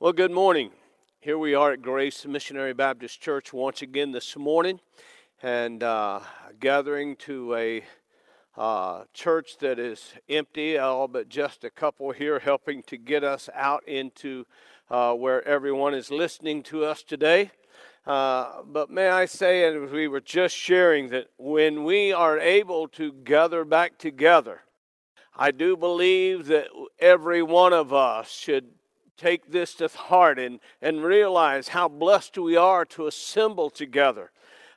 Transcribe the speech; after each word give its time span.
Well, 0.00 0.12
good 0.12 0.30
morning. 0.30 0.70
Here 1.18 1.36
we 1.36 1.56
are 1.56 1.72
at 1.72 1.82
Grace 1.82 2.24
Missionary 2.24 2.72
Baptist 2.72 3.20
Church 3.20 3.52
once 3.52 3.82
again 3.82 4.12
this 4.12 4.36
morning 4.36 4.78
and 5.42 5.82
uh, 5.82 6.20
gathering 6.60 7.16
to 7.16 7.56
a 7.56 7.84
uh, 8.56 9.02
church 9.12 9.58
that 9.58 9.80
is 9.80 10.12
empty, 10.28 10.78
all 10.78 11.08
but 11.08 11.28
just 11.28 11.64
a 11.64 11.70
couple 11.70 12.12
here 12.12 12.38
helping 12.38 12.84
to 12.84 12.96
get 12.96 13.24
us 13.24 13.48
out 13.52 13.82
into 13.88 14.46
uh, 14.88 15.14
where 15.14 15.44
everyone 15.48 15.94
is 15.94 16.12
listening 16.12 16.62
to 16.62 16.84
us 16.84 17.02
today. 17.02 17.50
Uh, 18.06 18.62
but 18.64 18.90
may 18.90 19.08
I 19.08 19.24
say, 19.24 19.66
and 19.66 19.90
we 19.90 20.06
were 20.06 20.20
just 20.20 20.54
sharing, 20.54 21.08
that 21.08 21.26
when 21.38 21.82
we 21.82 22.12
are 22.12 22.38
able 22.38 22.86
to 22.90 23.12
gather 23.12 23.64
back 23.64 23.98
together, 23.98 24.60
I 25.34 25.50
do 25.50 25.76
believe 25.76 26.46
that 26.46 26.68
every 27.00 27.42
one 27.42 27.72
of 27.72 27.92
us 27.92 28.30
should 28.30 28.77
take 29.18 29.50
this 29.50 29.74
to 29.74 29.88
heart 29.88 30.38
and, 30.38 30.60
and 30.80 31.02
realize 31.02 31.68
how 31.68 31.88
blessed 31.88 32.38
we 32.38 32.56
are 32.56 32.84
to 32.86 33.06
assemble 33.06 33.68
together 33.68 34.30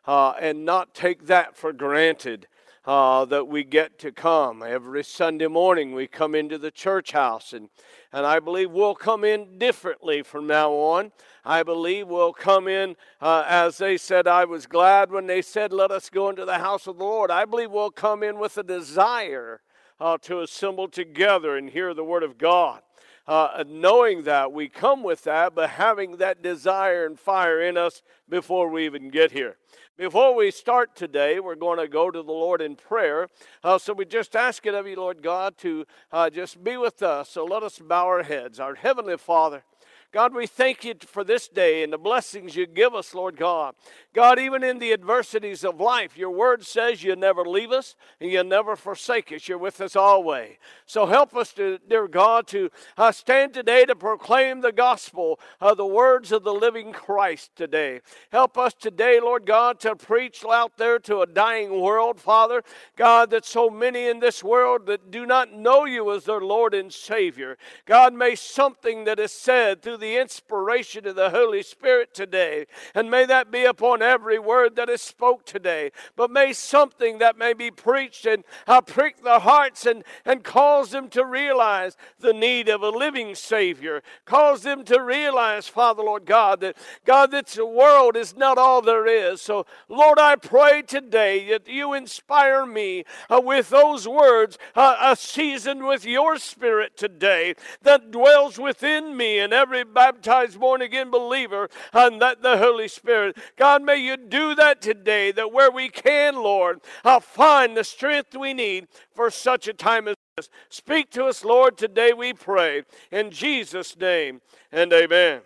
uh, 0.05 0.31
and 0.31 0.66
not 0.66 0.94
take 0.94 1.27
that 1.27 1.55
for 1.55 1.72
granted. 1.72 2.48
Uh, 2.84 3.26
that 3.26 3.48
we 3.48 3.64
get 3.64 4.00
to 4.00 4.12
come 4.12 4.64
every 4.64 5.04
Sunday 5.04 5.45
morning. 5.45 5.94
We 5.94 6.08
come 6.08 6.34
into 6.34 6.58
the 6.58 6.72
church 6.72 7.12
house, 7.12 7.54
and, 7.54 7.70
and 8.12 8.26
I 8.26 8.40
believe 8.40 8.72
we'll 8.72 8.95
come 8.95 9.23
in 9.23 9.59
differently 9.59 10.23
from 10.23 10.48
now 10.48 10.72
on. 10.72 11.12
I 11.45 11.62
believe 11.62 12.08
we'll 12.08 12.34
come 12.34 12.67
in 12.67 12.95
uh, 13.22 13.45
as 13.48 13.78
they 13.78 13.98
said. 13.98 14.28
I 14.28 14.45
was 14.45 14.66
glad 14.66 15.12
when 15.12 15.28
they 15.28 15.44
said, 15.44 15.72
Let 15.72 15.92
us 15.92 16.09
go 16.09 16.28
into 16.28 16.44
the 16.44 16.58
house 16.58 16.88
of 16.88 16.98
the 16.98 17.03
Lord. 17.03 17.30
I 17.30 17.45
believe 17.45 17.70
we'll 17.70 17.92
come 17.92 18.23
in 18.23 18.39
with 18.39 18.58
a 18.58 18.64
desire 18.64 19.62
uh, 20.00 20.17
to 20.23 20.42
assemble 20.42 20.88
together 20.88 21.58
and 21.58 21.70
hear 21.70 21.94
the 21.94 22.03
Word 22.03 22.23
of 22.23 22.39
God 22.39 22.81
uh, 23.27 23.63
knowing 23.67 24.23
that 24.23 24.52
we 24.52 24.67
come 24.67 25.03
with 25.03 25.23
that, 25.23 25.55
but 25.55 25.71
having 25.71 26.17
that 26.17 26.41
desire 26.41 27.05
and 27.05 27.20
fire 27.20 27.61
in 27.61 27.78
us 27.78 28.02
before 28.30 28.69
we 28.69 28.86
even 28.86 29.09
get 29.09 29.31
here. 29.31 29.58
Before 29.97 30.33
we 30.33 30.50
start 30.52 30.95
today, 30.95 31.39
we're 31.39 31.55
going 31.55 31.78
to 31.78 31.88
go 31.88 32.09
to 32.09 32.23
the 32.23 32.31
Lord 32.31 32.61
in 32.61 32.75
prayer. 32.75 33.28
Uh, 33.63 33.78
so 33.78 33.94
we 33.94 34.05
just 34.05 34.36
ask 34.36 34.66
it 34.66 34.73
of 34.73 34.88
you, 34.88 34.95
Lord 34.95 35.22
God, 35.22 35.58
to 35.59 35.86
uh, 36.11 36.30
just 36.30 36.63
be 36.63 36.78
with 36.78 37.03
us. 37.03 37.30
So 37.30 37.45
let 37.45 37.61
us 37.61 37.78
bow 37.78 38.08
our 38.08 38.23
heads. 38.23 38.59
Our 38.59 38.75
Heavenly 38.75 39.17
Father, 39.17 39.63
God, 40.12 40.36
we 40.36 40.45
thank 40.45 40.84
you 40.84 40.94
for 41.08 41.23
this 41.23 41.48
day 41.48 41.84
and 41.84 41.94
the 41.94 41.98
blessings 41.98 42.54
you 42.54 42.67
give 42.67 42.94
us, 42.94 43.14
Lord 43.14 43.38
God. 43.38 43.76
God, 44.14 44.40
even 44.40 44.62
in 44.62 44.78
the 44.78 44.92
adversities 44.92 45.64
of 45.64 45.80
life, 45.80 46.18
your 46.18 46.31
word 46.31 46.66
says 46.66 47.02
you 47.02 47.16
never 47.16 47.45
leave 47.45 47.72
us 47.72 47.95
and 48.20 48.30
you 48.30 48.44
never 48.44 48.76
forsake 48.76 49.31
us. 49.31 49.48
You're 49.48 49.58
with 49.58 49.80
us 49.80 49.95
always. 49.95 50.58
So 50.86 51.06
help 51.06 51.34
us, 51.34 51.53
to, 51.53 51.80
dear 51.88 52.09
God, 52.09 52.45
to 52.48 52.70
uh, 52.98 53.14
stand 53.14 53.53
today 53.53 53.86
to 53.86 53.95
proclaim 53.95 54.59
the 54.59 54.73
gospel 54.73 55.40
of 55.62 55.78
the 55.78 55.86
words 55.86 56.34
of 56.34 56.44
the 56.44 56.53
living 56.53 56.92
Christ 56.92 57.56
today. 57.56 58.02
Help 58.34 58.58
us 58.58 58.73
today, 58.73 59.22
Lord 59.22 59.46
God, 59.46 59.80
to 59.80 59.96
preach 59.96 60.44
out 60.44 60.75
there 60.75 61.00
to 61.00 61.22
a 61.22 61.25
dying 61.25 61.80
world, 61.80 62.20
Father. 62.20 62.64
God, 62.98 63.30
that 63.30 63.46
so 63.46 63.70
many 63.70 64.08
in 64.08 64.20
this 64.20 64.44
world 64.44 64.88
that 64.88 65.09
do 65.09 65.25
not 65.25 65.53
know 65.53 65.86
you 65.86 66.14
as 66.14 66.25
their 66.25 66.42
Lord 66.42 66.73
and 66.73 66.92
Savior. 66.92 67.58
God, 67.86 68.14
may 68.14 68.36
something 68.36 69.06
that 69.06 69.18
is 69.18 69.31
said 69.31 69.81
through 69.81 70.00
the 70.02 70.17
inspiration 70.17 71.07
of 71.07 71.16
the 71.16 71.30
Holy 71.30 71.63
Spirit 71.63 72.13
today. 72.13 72.66
And 72.94 73.09
may 73.09 73.25
that 73.25 73.52
be 73.52 73.63
upon 73.63 74.02
every 74.02 74.39
word 74.39 74.75
that 74.75 74.89
is 74.89 75.02
spoke 75.02 75.45
today. 75.45 75.91
But 76.16 76.31
may 76.31 76.52
something 76.52 77.19
that 77.19 77.38
may 77.38 77.53
be 77.53 77.71
preached 77.71 78.25
and 78.25 78.44
uh, 78.67 78.81
prick 78.81 79.23
the 79.23 79.39
hearts 79.39 79.85
and, 79.85 80.03
and 80.25 80.44
cause 80.44 80.91
them 80.91 81.07
to 81.09 81.25
realize 81.25 81.95
the 82.19 82.33
need 82.33 82.67
of 82.67 82.81
a 82.81 82.89
living 82.89 83.35
Savior. 83.35 84.02
Cause 84.25 84.63
them 84.63 84.83
to 84.85 85.02
realize, 85.02 85.67
Father, 85.67 86.03
Lord 86.03 86.25
God, 86.25 86.59
that 86.61 86.77
God, 87.05 87.31
that 87.31 87.47
the 87.47 87.66
world 87.66 88.17
is 88.17 88.35
not 88.35 88.57
all 88.57 88.81
there 88.81 89.05
is. 89.05 89.41
So, 89.41 89.66
Lord, 89.88 90.19
I 90.19 90.35
pray 90.35 90.81
today 90.81 91.50
that 91.50 91.67
you 91.67 91.94
inspire 91.94 92.66
me 92.66 93.06
uh, 93.29 93.41
with 93.44 93.69
those 93.69 94.07
words, 94.07 94.57
uh, 94.75 94.95
uh, 95.00 95.16
seasoned 95.16 95.85
with 95.85 96.06
your 96.06 96.38
Spirit 96.38 96.97
today 96.97 97.53
that 97.84 98.11
dwells 98.11 98.57
within 98.57 99.16
me 99.16 99.40
and 99.40 99.53
every 99.53 99.84
baptized, 99.94 100.59
born 100.59 100.81
again 100.81 101.12
believer, 101.12 101.69
and 101.94 102.22
that 102.22 102.41
the 102.41 102.57
Holy 102.57 102.88
Spirit. 102.88 103.38
God, 103.57 103.84
may 103.84 103.97
you 103.97 104.18
do 104.18 104.56
that 104.56 104.81
today, 104.81 105.31
that 105.31 105.52
where 105.52 105.72
we 105.72 105.90
can, 105.90 106.35
Lord, 106.35 106.81
I'll 107.03 107.19
find 107.19 107.75
the 107.75 107.84
strength 107.84 108.35
we 108.35 108.53
need 108.53 108.88
for 109.13 109.29
such 109.29 109.68
a 109.68 109.74
time 109.74 110.07
as 110.07 110.16
this. 110.38 110.50
Speak 110.69 111.12
to 111.12 111.25
us, 111.25 111.44
Lord, 111.44 111.78
today 111.78 112.13
we 112.13 112.34
pray. 112.34 112.84
In 113.12 113.31
Jesus' 113.31 113.97
name, 113.97 114.41
and 114.72 114.91
amen. 114.94 115.41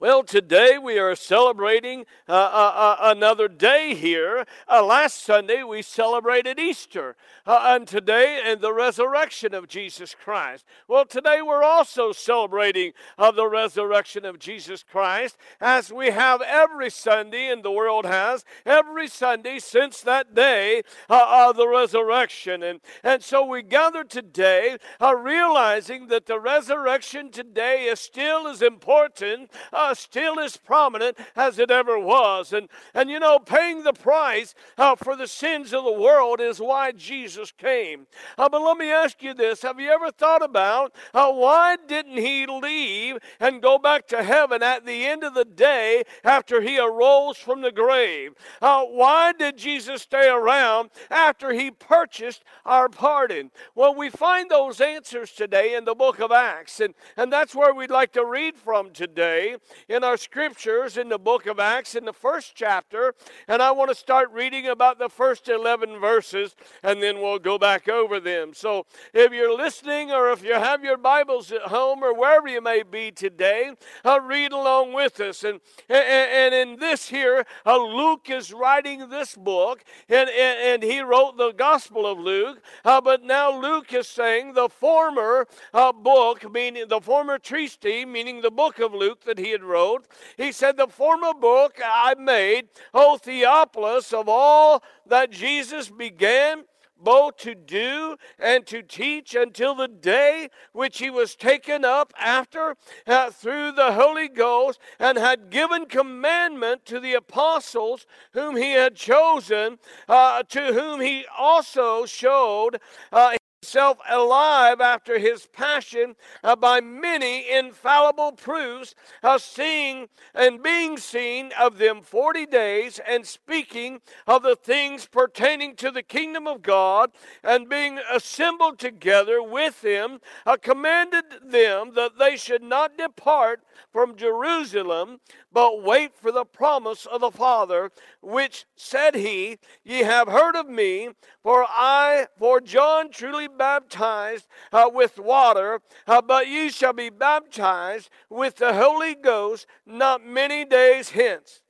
Well, 0.00 0.22
today 0.22 0.78
we 0.78 0.98
are 0.98 1.14
celebrating 1.14 2.06
uh, 2.26 2.32
uh, 2.32 2.72
uh, 2.74 2.96
another 3.02 3.48
day 3.48 3.94
here. 3.94 4.46
Uh, 4.66 4.82
last 4.82 5.22
Sunday 5.22 5.62
we 5.62 5.82
celebrated 5.82 6.58
Easter, 6.58 7.16
uh, 7.46 7.74
and 7.74 7.86
today 7.86 8.40
and 8.42 8.62
the 8.62 8.72
resurrection 8.72 9.52
of 9.52 9.68
Jesus 9.68 10.16
Christ. 10.18 10.64
Well, 10.88 11.04
today 11.04 11.42
we're 11.42 11.62
also 11.62 12.12
celebrating 12.12 12.94
of 13.18 13.36
the 13.36 13.46
resurrection 13.46 14.24
of 14.24 14.38
Jesus 14.38 14.82
Christ, 14.82 15.36
as 15.60 15.92
we 15.92 16.12
have 16.12 16.40
every 16.40 16.88
Sunday, 16.88 17.52
and 17.52 17.62
the 17.62 17.70
world 17.70 18.06
has 18.06 18.46
every 18.64 19.06
Sunday 19.06 19.58
since 19.58 20.00
that 20.00 20.34
day 20.34 20.80
uh, 21.10 21.46
of 21.50 21.58
the 21.58 21.68
resurrection. 21.68 22.62
And 22.62 22.80
and 23.02 23.22
so 23.22 23.44
we 23.44 23.60
gather 23.60 24.04
today, 24.04 24.78
realizing 24.98 26.08
that 26.08 26.24
the 26.24 26.40
resurrection 26.40 27.30
today 27.30 27.84
is 27.84 28.00
still 28.00 28.48
as 28.48 28.62
important 28.62 29.50
uh, 29.74 29.89
still 29.98 30.38
as 30.40 30.56
prominent 30.56 31.18
as 31.36 31.58
it 31.58 31.70
ever 31.70 31.98
was. 31.98 32.52
And, 32.52 32.68
and 32.94 33.10
you 33.10 33.18
know, 33.18 33.38
paying 33.38 33.82
the 33.82 33.92
price 33.92 34.54
uh, 34.78 34.96
for 34.96 35.16
the 35.16 35.26
sins 35.26 35.72
of 35.72 35.84
the 35.84 35.92
world 35.92 36.40
is 36.40 36.60
why 36.60 36.92
Jesus 36.92 37.52
came. 37.52 38.06
Uh, 38.38 38.48
but 38.48 38.62
let 38.62 38.76
me 38.76 38.90
ask 38.90 39.22
you 39.22 39.34
this 39.34 39.62
Have 39.62 39.80
you 39.80 39.90
ever 39.90 40.10
thought 40.10 40.42
about 40.42 40.94
uh, 41.14 41.30
why 41.32 41.76
didn't 41.86 42.16
he 42.16 42.46
leave 42.46 43.18
and 43.38 43.62
go 43.62 43.78
back 43.78 44.06
to 44.08 44.22
heaven 44.22 44.62
at 44.62 44.86
the 44.86 45.06
end 45.06 45.24
of 45.24 45.34
the 45.34 45.44
day 45.44 46.04
after 46.24 46.60
he 46.60 46.78
arose 46.78 47.36
from 47.36 47.62
the 47.62 47.72
grave? 47.72 48.34
Uh, 48.60 48.84
why 48.84 49.32
did 49.32 49.56
Jesus 49.56 50.02
stay 50.02 50.28
around 50.28 50.90
after 51.10 51.52
he 51.52 51.70
purchased 51.70 52.44
our 52.64 52.88
pardon? 52.88 53.50
Well, 53.74 53.94
we 53.94 54.10
find 54.10 54.50
those 54.50 54.80
answers 54.80 55.32
today 55.32 55.74
in 55.74 55.84
the 55.84 55.94
book 55.94 56.18
of 56.18 56.32
Acts, 56.32 56.80
and, 56.80 56.94
and 57.16 57.32
that's 57.32 57.54
where 57.54 57.74
we'd 57.74 57.90
like 57.90 58.12
to 58.12 58.24
read 58.24 58.56
from 58.56 58.90
today 58.90 59.56
in 59.88 60.04
our 60.04 60.16
scriptures 60.16 60.96
in 60.96 61.08
the 61.08 61.18
book 61.18 61.46
of 61.46 61.58
Acts 61.58 61.94
in 61.94 62.04
the 62.04 62.12
first 62.12 62.52
chapter. 62.54 63.14
And 63.48 63.62
I 63.62 63.70
want 63.70 63.90
to 63.90 63.94
start 63.94 64.30
reading 64.32 64.66
about 64.66 64.98
the 64.98 65.08
first 65.08 65.48
11 65.48 66.00
verses 66.00 66.54
and 66.82 67.02
then 67.02 67.20
we'll 67.20 67.38
go 67.38 67.58
back 67.58 67.88
over 67.88 68.20
them. 68.20 68.52
So 68.54 68.86
if 69.12 69.32
you're 69.32 69.56
listening 69.56 70.10
or 70.10 70.30
if 70.30 70.44
you 70.44 70.54
have 70.54 70.84
your 70.84 70.96
Bibles 70.96 71.52
at 71.52 71.62
home 71.62 72.02
or 72.02 72.14
wherever 72.14 72.48
you 72.48 72.60
may 72.60 72.82
be 72.82 73.10
today, 73.10 73.72
uh, 74.04 74.20
read 74.20 74.52
along 74.52 74.92
with 74.92 75.20
us. 75.20 75.44
And, 75.44 75.60
and, 75.88 76.54
and 76.54 76.54
in 76.54 76.78
this 76.78 77.08
here, 77.08 77.44
uh, 77.66 77.82
Luke 77.82 78.30
is 78.30 78.52
writing 78.52 79.08
this 79.08 79.34
book 79.34 79.84
and, 80.08 80.28
and, 80.30 80.58
and 80.60 80.82
he 80.82 81.00
wrote 81.00 81.36
the 81.36 81.52
Gospel 81.52 82.06
of 82.06 82.18
Luke. 82.18 82.62
Uh, 82.84 83.00
but 83.00 83.22
now 83.22 83.60
Luke 83.60 83.92
is 83.92 84.06
saying 84.06 84.54
the 84.54 84.68
former 84.68 85.46
uh, 85.72 85.92
book, 85.92 86.50
meaning 86.52 86.86
the 86.88 87.00
former 87.00 87.38
treatise, 87.38 88.06
meaning 88.06 88.40
the 88.40 88.50
book 88.50 88.78
of 88.78 88.94
Luke 88.94 89.24
that 89.24 89.38
he 89.38 89.50
had 89.50 89.62
wrote. 89.70 90.06
He 90.36 90.52
said, 90.52 90.76
The 90.76 90.88
former 90.88 91.32
book 91.32 91.80
I 91.82 92.14
made, 92.14 92.68
O 92.92 93.16
Theophilus, 93.16 94.12
of 94.12 94.28
all 94.28 94.82
that 95.06 95.30
Jesus 95.30 95.88
began 95.88 96.64
both 97.02 97.36
to 97.38 97.54
do 97.54 98.16
and 98.38 98.66
to 98.66 98.82
teach 98.82 99.34
until 99.34 99.74
the 99.74 99.88
day 99.88 100.50
which 100.72 100.98
he 100.98 101.10
was 101.10 101.34
taken 101.34 101.84
up 101.84 102.12
after 102.18 102.76
uh, 103.06 103.30
through 103.30 103.72
the 103.72 103.92
Holy 103.92 104.28
Ghost 104.28 104.78
and 104.98 105.16
had 105.16 105.50
given 105.50 105.86
commandment 105.86 106.84
to 106.86 107.00
the 107.00 107.14
apostles 107.14 108.06
whom 108.32 108.56
he 108.56 108.72
had 108.72 108.94
chosen, 108.94 109.78
uh, 110.08 110.42
to 110.44 110.72
whom 110.74 111.00
he 111.00 111.24
also 111.36 112.04
showed 112.04 112.80
uh, 113.12 113.36
himself 113.62 113.98
alive 114.08 114.80
after 114.80 115.18
his 115.18 115.46
passion 115.46 116.16
uh, 116.42 116.56
by 116.56 116.80
many 116.80 117.50
infallible 117.50 118.32
proofs, 118.32 118.94
uh, 119.22 119.36
seeing 119.36 120.08
and 120.34 120.62
being 120.62 120.96
seen 120.96 121.52
of 121.60 121.76
them 121.76 122.00
forty 122.00 122.46
days, 122.46 122.98
and 123.06 123.26
speaking 123.26 124.00
of 124.26 124.42
the 124.42 124.56
things 124.56 125.06
pertaining 125.06 125.76
to 125.76 125.90
the 125.90 126.02
kingdom 126.02 126.46
of 126.46 126.62
God, 126.62 127.10
and 127.44 127.68
being 127.68 127.98
assembled 128.10 128.78
together 128.78 129.42
with 129.42 129.84
him, 129.84 130.20
uh, 130.46 130.56
commanded 130.56 131.24
them 131.44 131.92
that 131.94 132.18
they 132.18 132.38
should 132.38 132.62
not 132.62 132.96
depart 132.96 133.62
from 133.92 134.16
Jerusalem, 134.16 135.20
but 135.52 135.82
wait 135.82 136.14
for 136.14 136.30
the 136.30 136.44
promise 136.44 137.06
of 137.06 137.20
the 137.20 137.30
Father, 137.30 137.90
which 138.20 138.66
said 138.76 139.14
he, 139.14 139.58
Ye 139.84 140.00
have 140.00 140.28
heard 140.28 140.56
of 140.56 140.68
me, 140.68 141.10
for 141.42 141.64
I, 141.68 142.26
for 142.38 142.60
John 142.60 143.10
truly 143.10 143.48
baptized 143.48 144.46
uh, 144.72 144.90
with 144.92 145.18
water, 145.18 145.80
uh, 146.06 146.22
but 146.22 146.46
ye 146.46 146.70
shall 146.70 146.92
be 146.92 147.10
baptized 147.10 148.10
with 148.28 148.56
the 148.56 148.74
Holy 148.74 149.14
Ghost 149.14 149.66
not 149.84 150.24
many 150.24 150.64
days 150.64 151.10
hence. 151.10 151.62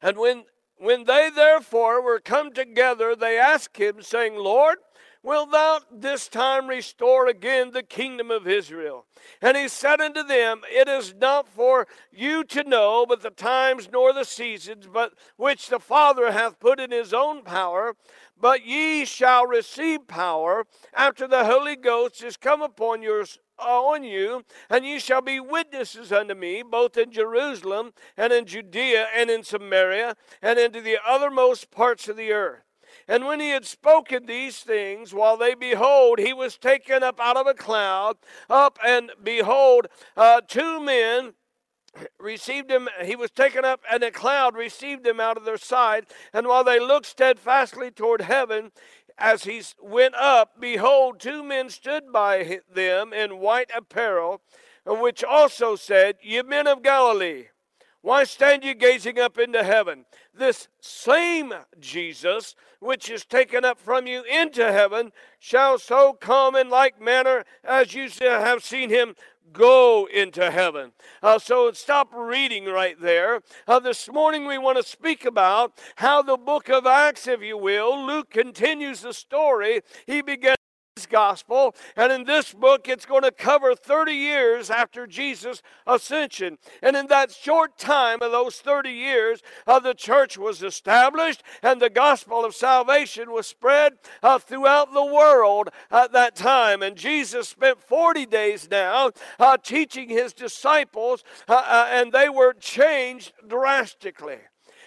And 0.00 0.18
when 0.18 0.44
when 0.76 1.04
they 1.04 1.30
therefore 1.34 2.02
were 2.02 2.20
come 2.20 2.52
together, 2.52 3.14
they 3.14 3.38
asked 3.38 3.76
him, 3.76 4.02
saying, 4.02 4.36
Lord, 4.36 4.78
Wilt 5.24 5.52
thou 5.52 5.80
this 5.90 6.28
time 6.28 6.68
restore 6.68 7.28
again 7.28 7.70
the 7.70 7.82
kingdom 7.82 8.30
of 8.30 8.46
Israel? 8.46 9.06
And 9.40 9.56
he 9.56 9.68
said 9.68 9.98
unto 9.98 10.22
them, 10.22 10.60
It 10.70 10.86
is 10.86 11.14
not 11.18 11.48
for 11.48 11.86
you 12.12 12.44
to 12.44 12.62
know, 12.62 13.06
but 13.08 13.22
the 13.22 13.30
times 13.30 13.88
nor 13.90 14.12
the 14.12 14.24
seasons, 14.24 14.86
but 14.86 15.14
which 15.36 15.68
the 15.68 15.80
Father 15.80 16.30
hath 16.30 16.60
put 16.60 16.78
in 16.78 16.90
his 16.90 17.14
own 17.14 17.42
power. 17.42 17.96
But 18.38 18.66
ye 18.66 19.06
shall 19.06 19.46
receive 19.46 20.06
power 20.06 20.66
after 20.92 21.26
the 21.26 21.46
Holy 21.46 21.76
Ghost 21.76 22.22
is 22.22 22.36
come 22.36 22.60
upon 22.60 23.00
your 23.00 23.24
on 23.58 24.04
you, 24.04 24.44
and 24.68 24.84
ye 24.84 24.98
shall 24.98 25.22
be 25.22 25.40
witnesses 25.40 26.12
unto 26.12 26.34
me, 26.34 26.62
both 26.62 26.98
in 26.98 27.10
Jerusalem 27.10 27.92
and 28.18 28.30
in 28.30 28.44
Judea 28.44 29.06
and 29.14 29.30
in 29.30 29.42
Samaria 29.42 30.16
and 30.42 30.58
into 30.58 30.82
the 30.82 30.98
othermost 31.08 31.70
parts 31.70 32.08
of 32.08 32.18
the 32.18 32.32
earth. 32.32 32.63
And 33.06 33.26
when 33.26 33.40
he 33.40 33.50
had 33.50 33.66
spoken 33.66 34.26
these 34.26 34.58
things, 34.58 35.12
while 35.12 35.36
they 35.36 35.54
behold, 35.54 36.18
he 36.18 36.32
was 36.32 36.56
taken 36.56 37.02
up 37.02 37.20
out 37.20 37.36
of 37.36 37.46
a 37.46 37.54
cloud, 37.54 38.16
up 38.48 38.78
and 38.84 39.12
behold, 39.22 39.88
uh, 40.16 40.40
two 40.46 40.80
men 40.80 41.34
received 42.18 42.70
him 42.70 42.88
he 43.04 43.14
was 43.14 43.30
taken 43.30 43.64
up 43.64 43.80
and 43.88 44.02
a 44.02 44.10
cloud 44.10 44.56
received 44.56 45.06
him 45.06 45.20
out 45.20 45.36
of 45.36 45.44
their 45.44 45.56
sight. 45.56 46.10
And 46.32 46.46
while 46.46 46.64
they 46.64 46.80
looked 46.80 47.06
steadfastly 47.06 47.92
toward 47.92 48.22
heaven 48.22 48.72
as 49.18 49.44
he 49.44 49.62
went 49.80 50.14
up 50.14 50.60
behold 50.60 51.20
two 51.20 51.42
men 51.42 51.70
stood 51.70 52.12
by 52.12 52.60
them 52.72 53.12
in 53.12 53.38
white 53.38 53.70
apparel 53.76 54.40
which 54.84 55.22
also 55.22 55.76
said 55.76 56.16
ye 56.20 56.42
men 56.42 56.66
of 56.66 56.82
galilee 56.82 57.44
why 58.04 58.22
stand 58.22 58.62
ye 58.62 58.74
gazing 58.74 59.18
up 59.18 59.38
into 59.38 59.64
heaven 59.64 60.04
this 60.34 60.68
same 60.78 61.54
Jesus, 61.80 62.54
which 62.78 63.08
is 63.08 63.24
taken 63.24 63.64
up 63.64 63.80
from 63.80 64.06
you 64.06 64.22
into 64.24 64.70
heaven, 64.70 65.10
shall 65.38 65.78
so 65.78 66.12
come 66.12 66.54
in 66.54 66.68
like 66.68 67.00
manner 67.00 67.44
as 67.64 67.94
you 67.94 68.10
have 68.20 68.62
seen 68.62 68.90
him 68.90 69.14
go 69.54 70.06
into 70.12 70.50
heaven. 70.50 70.92
Uh, 71.22 71.38
so 71.38 71.72
stop 71.72 72.12
reading 72.14 72.66
right 72.66 73.00
there. 73.00 73.40
Uh, 73.66 73.80
this 73.80 74.12
morning 74.12 74.46
we 74.46 74.58
want 74.58 74.76
to 74.76 74.82
speak 74.82 75.24
about 75.24 75.72
how 75.96 76.20
the 76.20 76.36
book 76.36 76.68
of 76.68 76.84
Acts, 76.84 77.26
if 77.26 77.40
you 77.40 77.56
will, 77.56 78.06
Luke 78.06 78.28
continues 78.28 79.00
the 79.00 79.14
story. 79.14 79.80
He 80.06 80.20
began 80.20 80.56
gospel. 81.06 81.74
And 81.96 82.12
in 82.12 82.24
this 82.24 82.52
book, 82.52 82.88
it's 82.88 83.04
going 83.04 83.22
to 83.22 83.32
cover 83.32 83.74
30 83.74 84.12
years 84.12 84.70
after 84.70 85.06
Jesus' 85.06 85.60
ascension. 85.86 86.58
And 86.82 86.96
in 86.96 87.08
that 87.08 87.32
short 87.32 87.76
time 87.78 88.22
of 88.22 88.30
those 88.30 88.56
30 88.60 88.90
years, 88.90 89.42
uh, 89.66 89.80
the 89.80 89.94
church 89.94 90.38
was 90.38 90.62
established 90.62 91.42
and 91.62 91.80
the 91.80 91.90
gospel 91.90 92.44
of 92.44 92.54
salvation 92.54 93.32
was 93.32 93.46
spread 93.46 93.94
uh, 94.22 94.38
throughout 94.38 94.94
the 94.94 95.04
world 95.04 95.70
at 95.90 96.12
that 96.12 96.36
time. 96.36 96.82
And 96.82 96.96
Jesus 96.96 97.48
spent 97.48 97.82
40 97.82 98.26
days 98.26 98.68
now 98.70 99.10
uh, 99.40 99.56
teaching 99.56 100.08
his 100.08 100.32
disciples, 100.32 101.24
uh, 101.48 101.54
uh, 101.66 101.88
and 101.90 102.12
they 102.12 102.28
were 102.28 102.52
changed 102.52 103.32
drastically 103.46 104.38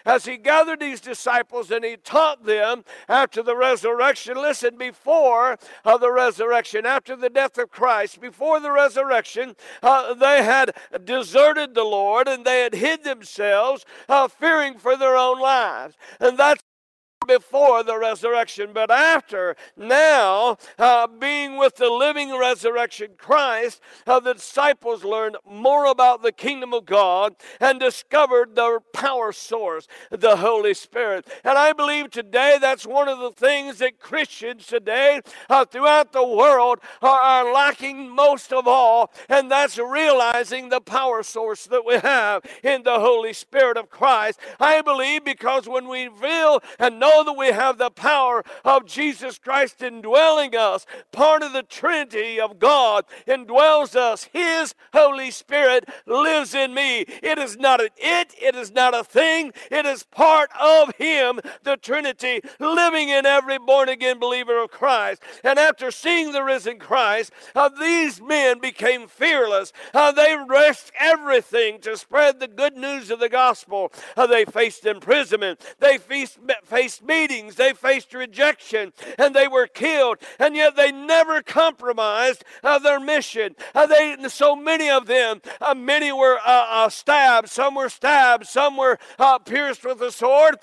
as 0.07 0.25
he 0.25 0.37
gathered 0.37 0.79
these 0.79 1.01
disciples 1.01 1.69
and 1.69 1.83
he 1.83 1.97
taught 1.97 2.45
them 2.45 2.83
after 3.07 3.43
the 3.43 3.55
resurrection. 3.55 4.37
Listen, 4.37 4.77
before 4.77 5.59
uh, 5.85 5.97
the 5.97 6.11
resurrection, 6.11 6.85
after 6.85 7.15
the 7.15 7.29
death 7.29 7.57
of 7.57 7.69
Christ, 7.69 8.21
before 8.21 8.59
the 8.59 8.71
resurrection, 8.71 9.55
uh, 9.83 10.13
they 10.13 10.41
had 10.43 10.75
deserted 11.03 11.75
the 11.75 11.83
Lord 11.83 12.27
and 12.27 12.45
they 12.45 12.61
had 12.61 12.73
hid 12.73 13.03
themselves, 13.03 13.85
uh, 14.07 14.29
fearing 14.29 14.79
for 14.79 14.95
their 14.95 15.17
own 15.17 15.39
lives. 15.39 15.95
And 16.19 16.37
that's 16.37 16.63
before 17.27 17.83
the 17.83 17.97
resurrection, 17.97 18.71
but 18.73 18.89
after. 18.89 19.55
Now, 19.75 20.57
uh, 20.79 21.07
being 21.07 21.57
with 21.57 21.75
the 21.75 21.89
living 21.89 22.37
resurrection 22.37 23.11
Christ, 23.17 23.81
uh, 24.05 24.19
the 24.19 24.33
disciples 24.33 25.03
learned 25.03 25.37
more 25.47 25.85
about 25.85 26.23
the 26.23 26.31
kingdom 26.31 26.73
of 26.73 26.85
God 26.85 27.35
and 27.59 27.79
discovered 27.79 28.55
their 28.55 28.79
power 28.79 29.31
source, 29.31 29.87
the 30.09 30.37
Holy 30.37 30.73
Spirit. 30.73 31.27
And 31.43 31.57
I 31.57 31.73
believe 31.73 32.09
today 32.09 32.57
that's 32.59 32.85
one 32.85 33.07
of 33.07 33.19
the 33.19 33.31
things 33.31 33.79
that 33.79 33.99
Christians 33.99 34.65
today 34.65 35.21
uh, 35.49 35.65
throughout 35.65 36.13
the 36.13 36.25
world 36.25 36.79
are, 37.01 37.19
are 37.19 37.53
lacking 37.53 38.09
most 38.09 38.53
of 38.53 38.67
all, 38.67 39.11
and 39.29 39.51
that's 39.51 39.77
realizing 39.77 40.69
the 40.69 40.81
power 40.81 41.23
source 41.23 41.65
that 41.65 41.85
we 41.85 41.97
have 41.99 42.43
in 42.63 42.83
the 42.83 42.99
Holy 42.99 43.33
Spirit 43.33 43.77
of 43.77 43.89
Christ. 43.89 44.39
I 44.59 44.81
believe 44.81 45.23
because 45.23 45.67
when 45.67 45.87
we 45.87 46.09
feel 46.09 46.61
and 46.79 46.99
know 46.99 47.16
know 47.17 47.23
that 47.23 47.37
we 47.37 47.47
have 47.47 47.77
the 47.77 47.89
power 47.89 48.43
of 48.63 48.85
Jesus 48.85 49.39
Christ 49.39 49.81
indwelling 49.81 50.55
us. 50.55 50.85
Part 51.11 51.41
of 51.41 51.53
the 51.53 51.63
Trinity 51.63 52.39
of 52.39 52.59
God 52.59 53.05
indwells 53.27 53.95
us. 53.95 54.29
His 54.31 54.75
Holy 54.93 55.31
Spirit 55.31 55.89
lives 56.05 56.53
in 56.53 56.73
me. 56.73 57.05
It 57.23 57.39
is 57.39 57.57
not 57.57 57.81
an 57.81 57.89
it, 57.97 58.35
it 58.39 58.55
is 58.55 58.71
not 58.71 58.93
a 58.93 59.03
thing, 59.03 59.53
it 59.71 59.85
is 59.85 60.03
part 60.03 60.49
of 60.59 60.95
Him, 60.95 61.39
the 61.63 61.77
Trinity, 61.77 62.41
living 62.59 63.09
in 63.09 63.25
every 63.25 63.57
born 63.57 63.89
again 63.89 64.19
believer 64.19 64.61
of 64.61 64.69
Christ. 64.69 65.23
And 65.43 65.57
after 65.57 65.89
seeing 65.89 66.31
the 66.31 66.43
risen 66.43 66.77
Christ, 66.77 67.31
uh, 67.55 67.69
these 67.69 68.21
men 68.21 68.59
became 68.59 69.07
fearless. 69.07 69.73
Uh, 69.93 70.11
they 70.11 70.35
risked 70.47 70.91
everything 70.99 71.79
to 71.81 71.97
spread 71.97 72.39
the 72.39 72.47
good 72.47 72.75
news 72.75 73.09
of 73.09 73.19
the 73.19 73.29
gospel. 73.29 73.91
Uh, 74.15 74.27
they 74.27 74.45
faced 74.45 74.85
imprisonment, 74.85 75.61
they 75.79 75.97
faced, 75.97 76.37
faced 76.63 77.06
meetings, 77.07 77.55
they 77.55 77.73
faced 77.73 78.13
rejection, 78.13 78.93
and 79.17 79.35
they 79.35 79.47
were 79.47 79.67
killed, 79.67 80.17
and 80.39 80.55
yet 80.55 80.75
they 80.75 80.91
never 80.91 81.41
compromised 81.41 82.43
uh, 82.63 82.77
their 82.79 82.99
mission. 82.99 83.55
Uh, 83.73 83.87
they, 83.87 84.15
so 84.27 84.55
many 84.55 84.89
of 84.89 85.05
them, 85.05 85.41
uh, 85.61 85.73
many 85.73 86.11
were 86.11 86.37
uh, 86.45 86.65
uh, 86.69 86.89
stabbed, 86.89 87.49
some 87.49 87.75
were 87.75 87.89
stabbed, 87.89 88.45
some 88.45 88.77
were 88.77 88.99
uh, 89.17 89.39
pierced 89.39 89.85
with 89.85 90.01
a 90.01 90.11
sword, 90.11 90.57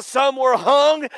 some 0.00 0.36
were 0.36 0.56
hung. 0.56 1.08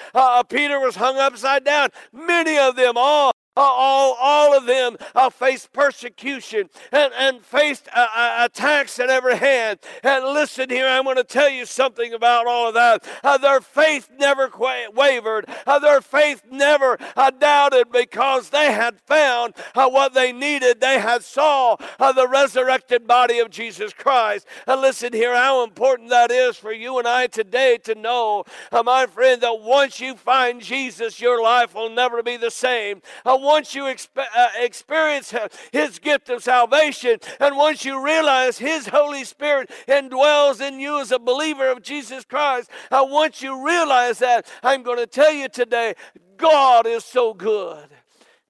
Peter 0.49 0.81
was 0.81 0.97
hung 0.97 1.17
upside 1.17 1.65
down. 1.65 1.89
Many 2.13 2.59
of 2.59 2.77
them 2.77 2.95
all 2.97 3.36
all, 3.63 4.17
all 4.21 4.57
of 4.57 4.67
them 4.67 4.97
uh, 5.15 5.31
faced 5.31 5.73
persecution 5.73 6.69
and, 6.93 7.13
and 7.15 7.45
faced 7.45 7.89
uh, 7.95 8.07
uh, 8.15 8.37
attacks 8.45 8.99
at 8.99 9.11
every 9.11 9.37
hand. 9.37 9.79
And 10.03 10.25
listen 10.25 10.71
here, 10.71 10.87
I 10.87 11.01
want 11.01 11.19
to 11.19 11.25
tell 11.25 11.49
you 11.49 11.65
something 11.67 12.13
about 12.13 12.47
all 12.47 12.69
of 12.69 12.75
that. 12.75 13.07
Uh, 13.25 13.39
their 13.39 13.61
faith 13.61 14.11
never 14.19 14.51
wavered, 14.95 15.47
uh, 15.67 15.79
their 15.79 16.01
faith 16.01 16.43
never 16.51 16.99
doubted 17.39 17.91
because 17.91 18.51
they 18.51 18.73
had 18.73 19.01
found 19.01 19.55
what 19.75 20.15
they 20.15 20.33
needed. 20.33 20.81
They 20.81 21.01
had 21.01 21.25
saw 21.25 21.77
the 21.99 22.29
resurrected 22.29 23.07
body 23.07 23.39
of 23.39 23.51
Jesus 23.51 23.93
Christ. 23.93 24.47
And 24.67 24.81
listen 24.81 25.13
here, 25.13 25.35
how 25.35 25.65
important 25.65 26.11
that 26.11 26.31
is 26.31 26.57
for 26.57 26.73
you 26.73 26.99
and 26.99 27.09
I 27.09 27.27
today 27.27 27.79
to 27.85 27.95
know, 27.95 28.45
my 28.85 29.07
friend, 29.07 29.41
that 29.43 29.61
once 29.61 30.01
you 30.01 30.15
find 30.15 30.61
Jesus, 30.61 31.21
your 31.21 31.43
life 31.43 31.75
will 31.75 31.91
never 31.91 32.23
be 32.23 32.37
the 32.37 32.51
same 32.51 33.03
once 33.47 33.75
you 33.75 33.85
exp- 33.85 34.09
uh, 34.19 34.49
experience 34.59 35.33
His 35.73 35.99
gift 35.99 36.29
of 36.29 36.43
salvation, 36.43 37.19
and 37.41 37.57
once 37.57 37.85
you 37.85 38.05
realize 38.05 38.59
His 38.59 38.89
Holy 38.89 39.25
Spirit 39.25 39.71
indwells 39.89 40.61
in 40.61 40.81
you 40.81 41.01
as 41.01 41.13
a 41.13 41.19
believer 41.19 41.71
of 41.71 41.83
Jesus 41.83 42.25
Christ, 42.25 42.71
uh, 42.91 43.07
once 43.09 43.41
you 43.41 43.65
realize 43.65 44.19
that, 44.19 44.47
I'm 44.63 44.83
going 44.83 44.99
to 44.99 45.07
tell 45.07 45.33
you 45.33 45.49
today, 45.49 45.95
God 46.37 46.87
is 46.87 47.05
so 47.05 47.33
good. 47.33 47.89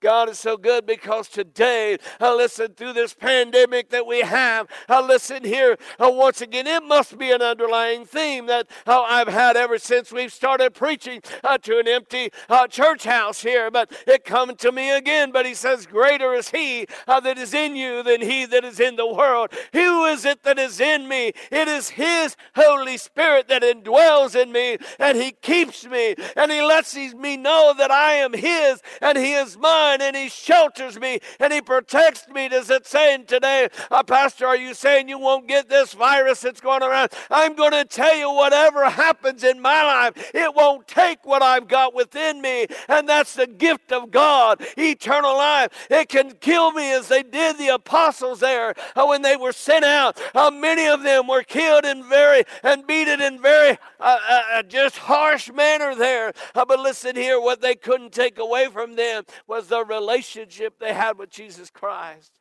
God 0.01 0.29
is 0.29 0.39
so 0.39 0.57
good 0.57 0.87
because 0.87 1.29
today, 1.29 1.99
uh, 2.21 2.35
listen, 2.35 2.75
through 2.75 2.93
this 2.93 3.15
pandemic 3.15 3.91
that 3.91 4.07
we 4.07 4.21
have, 4.21 4.67
uh, 4.89 5.01
listen 5.01 5.45
here, 5.45 5.79
uh, 5.99 6.11
once 6.11 6.41
again, 6.41 6.67
it 6.67 6.83
must 6.85 7.17
be 7.17 7.31
an 7.33 7.43
underlying 7.43 8.05
theme 8.05 8.47
that 8.47 8.69
uh, 8.87 9.01
I've 9.03 9.29
had 9.29 9.57
ever 9.57 9.79
since 9.79 10.13
we've 10.13 10.33
started 10.33 10.75
preaching 10.75 11.23
uh, 11.43 11.59
to 11.59 11.79
an 11.79 11.89
empty 11.89 12.31
uh, 12.49 12.67
church 12.67 13.05
house 13.05 13.43
here. 13.43 13.71
But 13.71 13.91
it 14.07 14.25
comes 14.25 14.57
to 14.59 14.73
me 14.73 14.91
again. 14.91 15.33
But 15.33 15.47
he 15.47 15.55
says, 15.55 15.87
Greater 15.87 16.35
is 16.35 16.51
he 16.51 16.87
that 17.07 17.39
is 17.39 17.55
in 17.55 17.75
you 17.75 18.03
than 18.03 18.21
he 18.21 18.45
that 18.47 18.65
is 18.65 18.81
in 18.81 18.97
the 18.97 19.07
world. 19.07 19.53
Who 19.73 20.05
is 20.05 20.25
it 20.25 20.43
that 20.43 20.59
is 20.59 20.81
in 20.81 21.09
me? 21.09 21.33
It 21.51 21.69
is 21.69 21.91
his 21.91 22.37
Holy 22.55 22.97
Spirit 22.97 23.49
that 23.49 23.63
indwells 23.63 24.41
in 24.41 24.53
me, 24.53 24.79
and 24.99 25.17
he 25.17 25.33
keeps 25.33 25.87
me, 25.87 26.15
and 26.37 26.51
he 26.53 26.63
lets 26.63 26.95
me 26.97 27.37
know 27.37 27.75
that 27.77 27.91
I 27.91 28.15
am 28.15 28.33
his 28.33 28.81
and 29.01 29.19
he 29.19 29.33
is 29.35 29.57
mine 29.59 29.86
and 29.87 30.17
He 30.17 30.29
shelters 30.29 30.99
me 30.99 31.21
and 31.41 31.53
He 31.53 31.61
protects 31.61 32.29
me. 32.29 32.49
Does 32.49 32.71
it 32.71 32.87
say 32.87 33.17
today, 33.27 33.69
uh, 33.91 34.03
Pastor, 34.03 34.47
are 34.47 34.57
you 34.57 34.75
saying 34.75 35.09
you 35.09 35.19
won't 35.19 35.47
get 35.47 35.69
this 35.69 35.93
virus 35.93 36.41
that's 36.41 36.61
going 36.61 36.83
around? 36.83 37.13
I'm 37.31 37.55
going 37.55 37.73
to 37.73 37.85
tell 37.85 38.17
you 38.17 38.31
whatever 38.31 38.89
happens 38.89 39.45
in 39.45 39.61
my 39.61 39.83
life, 39.83 40.31
it 40.35 40.55
won't 40.55 40.87
take 40.87 41.25
what 41.25 41.43
I've 41.43 41.69
got 41.69 41.95
within 41.95 42.41
me. 42.41 42.67
And 42.89 43.09
that's 43.09 43.35
the 43.35 43.47
gift 43.47 43.93
of 43.93 44.11
God, 44.11 44.65
eternal 44.77 45.37
life. 45.37 45.87
It 45.91 46.09
can 46.09 46.33
kill 46.33 46.73
me 46.73 46.93
as 46.93 47.09
they 47.09 47.23
did 47.23 47.59
the 47.59 47.69
apostles 47.69 48.41
there 48.41 48.75
uh, 48.95 49.07
when 49.07 49.23
they 49.23 49.37
were 49.37 49.53
sent 49.53 49.85
out. 49.85 50.21
Uh, 50.35 50.51
many 50.51 50.87
of 50.87 51.03
them 51.03 51.27
were 51.27 51.43
killed 51.43 51.85
in 51.85 52.09
very 52.09 52.45
and 52.63 52.87
beaten 52.87 53.21
in 53.21 53.41
very 53.41 53.79
uh, 54.01 54.19
uh, 54.29 54.43
uh 54.55 54.63
just 54.63 54.99
harsh 54.99 55.51
manner 55.53 55.95
there. 55.95 56.33
Uh, 56.55 56.65
but 56.65 56.79
listen 56.79 57.17
here, 57.17 57.41
what 57.41 57.61
they 57.61 57.75
couldn't 57.75 58.13
take 58.13 58.39
away 58.39 58.69
from 58.69 58.97
them 58.97 59.25
was 59.47 59.69
the 59.69 59.76
relationship 59.85 60.79
they 60.79 60.93
had 60.93 61.19
with 61.19 61.31
Jesus 61.31 61.71
Christ. 61.71 62.33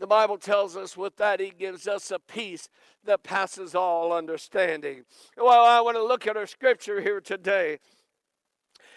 The 0.00 0.06
Bible 0.06 0.38
tells 0.38 0.76
us 0.76 0.96
with 0.96 1.16
that 1.16 1.40
He 1.40 1.50
gives 1.50 1.86
us 1.86 2.10
a 2.10 2.18
peace 2.18 2.68
that 3.04 3.22
passes 3.22 3.74
all 3.74 4.12
understanding. 4.12 5.04
Well, 5.36 5.64
I 5.64 5.80
want 5.80 5.96
to 5.96 6.04
look 6.04 6.26
at 6.26 6.36
our 6.36 6.46
scripture 6.46 7.00
here 7.00 7.20
today. 7.20 7.78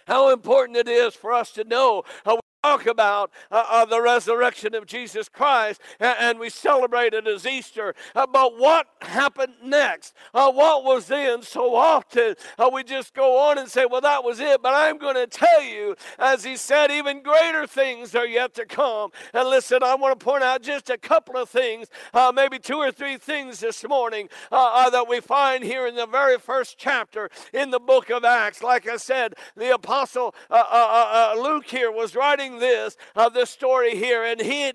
How 0.07 0.31
important 0.31 0.77
it 0.77 0.87
is 0.87 1.13
for 1.13 1.33
us 1.33 1.51
to 1.51 1.63
know 1.63 2.03
how 2.25 2.39
talk 2.67 2.85
about 2.85 3.31
uh, 3.49 3.63
uh, 3.69 3.85
the 3.85 4.01
resurrection 4.01 4.75
of 4.75 4.85
Jesus 4.85 5.29
Christ 5.29 5.79
and, 5.99 6.15
and 6.19 6.39
we 6.39 6.49
celebrate 6.49 7.13
it 7.13 7.25
as 7.25 7.45
Easter. 7.45 7.95
Uh, 8.13 8.27
but 8.27 8.57
what 8.57 8.87
happened 9.01 9.53
next? 9.63 10.13
Uh, 10.33 10.51
what 10.51 10.83
was 10.83 11.07
then? 11.07 11.41
So 11.43 11.75
often 11.75 12.35
uh, 12.59 12.69
we 12.71 12.83
just 12.83 13.13
go 13.13 13.39
on 13.39 13.57
and 13.57 13.69
say, 13.69 13.85
well, 13.85 14.01
that 14.01 14.23
was 14.23 14.41
it. 14.41 14.61
But 14.61 14.73
I'm 14.73 14.97
going 14.97 15.15
to 15.15 15.27
tell 15.27 15.63
you, 15.63 15.95
as 16.19 16.43
he 16.43 16.57
said, 16.57 16.91
even 16.91 17.23
greater 17.23 17.65
things 17.67 18.13
are 18.15 18.27
yet 18.27 18.53
to 18.55 18.65
come. 18.65 19.11
And 19.33 19.47
listen, 19.47 19.79
I 19.81 19.95
want 19.95 20.19
to 20.19 20.23
point 20.23 20.43
out 20.43 20.61
just 20.61 20.89
a 20.89 20.97
couple 20.97 21.37
of 21.37 21.49
things, 21.49 21.87
maybe 22.33 22.59
two 22.59 22.77
or 22.77 22.91
three 22.91 23.17
things 23.17 23.59
this 23.59 23.87
morning 23.87 24.27
that 24.51 25.05
we 25.07 25.21
find 25.21 25.63
here 25.63 25.87
in 25.87 25.95
the 25.95 26.05
very 26.05 26.37
first 26.37 26.77
chapter 26.77 27.29
in 27.53 27.71
the 27.71 27.79
book 27.79 28.09
of 28.09 28.25
Acts. 28.25 28.61
Like 28.61 28.87
I 28.87 28.97
said, 28.97 29.35
the 29.55 29.73
apostle 29.73 30.35
Luke 30.49 31.67
here 31.67 31.91
was 31.91 32.15
writing 32.15 32.56
this, 32.59 32.97
uh, 33.15 33.29
this 33.29 33.49
story 33.49 33.95
here, 33.95 34.23
and 34.23 34.41
he 34.41 34.71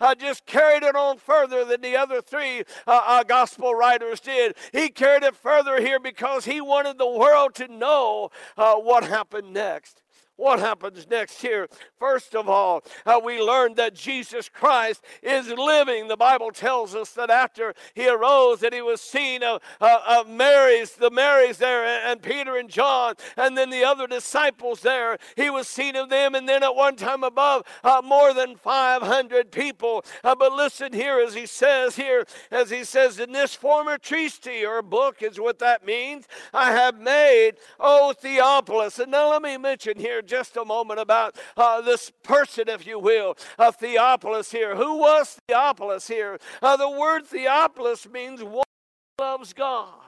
uh, 0.00 0.14
just 0.14 0.46
carried 0.46 0.82
it 0.82 0.96
on 0.96 1.18
further 1.18 1.64
than 1.64 1.80
the 1.80 1.96
other 1.96 2.20
three 2.20 2.60
uh, 2.86 3.02
uh, 3.06 3.22
gospel 3.22 3.74
writers 3.74 4.20
did. 4.20 4.56
He 4.72 4.88
carried 4.88 5.22
it 5.22 5.36
further 5.36 5.80
here 5.80 6.00
because 6.00 6.44
he 6.44 6.60
wanted 6.60 6.98
the 6.98 7.08
world 7.08 7.54
to 7.56 7.68
know 7.68 8.30
uh, 8.56 8.74
what 8.74 9.04
happened 9.04 9.52
next. 9.52 10.02
What 10.38 10.60
happens 10.60 11.04
next 11.10 11.42
here? 11.42 11.66
First 11.98 12.36
of 12.36 12.48
all, 12.48 12.84
uh, 13.04 13.20
we 13.22 13.42
learn 13.42 13.74
that 13.74 13.92
Jesus 13.92 14.48
Christ 14.48 15.02
is 15.20 15.48
living. 15.48 16.06
The 16.06 16.16
Bible 16.16 16.52
tells 16.52 16.94
us 16.94 17.10
that 17.14 17.28
after 17.28 17.74
he 17.92 18.08
arose, 18.08 18.60
that 18.60 18.72
he 18.72 18.80
was 18.80 19.00
seen 19.00 19.42
of, 19.42 19.60
uh, 19.80 19.98
of 20.06 20.28
Mary's, 20.28 20.92
the 20.92 21.10
Marys 21.10 21.58
there, 21.58 21.84
and 21.84 22.22
Peter 22.22 22.56
and 22.56 22.70
John, 22.70 23.14
and 23.36 23.58
then 23.58 23.68
the 23.70 23.82
other 23.82 24.06
disciples 24.06 24.80
there. 24.80 25.18
He 25.34 25.50
was 25.50 25.66
seen 25.66 25.96
of 25.96 26.08
them, 26.08 26.36
and 26.36 26.48
then 26.48 26.62
at 26.62 26.76
one 26.76 26.94
time 26.94 27.24
above, 27.24 27.64
uh, 27.82 28.00
more 28.04 28.32
than 28.32 28.54
500 28.54 29.50
people. 29.50 30.04
Uh, 30.22 30.36
but 30.36 30.52
listen 30.52 30.92
here, 30.92 31.18
as 31.18 31.34
he 31.34 31.46
says 31.46 31.96
here, 31.96 32.24
as 32.52 32.70
he 32.70 32.84
says, 32.84 33.18
in 33.18 33.32
this 33.32 33.56
former 33.56 33.98
treatise 33.98 34.64
or 34.64 34.82
book 34.82 35.20
is 35.20 35.40
what 35.40 35.58
that 35.58 35.84
means. 35.84 36.28
I 36.54 36.70
have 36.70 36.96
made, 37.00 37.54
O 37.80 38.12
Theophilus. 38.12 39.00
And 39.00 39.10
now 39.10 39.30
let 39.30 39.42
me 39.42 39.56
mention 39.56 39.98
here 39.98 40.22
just 40.28 40.56
a 40.56 40.64
moment 40.64 41.00
about 41.00 41.36
uh, 41.56 41.80
this 41.80 42.12
person, 42.22 42.68
if 42.68 42.86
you 42.86 42.98
will, 42.98 43.36
uh, 43.58 43.72
Theophilus 43.72 44.50
here. 44.50 44.76
Who 44.76 44.98
was 44.98 45.40
Theophilus 45.48 46.06
here? 46.06 46.38
Uh, 46.62 46.76
the 46.76 46.90
word 46.90 47.26
Theophilus 47.26 48.08
means 48.08 48.42
one 48.42 48.64
loves 49.18 49.52
God. 49.52 50.07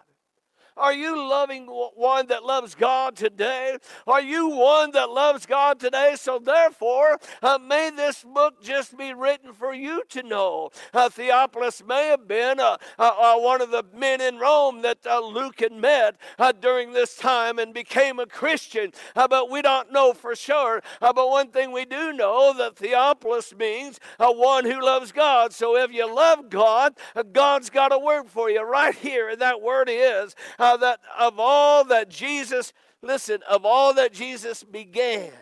Are 0.80 0.94
you 0.94 1.28
loving 1.28 1.66
one 1.66 2.28
that 2.28 2.42
loves 2.42 2.74
God 2.74 3.14
today? 3.14 3.76
Are 4.06 4.22
you 4.22 4.48
one 4.48 4.92
that 4.92 5.10
loves 5.10 5.44
God 5.44 5.78
today? 5.78 6.14
So, 6.16 6.38
therefore, 6.38 7.18
uh, 7.42 7.58
may 7.58 7.90
this 7.90 8.24
book 8.24 8.62
just 8.62 8.96
be 8.96 9.12
written 9.12 9.52
for 9.52 9.74
you 9.74 10.02
to 10.08 10.22
know. 10.22 10.70
Uh, 10.94 11.10
Theophilus 11.10 11.82
may 11.86 12.06
have 12.06 12.26
been 12.26 12.60
uh, 12.60 12.78
uh, 12.98 13.12
uh 13.18 13.36
one 13.36 13.60
of 13.60 13.70
the 13.70 13.84
men 13.94 14.22
in 14.22 14.38
Rome 14.38 14.80
that 14.80 14.98
uh, 15.06 15.20
Luke 15.20 15.60
had 15.60 15.72
met 15.72 16.16
during 16.60 16.94
this 16.94 17.14
time 17.14 17.58
and 17.58 17.74
became 17.74 18.18
a 18.18 18.24
Christian, 18.26 18.92
but 19.14 19.50
we 19.50 19.60
don't 19.60 19.92
know 19.92 20.14
for 20.14 20.34
sure. 20.34 20.82
but 21.00 21.14
one 21.14 21.48
thing 21.48 21.72
we 21.72 21.84
do 21.84 22.14
know 22.14 22.54
that 22.56 22.76
Theophilus 22.76 23.54
means 23.54 24.00
one 24.18 24.64
who 24.64 24.82
loves 24.82 25.12
God. 25.12 25.52
So, 25.52 25.76
if 25.76 25.92
you 25.92 26.12
love 26.12 26.48
God, 26.48 26.94
God's 27.32 27.68
got 27.68 27.92
a 27.92 27.98
word 27.98 28.30
for 28.30 28.48
you 28.48 28.62
right 28.62 28.94
here, 28.94 29.28
and 29.28 29.40
that 29.42 29.60
word 29.60 29.90
is 29.90 30.34
uh, 30.58 30.69
that 30.76 31.00
of 31.18 31.34
all 31.38 31.84
that 31.84 32.08
Jesus, 32.08 32.72
listen, 33.02 33.40
of 33.48 33.64
all 33.64 33.94
that 33.94 34.12
Jesus 34.12 34.62
began, 34.62 35.32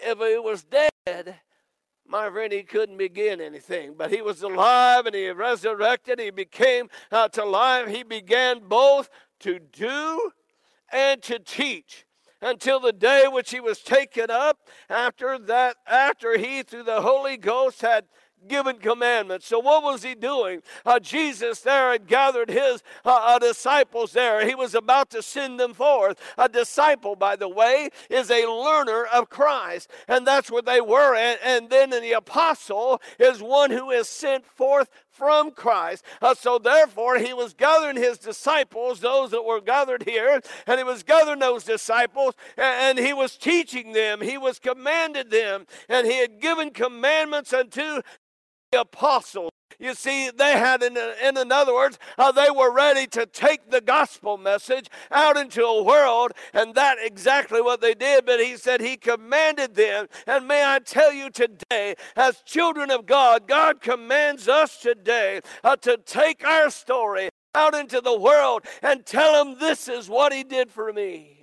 if 0.00 0.18
he 0.18 0.38
was 0.38 0.64
dead, 0.64 1.36
my 2.06 2.28
friend, 2.30 2.52
he 2.52 2.62
couldn't 2.62 2.98
begin 2.98 3.40
anything. 3.40 3.94
But 3.96 4.10
he 4.10 4.20
was 4.20 4.42
alive 4.42 5.06
and 5.06 5.14
he 5.14 5.30
resurrected. 5.30 6.20
He 6.20 6.30
became 6.30 6.88
uh, 7.10 7.28
to 7.28 7.44
life. 7.44 7.88
He 7.88 8.02
began 8.02 8.60
both 8.68 9.08
to 9.40 9.58
do 9.58 10.32
and 10.92 11.22
to 11.22 11.38
teach 11.38 12.04
until 12.42 12.80
the 12.80 12.92
day 12.92 13.26
which 13.28 13.50
he 13.50 13.60
was 13.60 13.78
taken 13.78 14.30
up 14.30 14.58
after 14.90 15.38
that 15.38 15.76
after 15.86 16.36
he 16.36 16.62
through 16.62 16.82
the 16.82 17.00
holy 17.00 17.36
ghost 17.36 17.80
had 17.80 18.04
given 18.48 18.76
commandments. 18.76 19.46
So, 19.46 19.58
what 19.58 19.82
was 19.82 20.02
he 20.02 20.14
doing? 20.14 20.62
Uh, 20.84 20.98
Jesus 21.00 21.60
there 21.60 21.92
had 21.92 22.06
gathered 22.06 22.48
his 22.48 22.82
uh, 23.04 23.20
uh, 23.22 23.38
disciples 23.38 24.12
there. 24.12 24.46
He 24.46 24.54
was 24.54 24.74
about 24.74 25.10
to 25.10 25.22
send 25.22 25.58
them 25.58 25.74
forth. 25.74 26.18
A 26.38 26.48
disciple, 26.48 27.16
by 27.16 27.36
the 27.36 27.48
way, 27.48 27.90
is 28.10 28.30
a 28.30 28.46
learner 28.46 29.04
of 29.04 29.28
Christ, 29.28 29.90
and 30.08 30.26
that's 30.26 30.50
what 30.50 30.66
they 30.66 30.80
were. 30.80 31.14
And, 31.14 31.38
and 31.42 31.70
then 31.70 31.90
the 31.90 32.12
apostle 32.12 33.00
is 33.18 33.42
one 33.42 33.70
who 33.70 33.90
is 33.90 34.08
sent 34.08 34.46
forth 34.46 34.88
from 35.12 35.50
Christ. 35.50 36.04
Uh, 36.20 36.34
so 36.34 36.58
therefore, 36.58 37.18
he 37.18 37.34
was 37.34 37.54
gathering 37.54 37.96
his 37.96 38.18
disciples, 38.18 39.00
those 39.00 39.30
that 39.30 39.44
were 39.44 39.60
gathered 39.60 40.02
here, 40.04 40.40
and 40.66 40.78
he 40.78 40.84
was 40.84 41.02
gathering 41.02 41.38
those 41.38 41.64
disciples, 41.64 42.34
and, 42.56 42.98
and 42.98 43.06
he 43.06 43.12
was 43.12 43.36
teaching 43.36 43.92
them. 43.92 44.20
He 44.20 44.38
was 44.38 44.58
commanded 44.58 45.30
them, 45.30 45.66
and 45.88 46.06
he 46.06 46.18
had 46.18 46.40
given 46.40 46.70
commandments 46.70 47.52
unto 47.52 48.00
apostles. 48.72 49.50
You 49.78 49.94
see, 49.94 50.30
they 50.30 50.52
had, 50.52 50.82
in, 50.82 50.96
in 50.96 51.50
other 51.50 51.74
words, 51.74 51.98
uh, 52.16 52.30
they 52.30 52.50
were 52.50 52.72
ready 52.72 53.06
to 53.08 53.26
take 53.26 53.70
the 53.70 53.80
gospel 53.80 54.38
message 54.38 54.88
out 55.10 55.36
into 55.36 55.64
a 55.64 55.82
world, 55.82 56.32
and 56.54 56.74
that 56.76 56.98
exactly 57.00 57.60
what 57.60 57.80
they 57.80 57.94
did. 57.94 58.24
But 58.24 58.38
he 58.38 58.56
said 58.56 58.80
he 58.80 58.96
commanded 58.96 59.74
them. 59.74 60.06
And 60.26 60.46
may 60.46 60.64
I 60.64 60.78
tell 60.78 61.12
you 61.12 61.30
today, 61.30 61.96
as 62.14 62.42
children 62.42 62.92
of 62.92 63.06
God, 63.06 63.48
God 63.48 63.80
commands 63.80 64.46
us 64.46 64.78
today 64.78 65.40
uh, 65.64 65.74
to 65.76 65.96
take 65.96 66.46
our 66.46 66.70
story 66.70 67.30
out 67.54 67.74
into 67.74 68.00
the 68.00 68.16
world 68.16 68.62
and 68.82 69.04
tell 69.04 69.44
them 69.44 69.58
this 69.58 69.88
is 69.88 70.08
what 70.08 70.32
he 70.32 70.44
did 70.44 70.70
for 70.70 70.92
me. 70.92 71.41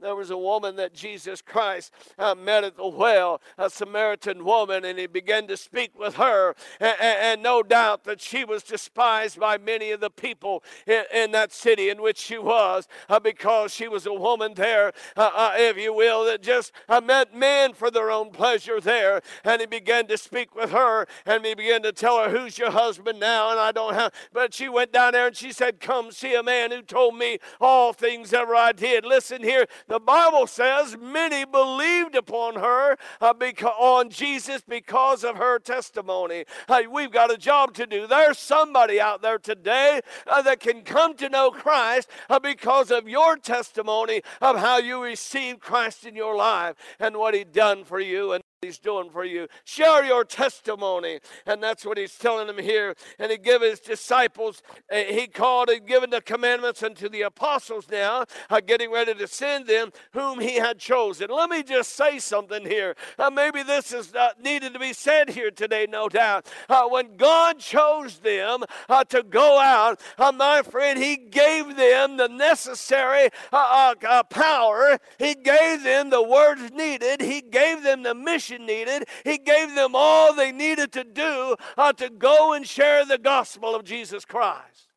There 0.00 0.16
was 0.16 0.30
a 0.30 0.36
woman 0.36 0.76
that 0.76 0.94
Jesus 0.94 1.42
Christ 1.42 1.92
uh, 2.18 2.34
met 2.34 2.64
at 2.64 2.76
the 2.76 2.86
well, 2.88 3.40
a 3.58 3.68
Samaritan 3.68 4.44
woman, 4.44 4.84
and 4.84 4.98
he 4.98 5.06
began 5.06 5.46
to 5.48 5.56
speak 5.56 5.98
with 5.98 6.14
her. 6.14 6.54
And, 6.78 6.96
and, 7.00 7.40
no 7.42 7.62
doubt 7.62 8.04
that 8.04 8.20
she 8.20 8.44
was 8.44 8.62
despised 8.62 9.40
by 9.40 9.56
many 9.56 9.92
of 9.92 10.00
the 10.00 10.10
people 10.10 10.62
in, 10.86 11.04
in 11.12 11.30
that 11.32 11.52
city 11.52 11.88
in 11.88 12.02
which 12.02 12.18
she 12.18 12.36
was 12.38 12.86
uh, 13.08 13.18
because 13.18 13.72
she 13.72 13.88
was 13.88 14.04
a 14.06 14.12
woman 14.12 14.54
there, 14.54 14.92
uh, 15.16 15.30
uh 15.34 15.52
if 15.56 15.78
you 15.78 15.94
will, 15.94 16.24
that 16.26 16.42
just 16.42 16.72
uh, 16.88 17.00
met 17.00 17.34
men 17.34 17.72
for 17.72 17.90
their 17.90 18.10
own 18.10 18.30
pleasure 18.30 18.80
there. 18.80 19.22
And 19.44 19.60
he 19.60 19.66
began 19.66 20.06
to 20.08 20.18
speak 20.18 20.54
with 20.54 20.70
her 20.70 21.06
and 21.24 21.44
he 21.44 21.54
began 21.54 21.82
to 21.82 21.92
tell 21.92 22.22
her, 22.22 22.30
Who's 22.30 22.58
your 22.58 22.70
husband 22.70 23.20
now? 23.20 23.50
And 23.50 23.60
I 23.60 23.72
don't 23.72 23.94
have, 23.94 24.12
but 24.32 24.52
she 24.54 24.68
went 24.68 24.92
down 24.92 25.12
there 25.12 25.28
and 25.28 25.36
she 25.36 25.52
said, 25.52 25.80
Come 25.80 26.12
see 26.12 26.34
a 26.34 26.42
man 26.42 26.70
who 26.70 26.82
told 26.82 27.16
me 27.16 27.38
all 27.60 27.92
things 27.92 28.32
ever 28.32 28.54
I 28.54 28.72
did. 28.72 29.04
Listen 29.04 29.42
here 29.42 29.66
the 29.90 29.98
Bible 29.98 30.46
says 30.46 30.96
many 30.96 31.44
believed 31.44 32.14
upon 32.14 32.54
her, 32.54 32.96
uh, 33.20 33.34
on 33.76 34.08
Jesus 34.08 34.62
because 34.66 35.24
of 35.24 35.36
her 35.36 35.58
testimony. 35.58 36.44
Hey, 36.68 36.86
we've 36.86 37.10
got 37.10 37.32
a 37.32 37.36
job 37.36 37.74
to 37.74 37.86
do. 37.86 38.06
There's 38.06 38.38
somebody 38.38 39.00
out 39.00 39.20
there 39.20 39.38
today 39.38 40.00
uh, 40.28 40.42
that 40.42 40.60
can 40.60 40.82
come 40.82 41.14
to 41.16 41.28
know 41.28 41.50
Christ 41.50 42.08
uh, 42.28 42.38
because 42.38 42.92
of 42.92 43.08
your 43.08 43.36
testimony 43.36 44.22
of 44.40 44.58
how 44.58 44.78
you 44.78 45.02
received 45.02 45.58
Christ 45.58 46.04
in 46.04 46.14
your 46.14 46.36
life 46.36 46.76
and 47.00 47.16
what 47.16 47.34
He 47.34 47.42
done 47.42 47.84
for 47.84 47.98
you. 47.98 48.32
And 48.32 48.44
he's 48.62 48.78
doing 48.78 49.08
for 49.08 49.24
you. 49.24 49.48
Share 49.64 50.04
your 50.04 50.22
testimony. 50.22 51.20
And 51.46 51.62
that's 51.62 51.86
what 51.86 51.96
he's 51.96 52.18
telling 52.18 52.46
them 52.46 52.58
here. 52.58 52.94
And 53.18 53.30
he 53.30 53.38
gave 53.38 53.62
his 53.62 53.80
disciples, 53.80 54.62
uh, 54.92 54.96
he 54.96 55.28
called 55.28 55.70
and 55.70 55.86
given 55.86 56.10
the 56.10 56.20
commandments 56.20 56.82
unto 56.82 57.08
the 57.08 57.22
apostles 57.22 57.86
now, 57.90 58.26
uh, 58.50 58.60
getting 58.60 58.92
ready 58.92 59.14
to 59.14 59.26
send 59.26 59.66
them, 59.66 59.92
whom 60.12 60.40
he 60.40 60.56
had 60.56 60.78
chosen. 60.78 61.30
Let 61.30 61.48
me 61.48 61.62
just 61.62 61.96
say 61.96 62.18
something 62.18 62.66
here. 62.66 62.96
Uh, 63.18 63.30
maybe 63.30 63.62
this 63.62 63.94
is 63.94 64.14
uh, 64.14 64.32
needed 64.38 64.74
to 64.74 64.78
be 64.78 64.92
said 64.92 65.30
here 65.30 65.50
today, 65.50 65.86
no 65.88 66.10
doubt. 66.10 66.46
Uh, 66.68 66.86
when 66.86 67.16
God 67.16 67.60
chose 67.60 68.18
them 68.18 68.64
uh, 68.90 69.04
to 69.04 69.22
go 69.22 69.58
out, 69.58 70.02
my 70.18 70.60
friend, 70.60 70.98
he 70.98 71.16
gave 71.16 71.76
them 71.76 72.18
the 72.18 72.28
necessary 72.28 73.30
power. 73.50 74.98
He 75.18 75.34
gave 75.34 75.82
them 75.82 76.10
the 76.10 76.22
words 76.22 76.70
needed. 76.72 77.22
He 77.22 77.40
gave 77.40 77.82
them 77.82 78.02
the 78.02 78.14
mission 78.14 78.49
needed. 78.58 79.04
He 79.24 79.38
gave 79.38 79.74
them 79.74 79.92
all 79.94 80.34
they 80.34 80.52
needed 80.52 80.92
to 80.92 81.04
do 81.04 81.56
uh, 81.76 81.92
to 81.94 82.10
go 82.10 82.52
and 82.52 82.66
share 82.66 83.04
the 83.04 83.18
gospel 83.18 83.74
of 83.74 83.84
Jesus 83.84 84.24
Christ. 84.24 84.88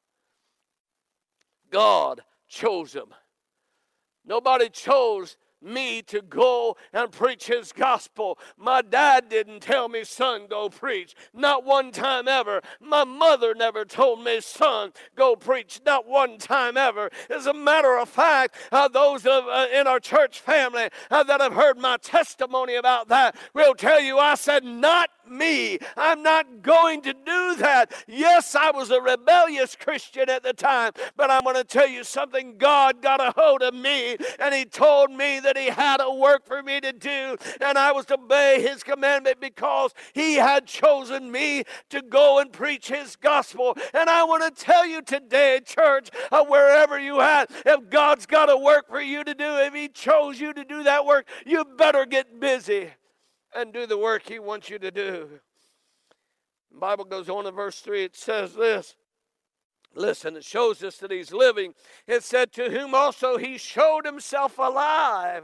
God 1.69 2.22
chose 2.48 2.93
them. 2.93 3.13
Nobody 4.25 4.69
chose 4.69 5.38
me 5.63 6.01
to 6.03 6.22
go 6.22 6.75
and 6.91 7.12
preach 7.12 7.48
his 7.48 7.72
gospel. 7.72 8.38
My 8.58 8.82
dad 8.82 9.29
didn't 9.29 9.62
tell 9.62 9.89
me, 9.89 10.03
son, 10.03 10.48
go 10.50 10.70
preach. 10.70 11.15
Not 11.34 11.63
one 11.65 11.91
time 11.91 12.27
ever. 12.27 12.62
My 12.79 13.03
mother 13.03 13.53
never 13.55 13.86
told 13.86 14.24
me, 14.24 14.41
son, 14.41 14.91
go 15.15 15.36
preach. 15.36 15.82
Not 15.86 16.08
one 16.08 16.38
time 16.38 16.77
ever. 16.77 17.10
As 17.29 17.48
a 17.48 17.53
matter 17.53 17.98
of 17.98 18.10
fact, 18.10 18.55
uh, 18.72 18.88
those 18.88 19.25
of, 19.25 19.46
uh, 19.48 19.67
in 19.74 19.88
our 19.88 20.00
church 20.00 20.39
family 20.39 20.89
uh, 21.10 21.24
that 21.24 21.41
have 21.41 21.53
heard 21.53 21.77
my 21.77 21.98
testimony 21.98 22.75
about 22.75 23.08
that 23.10 23.36
will 23.53 23.74
tell 23.74 24.01
you 24.01 24.17
I 24.17 24.36
said, 24.36 24.63
not 24.63 25.10
me. 25.29 25.79
I'm 25.97 26.23
not 26.23 26.61
going 26.61 27.01
to 27.01 27.13
do 27.13 27.55
that. 27.57 27.93
Yes, 28.07 28.55
I 28.55 28.71
was 28.71 28.91
a 28.91 29.01
rebellious 29.01 29.75
Christian 29.75 30.29
at 30.29 30.43
the 30.43 30.53
time, 30.53 30.91
but 31.15 31.29
I'm 31.29 31.43
going 31.43 31.55
to 31.55 31.63
tell 31.63 31.87
you 31.87 32.03
something. 32.03 32.57
God 32.57 33.01
got 33.01 33.19
a 33.19 33.33
hold 33.35 33.61
of 33.61 33.73
me 33.73 34.17
and 34.39 34.53
He 34.53 34.65
told 34.65 35.11
me 35.11 35.39
that 35.39 35.57
He 35.57 35.67
had 35.67 36.01
a 36.01 36.13
work 36.13 36.45
for 36.45 36.63
me 36.63 36.79
to 36.81 36.93
do, 36.93 37.37
and 37.61 37.77
I 37.77 37.91
was 37.91 38.05
to 38.07 38.15
obey 38.15 38.61
His 38.61 38.83
commandment 38.83 39.39
because 39.39 39.93
He 40.13 40.35
had 40.35 40.65
chosen 40.65 41.31
me 41.31 41.63
to 41.89 42.01
go 42.01 42.39
and 42.39 42.51
preach 42.51 42.89
His 42.89 43.15
gospel. 43.15 43.77
And 43.93 44.09
I 44.09 44.23
want 44.23 44.43
to 44.43 44.63
tell 44.63 44.85
you 44.85 45.01
today, 45.01 45.59
church, 45.65 46.09
uh, 46.31 46.43
wherever 46.45 46.99
you 46.99 47.21
at, 47.21 47.51
if 47.65 47.89
God's 47.89 48.25
got 48.25 48.49
a 48.49 48.57
work 48.57 48.89
for 48.89 49.01
you 49.01 49.23
to 49.23 49.33
do, 49.33 49.57
if 49.57 49.73
He 49.73 49.87
chose 49.89 50.39
you 50.39 50.53
to 50.53 50.63
do 50.63 50.83
that 50.83 51.05
work, 51.05 51.27
you 51.45 51.65
better 51.65 52.05
get 52.05 52.39
busy 52.39 52.91
and 53.55 53.74
do 53.74 53.86
the 53.86 53.98
work 53.98 54.24
He 54.27 54.39
wants 54.39 54.69
you 54.69 54.79
to 54.79 54.91
do. 54.91 55.29
The 56.72 56.79
Bible 56.79 57.05
goes 57.05 57.29
on 57.29 57.45
in 57.45 57.53
verse 57.53 57.79
3, 57.79 58.03
it 58.03 58.15
says 58.15 58.55
this. 58.55 58.95
Listen, 59.95 60.36
it 60.36 60.43
shows 60.43 60.83
us 60.83 60.98
that 60.98 61.12
he's 61.12 61.31
living. 61.31 61.74
It 62.07 62.24
said, 62.24 62.51
To 62.53 62.69
whom 62.69 62.95
also 62.95 63.38
he 63.38 63.57
showed 63.57 64.05
himself 64.05 64.57
alive 64.57 65.43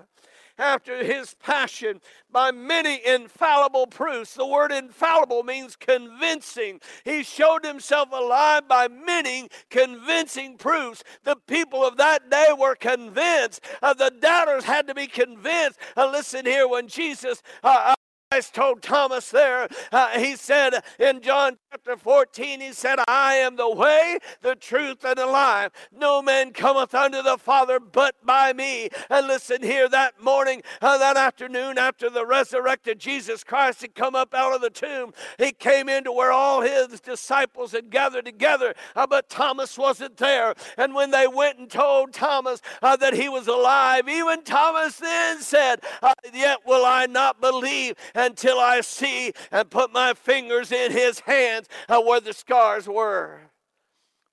after 0.57 1.03
his 1.03 1.35
passion 1.35 2.01
by 2.31 2.51
many 2.51 3.01
infallible 3.05 3.87
proofs. 3.87 4.33
The 4.33 4.45
word 4.45 4.71
infallible 4.71 5.43
means 5.43 5.75
convincing. 5.75 6.81
He 7.05 7.23
showed 7.23 7.63
himself 7.63 8.09
alive 8.11 8.67
by 8.67 8.87
many 8.87 9.49
convincing 9.69 10.57
proofs. 10.57 11.03
The 11.23 11.37
people 11.47 11.85
of 11.85 11.97
that 11.97 12.29
day 12.29 12.47
were 12.57 12.75
convinced. 12.75 13.61
Uh, 13.81 13.93
the 13.93 14.11
doubters 14.19 14.65
had 14.65 14.87
to 14.87 14.95
be 14.95 15.07
convinced. 15.07 15.79
Uh, 15.95 16.09
listen 16.11 16.45
here, 16.45 16.67
when 16.67 16.87
Jesus 16.87 17.41
uh, 17.63 17.93
Christ 18.31 18.53
told 18.53 18.83
Thomas 18.83 19.31
there, 19.31 19.67
uh, 19.91 20.19
he 20.19 20.35
said 20.35 20.83
in 20.99 21.19
John 21.21 21.57
chapter 21.71 21.97
14, 21.97 22.61
he 22.61 22.73
said, 22.73 22.99
I 23.07 23.33
am 23.37 23.55
the 23.55 23.67
way, 23.67 24.19
the 24.43 24.53
truth, 24.53 25.03
and 25.03 25.17
the 25.17 25.25
life. 25.25 25.71
No 25.91 26.21
man 26.21 26.53
cometh 26.53 26.93
unto 26.93 27.23
the 27.23 27.39
Father 27.39 27.79
but 27.79 28.23
by 28.23 28.53
me. 28.53 28.89
And 29.09 29.25
listen 29.25 29.63
here, 29.63 29.89
that 29.89 30.21
morning, 30.21 30.61
uh, 30.79 30.99
that 30.99 31.17
afternoon, 31.17 31.79
after 31.79 32.07
the 32.07 32.23
resurrected 32.23 32.99
Jesus 32.99 33.43
Christ 33.43 33.81
had 33.81 33.95
come 33.95 34.13
up 34.13 34.35
out 34.35 34.53
of 34.53 34.61
the 34.61 34.69
tomb, 34.69 35.11
he 35.39 35.51
came 35.51 35.89
into 35.89 36.11
where 36.11 36.31
all 36.31 36.61
his 36.61 36.99
disciples 36.99 37.71
had 37.71 37.89
gathered 37.89 38.25
together, 38.25 38.75
uh, 38.95 39.07
but 39.07 39.27
Thomas 39.29 39.75
wasn't 39.75 40.17
there. 40.17 40.53
And 40.77 40.93
when 40.93 41.09
they 41.09 41.25
went 41.25 41.57
and 41.57 41.67
told 41.67 42.13
Thomas 42.13 42.61
uh, 42.83 42.95
that 42.97 43.15
he 43.15 43.27
was 43.27 43.47
alive, 43.47 44.07
even 44.07 44.43
Thomas 44.43 44.97
then 44.97 45.41
said, 45.41 45.81
uh, 46.03 46.13
Yet 46.31 46.59
will 46.67 46.85
I 46.85 47.07
not 47.07 47.41
believe 47.41 47.95
until 48.19 48.59
I 48.59 48.81
see 48.81 49.33
and 49.51 49.69
put 49.69 49.91
my 49.91 50.13
fingers 50.13 50.71
in 50.71 50.91
his 50.91 51.21
hands 51.21 51.67
uh, 51.87 52.01
where 52.01 52.19
the 52.19 52.33
scars 52.33 52.87
were 52.87 53.48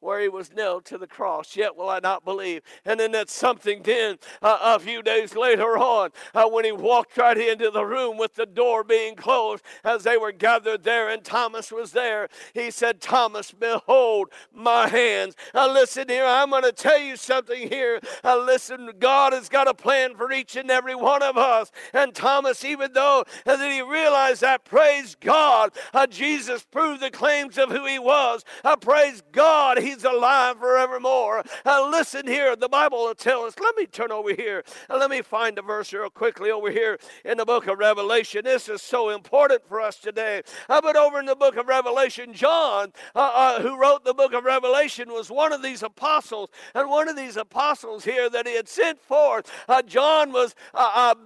where 0.07 0.21
he 0.21 0.29
was 0.29 0.55
nailed 0.55 0.85
to 0.85 0.97
the 0.97 1.07
cross. 1.07 1.57
Yet 1.57 1.77
will 1.77 1.89
I 1.89 1.99
not 1.99 2.25
believe. 2.25 2.63
And 2.85 3.01
then 3.01 3.11
that's 3.11 3.33
something 3.33 3.83
then 3.83 4.19
uh, 4.41 4.59
a 4.63 4.79
few 4.79 5.03
days 5.03 5.35
later 5.35 5.77
on 5.77 6.11
uh, 6.33 6.49
when 6.49 6.65
he 6.65 6.71
walked 6.71 7.17
right 7.17 7.37
into 7.37 7.73
the 7.73 7.85
room 7.85 8.17
with 8.17 8.35
the 8.37 8.47
door 8.47 8.85
being 8.85 9.17
closed 9.17 9.65
as 9.85 10.05
they 10.05 10.17
were 10.17 10.31
gathered 10.31 10.85
there 10.85 11.09
and 11.09 11.25
Thomas 11.25 11.73
was 11.73 11.91
there. 11.91 12.29
He 12.55 12.71
said, 12.71 13.01
Thomas, 13.01 13.51
behold 13.51 14.31
my 14.55 14.87
hands. 14.87 15.35
Now 15.53 15.73
listen 15.73 16.09
here, 16.09 16.25
I'm 16.25 16.51
going 16.51 16.63
to 16.63 16.73
tell 16.73 17.01
you 17.01 17.17
something 17.17 17.69
here. 17.69 18.01
Uh, 18.23 18.39
listen, 18.39 18.93
God 19.01 19.33
has 19.33 19.49
got 19.49 19.67
a 19.67 19.75
plan 19.75 20.15
for 20.15 20.31
each 20.31 20.55
and 20.55 20.71
every 20.71 20.95
one 20.95 21.25
of 21.25 21.37
us. 21.37 21.73
And 21.93 22.15
Thomas, 22.15 22.65
even 22.65 22.93
though 22.93 23.25
that 23.45 23.59
he 23.59 23.83
realized 23.83 24.43
that, 24.43 24.65
praise 24.65 25.17
God, 25.19 25.73
uh, 25.93 26.07
Jesus 26.07 26.63
proved 26.63 27.03
the 27.03 27.11
claims 27.11 27.59
of 27.59 27.71
who 27.71 27.85
he 27.87 27.99
was. 27.99 28.45
Uh, 28.65 28.77
praise 28.77 29.21
God, 29.33 29.79
he's 29.79 29.96
alive 30.05 30.59
forevermore. 30.59 31.43
Uh, 31.65 31.89
listen 31.91 32.27
here, 32.27 32.57
the 32.57 32.69
Bible 32.69 32.99
will 32.99 33.15
tell 33.15 33.45
us. 33.45 33.55
Let 33.61 33.77
me 33.77 33.87
turn 33.87 34.13
over 34.13 34.35
here. 34.35 34.65
Uh, 34.89 34.99
let 34.99 35.11
me 35.11 35.23
find 35.23 35.59
a 35.59 35.63
verse 35.63 35.93
real 35.93 36.11
quickly 36.11 36.51
over 36.51 36.71
here 36.71 36.99
in 37.25 37.39
the 37.39 37.45
book 37.45 37.67
of 37.67 37.79
Revelation. 37.79 38.43
This 38.45 38.69
is 38.69 38.83
so 38.83 39.11
important 39.11 39.63
for 39.69 39.81
us 39.81 39.99
today. 39.99 40.43
Uh, 40.69 40.81
but 40.81 40.97
over 40.97 41.21
in 41.21 41.27
the 41.27 41.37
book 41.37 41.57
of 41.57 41.69
Revelation, 41.69 42.33
John, 42.33 42.93
uh, 43.15 43.31
uh, 43.35 43.63
who 43.63 43.79
wrote 43.79 44.05
the 44.05 44.15
book 44.15 44.33
of 44.33 44.45
Revelation, 44.45 45.09
was 45.11 45.31
one 45.31 45.53
of 45.53 45.63
these 45.63 45.83
apostles. 45.83 46.51
And 46.75 46.89
one 46.89 47.09
of 47.09 47.17
these 47.17 47.37
apostles 47.37 48.05
here 48.05 48.31
that 48.31 48.47
he 48.47 48.57
had 48.57 48.69
sent 48.69 49.01
forth, 49.01 49.51
uh, 49.69 49.83
John 49.83 50.33
was 50.33 50.55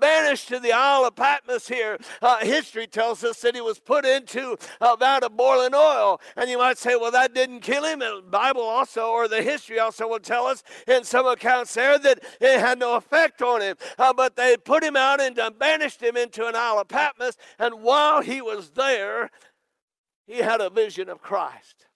banished 0.01 0.49
to 0.49 0.59
the 0.61 0.73
Isle 0.73 1.07
of 1.07 1.17
Patmos 1.17 1.69
here. 1.69 1.99
history 2.41 2.87
tells 2.87 3.25
us 3.25 3.41
that 3.41 3.55
he 3.55 3.61
was 3.61 3.79
put 3.79 4.05
into 4.05 4.57
a 4.81 4.97
vat 4.97 5.23
of 5.23 5.37
boiling 5.37 5.75
oil. 5.75 6.21
And 6.37 6.51
you 6.51 6.59
might 6.59 6.79
say, 6.79 6.97
well, 6.97 7.11
that 7.11 7.35
didn't 7.35 7.61
kill 7.61 7.85
him. 7.85 8.03
Bible 8.31 8.60
Bible 8.61 8.71
also, 8.71 9.09
or 9.09 9.27
the 9.27 9.43
history 9.43 9.79
also 9.79 10.07
will 10.07 10.19
tell 10.19 10.47
us 10.47 10.63
in 10.87 11.05
some 11.05 11.27
accounts 11.27 11.75
there 11.75 11.99
that 11.99 12.21
it 12.41 12.61
had 12.61 12.79
no 12.79 12.97
effect 12.97 13.41
on 13.43 13.63
him. 13.63 13.77
Uh, 13.99 14.13
but 14.13 14.37
they 14.37 14.57
put 14.57 14.85
him 14.85 14.97
out 14.97 15.21
and 15.21 15.39
banished 15.59 16.03
him 16.03 16.17
into 16.17 16.47
an 16.47 16.55
Isle 16.55 16.81
of 16.81 16.89
Patmos. 16.89 17.37
And 17.59 17.83
while 17.83 18.23
he 18.23 18.43
was 18.43 18.71
there, 18.71 19.31
he 20.27 20.39
had 20.39 20.61
a 20.61 20.71
vision 20.71 21.09
of 21.09 21.23
Christ. 21.23 21.87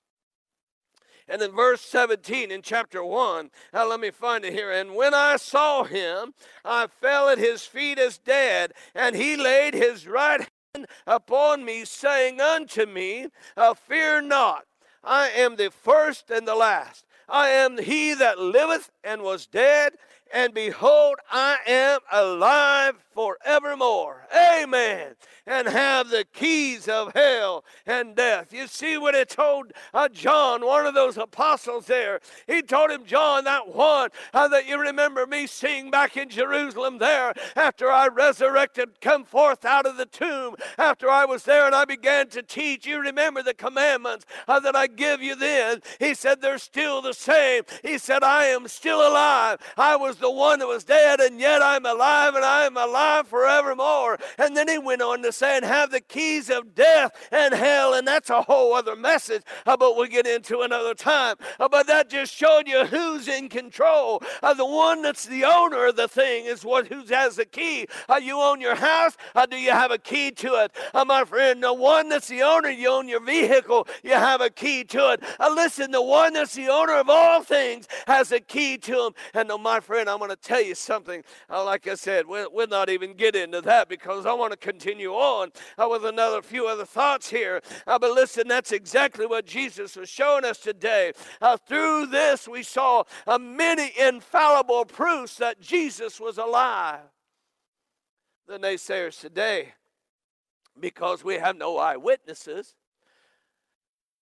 And 1.29 1.41
in 1.41 1.53
verse 1.53 1.81
17 1.81 2.51
in 2.51 2.61
chapter 2.63 3.05
1, 3.05 3.51
now 3.73 3.89
let 3.89 4.01
me 4.01 4.11
find 4.11 4.45
it 4.45 4.53
here. 4.53 4.71
And 4.71 4.95
when 4.95 5.15
I 5.15 5.37
saw 5.37 5.85
him, 5.85 6.35
I 6.65 6.87
fell 6.87 7.29
at 7.29 7.39
his 7.39 7.63
feet 7.63 7.99
as 7.99 8.19
dead, 8.19 8.73
and 8.95 9.17
he 9.17 9.37
laid 9.37 9.73
his 9.73 10.07
right 10.07 10.47
hand 10.75 10.87
upon 11.07 11.65
me, 11.65 11.87
saying 11.87 12.43
unto 12.43 12.85
me, 12.85 13.29
uh, 13.57 13.73
Fear 13.73 14.23
not. 14.23 14.65
I 15.05 15.29
am 15.29 15.57
the 15.57 15.71
first 15.71 16.31
and 16.31 16.47
the 16.47 16.55
last. 16.55 17.05
I 17.29 17.49
am 17.49 17.79
he 17.79 18.15
that 18.15 18.39
liveth 18.39 18.91
and 19.03 19.23
was 19.23 19.47
dead, 19.47 19.95
and 20.35 20.53
behold, 20.53 21.17
I 21.31 21.59
am 21.65 22.01
alive 22.13 22.97
forevermore. 23.15 24.27
Amen. 24.37 25.15
And 25.47 25.69
have 25.69 26.09
the 26.09 26.25
keys 26.33 26.89
of 26.89 27.13
hell 27.13 27.65
and 27.87 28.17
death. 28.17 28.53
You 28.53 28.67
see 28.67 28.99
what 28.99 29.15
it 29.15 29.29
told 29.29 29.73
uh, 29.93 30.09
John, 30.09 30.67
one 30.67 30.87
of 30.87 30.95
those 30.95 31.17
apostles 31.17 31.87
there. 31.87 32.21
He 32.49 32.63
told 32.63 32.91
him, 32.91 33.05
John, 33.05 33.45
that 33.45 33.69
one 33.69 34.11
uh, 34.33 34.49
that 34.49 34.67
you 34.67 34.81
remember 34.81 35.27
me 35.27 35.47
seeing 35.47 35.91
back 35.91 36.17
in 36.17 36.31
Jerusalem 36.31 36.99
there 36.99 37.35
after 37.55 37.91
I 37.91 38.09
resurrected, 38.09 39.01
come 39.01 39.23
forth 39.25 39.65
out 39.65 39.87
of 39.87 39.97
the 39.97 40.07
tomb, 40.07 40.57
after 40.79 41.09
I 41.09 41.25
was 41.27 41.45
there 41.45 41.67
and 41.67 41.75
I 41.75 41.85
began 41.85 42.29
to 42.31 42.43
teach. 42.43 42.87
You 42.87 43.01
remember 43.01 43.43
the 43.43 43.55
commandments 43.55 44.25
uh, 44.49 44.59
that 44.61 44.75
I 44.75 44.89
give 44.89 45.23
you 45.23 45.37
then. 45.37 45.83
He 46.01 46.15
said, 46.15 46.41
they're 46.41 46.59
still 46.59 47.03
the 47.03 47.15
same. 47.15 47.63
He 47.83 47.99
said, 47.99 48.25
I 48.25 48.47
am 48.47 48.67
still 48.67 49.07
alive. 49.07 49.59
I 49.77 49.95
was 49.95 50.17
the 50.25 50.31
one 50.31 50.59
that 50.61 50.67
was 50.67 50.85
dead, 50.85 51.21
and 51.21 51.39
yet 51.39 51.61
I'm 51.63 51.85
alive, 51.85 52.35
and 52.35 52.45
I 52.45 52.65
am 52.65 52.79
alive 52.79 53.29
forevermore. 53.29 54.19
And 54.39 54.57
then 54.57 54.69
he 54.69 54.79
went 54.79 55.03
on 55.03 55.23
to 55.23 55.33
say, 55.33 55.57
and 55.57 55.65
have 55.67 55.91
the 55.91 56.01
keys 56.01 56.49
of 56.49 56.75
death 56.75 57.13
and 57.31 57.53
hell 57.53 57.95
and 57.95 58.07
that's 58.07 58.31
a 58.31 58.43
whole 58.43 58.75
other 58.75 58.97
message, 58.97 59.43
uh, 59.67 59.77
but 59.77 59.97
we'll 59.97 60.07
get 60.07 60.27
into 60.27 60.61
another 60.61 60.95
time. 60.95 61.37
Uh, 61.59 61.69
but 61.69 61.87
that 61.87 62.09
just 62.11 62.35
showed 62.35 62.67
you 62.67 62.87
who's 62.87 63.29
in 63.29 63.49
control. 63.49 64.23
Uh, 64.43 64.55
the 64.55 64.65
one 64.65 65.03
that's 65.03 65.27
the 65.27 65.45
owner 65.45 65.87
of 65.87 65.97
the 65.97 66.09
thing 66.09 66.45
is 66.45 66.65
what 66.65 66.89
who 66.89 67.05
has 67.07 67.37
the 67.37 67.45
key. 67.45 67.87
You 68.23 68.41
own 68.41 68.61
your 68.61 68.75
house, 68.75 69.17
do 69.51 69.57
you 69.57 69.73
have 69.73 69.91
a 69.91 69.99
key 69.99 70.31
to 70.31 70.55
it? 70.65 70.73
My 71.07 71.25
friend, 71.25 71.63
the 71.63 71.75
one 71.75 72.09
that's 72.09 72.29
the 72.29 72.43
owner, 72.43 72.71
you 72.71 72.89
own 72.89 73.09
your 73.09 73.25
vehicle, 73.25 73.87
you 74.03 74.13
have 74.13 74.41
a 74.41 74.51
key 74.51 74.85
to 74.85 75.13
it. 75.13 75.23
Listen, 75.41 75.91
the 75.91 76.03
one 76.03 76.33
that's 76.33 76.55
the 76.55 76.69
owner 76.69 76.95
of 76.95 77.09
all 77.09 77.43
things 77.43 77.87
has 78.07 78.33
a 78.33 78.41
key 78.41 78.79
to 78.79 79.07
him. 79.07 79.13
And 79.35 79.51
my 79.63 79.81
friend, 79.81 80.09
I'm 80.15 80.21
going 80.21 80.31
to 80.31 80.37
tell 80.37 80.63
you 80.63 80.77
something. 80.77 81.25
Uh, 81.51 81.65
like 81.65 81.89
I 81.89 81.97
said, 81.97 82.27
we'll, 82.27 82.49
we'll, 82.53 82.69
not 82.69 82.89
even 82.89 83.15
get 83.15 83.35
into 83.37 83.61
that 83.63 83.89
because 83.89 84.27
I 84.27 84.33
want 84.33 84.53
to 84.53 84.57
continue 84.57 85.11
on 85.11 85.51
uh, 85.77 85.89
with 85.91 86.05
another 86.05 86.41
few 86.41 86.67
other 86.67 86.85
thoughts 86.87 87.29
here. 87.29 87.61
Uh, 87.87 87.99
but 87.99 88.13
listen, 88.13 88.49
that's 88.49 88.73
exactly 88.73 89.27
what 89.27 89.45
Jesus 89.45 89.97
was 89.97 90.09
showing 90.09 90.45
us 90.45 90.59
today. 90.59 91.13
Through 91.67 92.07
this, 92.07 92.49
we 92.49 92.63
saw 92.63 93.03
many 93.39 93.93
infallible 94.01 94.85
proofs 94.85 95.37
that 95.37 95.61
Jesus 95.61 96.21
was 96.21 96.39
alive. 96.39 97.01
The 98.47 98.59
naysayers 98.59 99.21
today, 99.21 99.75
because 100.79 101.25
we 101.25 101.35
have 101.35 101.57
no 101.57 101.79
eyewitnesses, 101.79 102.75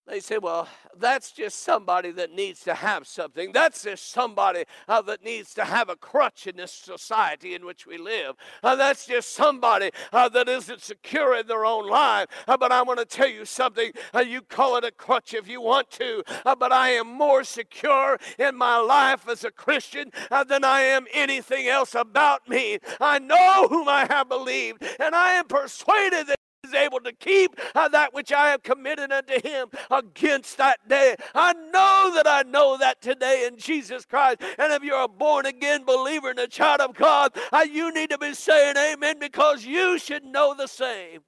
they 0.05 0.19
say, 0.19 0.37
well, 0.37 0.67
that's 0.97 1.31
just 1.31 1.63
somebody 1.63 2.11
that 2.11 2.31
needs 2.31 2.61
to 2.63 2.73
have 2.73 3.07
something. 3.07 3.53
That's 3.53 3.83
just 3.83 4.11
somebody 4.11 4.65
uh, 4.87 5.01
that 5.03 5.23
needs 5.23 5.53
to 5.53 5.63
have 5.63 5.87
a 5.87 5.95
crutch 5.95 6.45
in 6.45 6.57
this 6.57 6.73
society 6.73 7.55
in 7.55 7.65
which 7.65 7.87
we 7.87 7.97
live. 7.97 8.35
Uh, 8.61 8.75
that's 8.75 9.05
just 9.05 9.33
somebody 9.33 9.91
uh, 10.11 10.27
that 10.29 10.49
isn't 10.49 10.81
secure 10.81 11.35
in 11.37 11.47
their 11.47 11.65
own 11.65 11.89
life. 11.89 12.27
Uh, 12.47 12.57
but 12.57 12.73
I 12.73 12.81
want 12.81 12.99
to 12.99 13.05
tell 13.05 13.29
you 13.29 13.45
something. 13.45 13.91
Uh, 14.13 14.19
you 14.19 14.41
call 14.41 14.75
it 14.75 14.83
a 14.83 14.91
crutch 14.91 15.33
if 15.33 15.47
you 15.47 15.61
want 15.61 15.89
to, 15.91 16.21
uh, 16.45 16.55
but 16.55 16.73
I 16.73 16.89
am 16.89 17.07
more 17.07 17.45
secure 17.45 18.19
in 18.37 18.57
my 18.57 18.77
life 18.77 19.27
as 19.29 19.45
a 19.45 19.51
Christian 19.51 20.11
than 20.47 20.65
I 20.65 20.81
am 20.81 21.05
anything 21.13 21.67
else 21.67 21.95
about 21.95 22.49
me. 22.49 22.79
I 22.99 23.19
know 23.19 23.67
whom 23.69 23.87
I 23.87 24.05
have 24.09 24.27
believed, 24.27 24.83
and 24.99 25.15
I 25.15 25.33
am 25.33 25.45
persuaded 25.47 26.27
that 26.27 26.35
is 26.63 26.73
able 26.73 26.99
to 27.01 27.11
keep 27.11 27.55
uh, 27.75 27.89
that 27.89 28.13
which 28.13 28.31
I 28.31 28.49
have 28.49 28.63
committed 28.63 29.11
unto 29.11 29.41
him 29.41 29.67
against 29.91 30.57
that 30.57 30.87
day. 30.87 31.15
I 31.35 31.53
know 31.53 32.11
that 32.15 32.25
I 32.25 32.43
know 32.43 32.77
that 32.77 33.01
today 33.01 33.45
in 33.47 33.57
Jesus 33.57 34.05
Christ. 34.05 34.41
And 34.57 34.71
if 34.71 34.83
you're 34.83 35.03
a 35.03 35.07
born 35.07 35.45
again 35.45 35.83
believer 35.83 36.29
and 36.29 36.39
a 36.39 36.47
child 36.47 36.81
of 36.81 36.95
God, 36.95 37.35
uh, 37.51 37.65
you 37.69 37.93
need 37.93 38.09
to 38.11 38.17
be 38.17 38.33
saying 38.33 38.77
amen 38.77 39.19
because 39.19 39.65
you 39.65 39.99
should 39.99 40.23
know 40.23 40.55
the 40.57 40.67
same. 40.67 41.19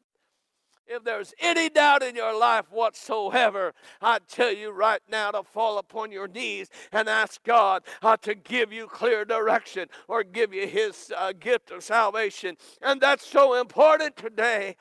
If 0.87 1.03
there's 1.03 1.33
any 1.39 1.69
doubt 1.69 2.03
in 2.03 2.15
your 2.15 2.37
life 2.37 2.65
whatsoever, 2.69 3.73
I 4.03 4.19
tell 4.27 4.53
you 4.53 4.69
right 4.69 5.01
now 5.09 5.31
to 5.31 5.41
fall 5.41 5.79
upon 5.79 6.11
your 6.11 6.27
knees 6.27 6.69
and 6.91 7.09
ask 7.09 7.43
God 7.43 7.81
uh, 8.03 8.17
to 8.17 8.35
give 8.35 8.71
you 8.71 8.85
clear 8.85 9.25
direction 9.25 9.87
or 10.07 10.23
give 10.23 10.53
you 10.53 10.67
His 10.67 11.11
uh, 11.17 11.33
gift 11.33 11.71
of 11.71 11.83
salvation. 11.83 12.55
And 12.83 13.01
that's 13.01 13.25
so 13.25 13.59
important 13.59 14.15
today. 14.15 14.75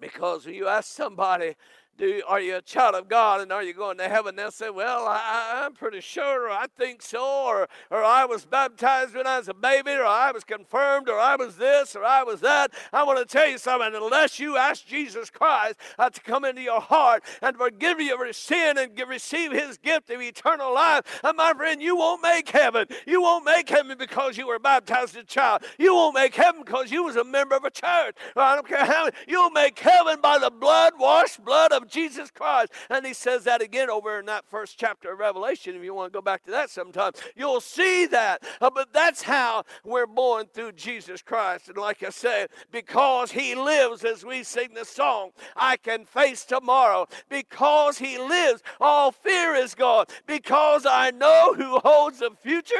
Because 0.00 0.46
when 0.46 0.54
you 0.54 0.68
ask 0.68 0.92
somebody, 0.94 1.54
do 1.98 2.22
are 2.28 2.40
you 2.40 2.56
a 2.56 2.62
child 2.62 2.94
of 2.94 3.08
God 3.08 3.40
and 3.40 3.52
are 3.52 3.62
you 3.62 3.74
going 3.74 3.98
to 3.98 4.08
heaven? 4.08 4.36
They'll 4.36 4.52
say, 4.52 4.70
Well, 4.70 5.06
I, 5.06 5.64
am 5.64 5.74
pretty 5.74 6.00
sure, 6.00 6.44
or 6.46 6.50
I 6.50 6.66
think 6.78 7.02
so, 7.02 7.20
or 7.20 7.68
or 7.90 8.04
I 8.04 8.24
was 8.24 8.44
baptized 8.44 9.14
when 9.14 9.26
I 9.26 9.38
was 9.38 9.48
a 9.48 9.54
baby, 9.54 9.90
or 9.90 10.04
I 10.04 10.30
was 10.30 10.44
confirmed, 10.44 11.08
or 11.08 11.18
I 11.18 11.34
was 11.34 11.56
this, 11.56 11.96
or 11.96 12.04
I 12.04 12.22
was 12.22 12.40
that. 12.40 12.72
I 12.92 13.02
want 13.02 13.18
to 13.18 13.24
tell 13.24 13.48
you 13.48 13.58
something. 13.58 13.94
Unless 13.94 14.38
you 14.38 14.56
ask 14.56 14.86
Jesus 14.86 15.28
Christ 15.28 15.76
uh, 15.98 16.08
to 16.08 16.20
come 16.20 16.44
into 16.44 16.62
your 16.62 16.80
heart 16.80 17.24
and 17.42 17.56
forgive 17.56 18.00
you 18.00 18.14
of 18.14 18.20
your 18.20 18.32
sin 18.32 18.78
and 18.78 18.98
receive 19.08 19.52
His 19.52 19.76
gift 19.76 20.10
of 20.10 20.20
eternal 20.20 20.72
life, 20.72 21.20
and 21.24 21.36
my 21.36 21.52
friend, 21.52 21.82
you 21.82 21.96
won't 21.96 22.22
make 22.22 22.48
heaven. 22.48 22.86
You 23.06 23.22
won't 23.22 23.44
make 23.44 23.68
heaven 23.68 23.98
because 23.98 24.38
you 24.38 24.46
were 24.46 24.60
baptized 24.60 25.16
as 25.16 25.22
a 25.22 25.26
child. 25.26 25.62
You 25.78 25.94
won't 25.94 26.14
make 26.14 26.34
heaven 26.34 26.62
because 26.64 26.92
you 26.92 27.02
was 27.02 27.16
a 27.16 27.24
member 27.24 27.56
of 27.56 27.64
a 27.64 27.70
church. 27.70 28.16
I 28.36 28.54
don't 28.54 28.68
care 28.68 28.84
how. 28.84 29.10
You'll 29.26 29.50
make 29.50 29.78
heaven 29.78 30.20
by 30.20 30.38
the 30.38 30.50
blood 30.50 30.92
washed 30.98 31.44
blood 31.44 31.72
of 31.72 31.87
Jesus 31.88 32.30
Christ. 32.30 32.72
And 32.90 33.06
he 33.06 33.14
says 33.14 33.44
that 33.44 33.62
again 33.62 33.90
over 33.90 34.18
in 34.18 34.26
that 34.26 34.44
first 34.46 34.78
chapter 34.78 35.12
of 35.12 35.18
Revelation. 35.18 35.76
If 35.76 35.82
you 35.82 35.94
want 35.94 36.12
to 36.12 36.16
go 36.16 36.22
back 36.22 36.44
to 36.44 36.50
that 36.50 36.70
sometime, 36.70 37.12
you'll 37.36 37.60
see 37.60 38.06
that. 38.06 38.42
Uh, 38.60 38.70
but 38.70 38.92
that's 38.92 39.22
how 39.22 39.64
we're 39.84 40.06
born 40.06 40.46
through 40.52 40.72
Jesus 40.72 41.22
Christ. 41.22 41.68
And 41.68 41.76
like 41.76 42.02
I 42.02 42.10
said, 42.10 42.50
because 42.70 43.32
he 43.32 43.54
lives 43.54 44.04
as 44.04 44.24
we 44.24 44.42
sing 44.42 44.74
the 44.74 44.84
song, 44.84 45.30
I 45.56 45.76
can 45.76 46.04
face 46.04 46.44
tomorrow. 46.44 47.06
Because 47.28 47.98
he 47.98 48.18
lives, 48.18 48.62
all 48.80 49.12
fear 49.12 49.54
is 49.54 49.74
gone. 49.74 50.06
Because 50.26 50.86
I 50.86 51.10
know 51.10 51.54
who 51.54 51.78
holds 51.78 52.20
the 52.20 52.30
future. 52.42 52.74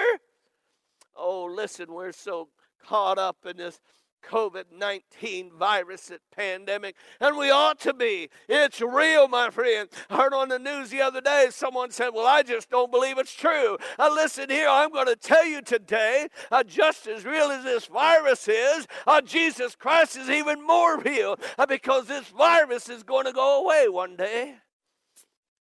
Oh, 1.17 1.45
listen, 1.45 1.93
we're 1.93 2.13
so 2.13 2.49
caught 2.85 3.19
up 3.19 3.39
in 3.45 3.57
this 3.57 3.81
COVID 4.23 4.65
19 4.73 5.53
virus 5.59 6.11
pandemic, 6.35 6.97
and 7.21 7.37
we 7.37 7.51
ought 7.51 7.81
to 7.81 7.95
be. 7.95 8.29
It's 8.49 8.81
real, 8.81 9.29
my 9.29 9.51
friend. 9.51 9.89
I 10.11 10.17
heard 10.17 10.35
on 10.35 10.49
the 10.49 10.59
news 10.59 10.91
the 10.91 11.01
other 11.01 11.21
day 11.21 11.49
someone 11.51 11.91
said, 11.91 12.11
Well, 12.15 12.27
I 12.27 12.43
just 12.43 12.71
don't 12.71 12.91
believe 12.91 13.19
it's 13.19 13.35
true. 13.35 13.79
Uh, 13.99 14.11
listen 14.13 14.51
here, 14.51 14.69
I'm 14.69 14.91
going 14.91 15.07
to 15.07 15.17
tell 15.17 15.47
you 15.47 15.63
today, 15.63 16.29
uh, 16.51 16.63
just 16.63 17.07
as 17.07 17.25
real 17.25 17.51
as 17.51 17.65
this 17.65 17.87
virus 17.87 18.49
is, 18.49 18.87
uh, 19.07 19.21
Jesus 19.21 19.75
Christ 19.75 20.17
is 20.17 20.29
even 20.29 20.67
more 20.67 20.99
real 21.01 21.39
uh, 21.59 21.67
because 21.67 22.07
this 22.07 22.29
virus 22.29 22.89
is 22.89 23.03
going 23.03 23.27
to 23.27 23.33
go 23.33 23.65
away 23.65 23.89
one 23.89 24.17
day. 24.17 24.57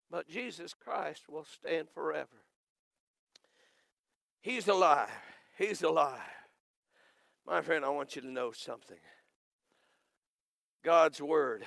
But 0.10 0.28
Jesus 0.28 0.74
Christ 0.74 1.24
will 1.28 1.46
stand 1.46 1.88
forever. 1.94 2.28
He's 4.42 4.68
alive. 4.68 5.10
He's 5.58 5.82
alive. 5.82 6.20
My 7.45 7.62
friend, 7.62 7.84
I 7.84 7.89
want 7.89 8.15
you 8.15 8.21
to 8.21 8.32
know 8.32 8.51
something. 8.51 8.97
God's 10.84 11.21
Word 11.21 11.65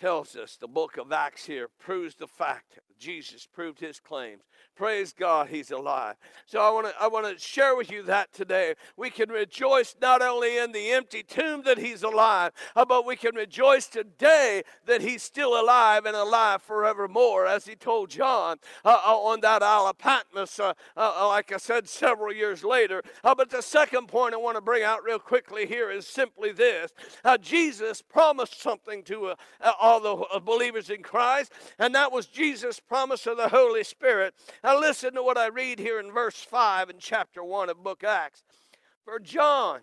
tells 0.00 0.36
us, 0.36 0.56
the 0.56 0.68
book 0.68 0.96
of 0.96 1.12
Acts 1.12 1.44
here 1.44 1.68
proves 1.78 2.14
the 2.14 2.26
fact 2.26 2.78
Jesus 3.02 3.46
proved 3.46 3.80
his 3.80 3.98
claims. 3.98 4.42
Praise 4.76 5.12
God, 5.12 5.48
he's 5.48 5.72
alive. 5.72 6.14
So 6.46 6.60
I 6.60 6.70
want 6.70 6.86
to 6.86 6.94
I 7.00 7.08
want 7.08 7.26
to 7.26 7.38
share 7.38 7.76
with 7.76 7.90
you 7.90 8.02
that 8.04 8.32
today. 8.32 8.74
We 8.96 9.10
can 9.10 9.28
rejoice 9.28 9.96
not 10.00 10.22
only 10.22 10.56
in 10.56 10.72
the 10.72 10.92
empty 10.92 11.22
tomb 11.22 11.62
that 11.64 11.78
he's 11.78 12.04
alive, 12.04 12.52
uh, 12.76 12.84
but 12.84 13.04
we 13.04 13.16
can 13.16 13.34
rejoice 13.34 13.86
today 13.86 14.62
that 14.86 15.02
he's 15.02 15.22
still 15.22 15.60
alive 15.60 16.06
and 16.06 16.16
alive 16.16 16.62
forevermore, 16.62 17.46
as 17.46 17.66
he 17.66 17.74
told 17.74 18.10
John 18.10 18.58
uh, 18.84 18.98
uh 19.04 19.16
on 19.16 19.40
that 19.40 19.62
Isle 19.62 19.88
of 19.88 19.98
Patmos, 19.98 20.58
uh, 20.60 20.72
uh, 20.96 21.28
like 21.28 21.52
I 21.52 21.58
said, 21.58 21.88
several 21.88 22.32
years 22.32 22.62
later. 22.62 23.02
but 23.22 23.50
the 23.50 23.62
second 23.62 24.06
point 24.06 24.32
I 24.32 24.38
want 24.38 24.56
to 24.56 24.62
bring 24.62 24.84
out 24.84 25.04
real 25.04 25.18
quickly 25.18 25.66
here 25.66 25.90
is 25.90 26.06
simply 26.06 26.52
this: 26.52 26.92
Jesus 27.40 28.00
promised 28.00 28.60
something 28.60 29.02
to 29.04 29.34
all 29.80 30.00
the 30.00 30.40
believers 30.40 30.88
in 30.88 31.02
Christ, 31.02 31.52
and 31.78 31.94
that 31.94 32.12
was 32.12 32.26
Jesus' 32.26 32.80
promise 32.92 33.26
of 33.26 33.38
the 33.38 33.48
Holy 33.48 33.82
Spirit. 33.82 34.34
Now, 34.62 34.78
listen 34.78 35.14
to 35.14 35.22
what 35.22 35.38
I 35.38 35.46
read 35.46 35.78
here 35.78 35.98
in 35.98 36.12
verse 36.12 36.36
5 36.36 36.90
in 36.90 36.96
chapter 36.98 37.42
1 37.42 37.70
of 37.70 37.82
book 37.82 38.04
Acts. 38.04 38.44
For 39.02 39.18
John, 39.18 39.80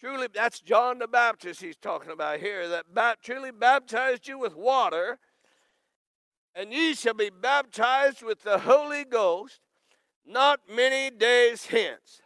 truly, 0.00 0.26
that's 0.34 0.58
John 0.58 0.98
the 0.98 1.06
Baptist 1.06 1.62
he's 1.62 1.76
talking 1.76 2.10
about 2.10 2.40
here, 2.40 2.68
that 2.70 2.92
ba- 2.92 3.14
truly 3.22 3.52
baptized 3.52 4.26
you 4.26 4.36
with 4.36 4.56
water, 4.56 5.20
and 6.56 6.72
ye 6.72 6.92
shall 6.94 7.14
be 7.14 7.30
baptized 7.30 8.22
with 8.22 8.42
the 8.42 8.58
Holy 8.58 9.04
Ghost 9.04 9.60
not 10.26 10.58
many 10.68 11.16
days 11.16 11.66
hence. 11.66 12.20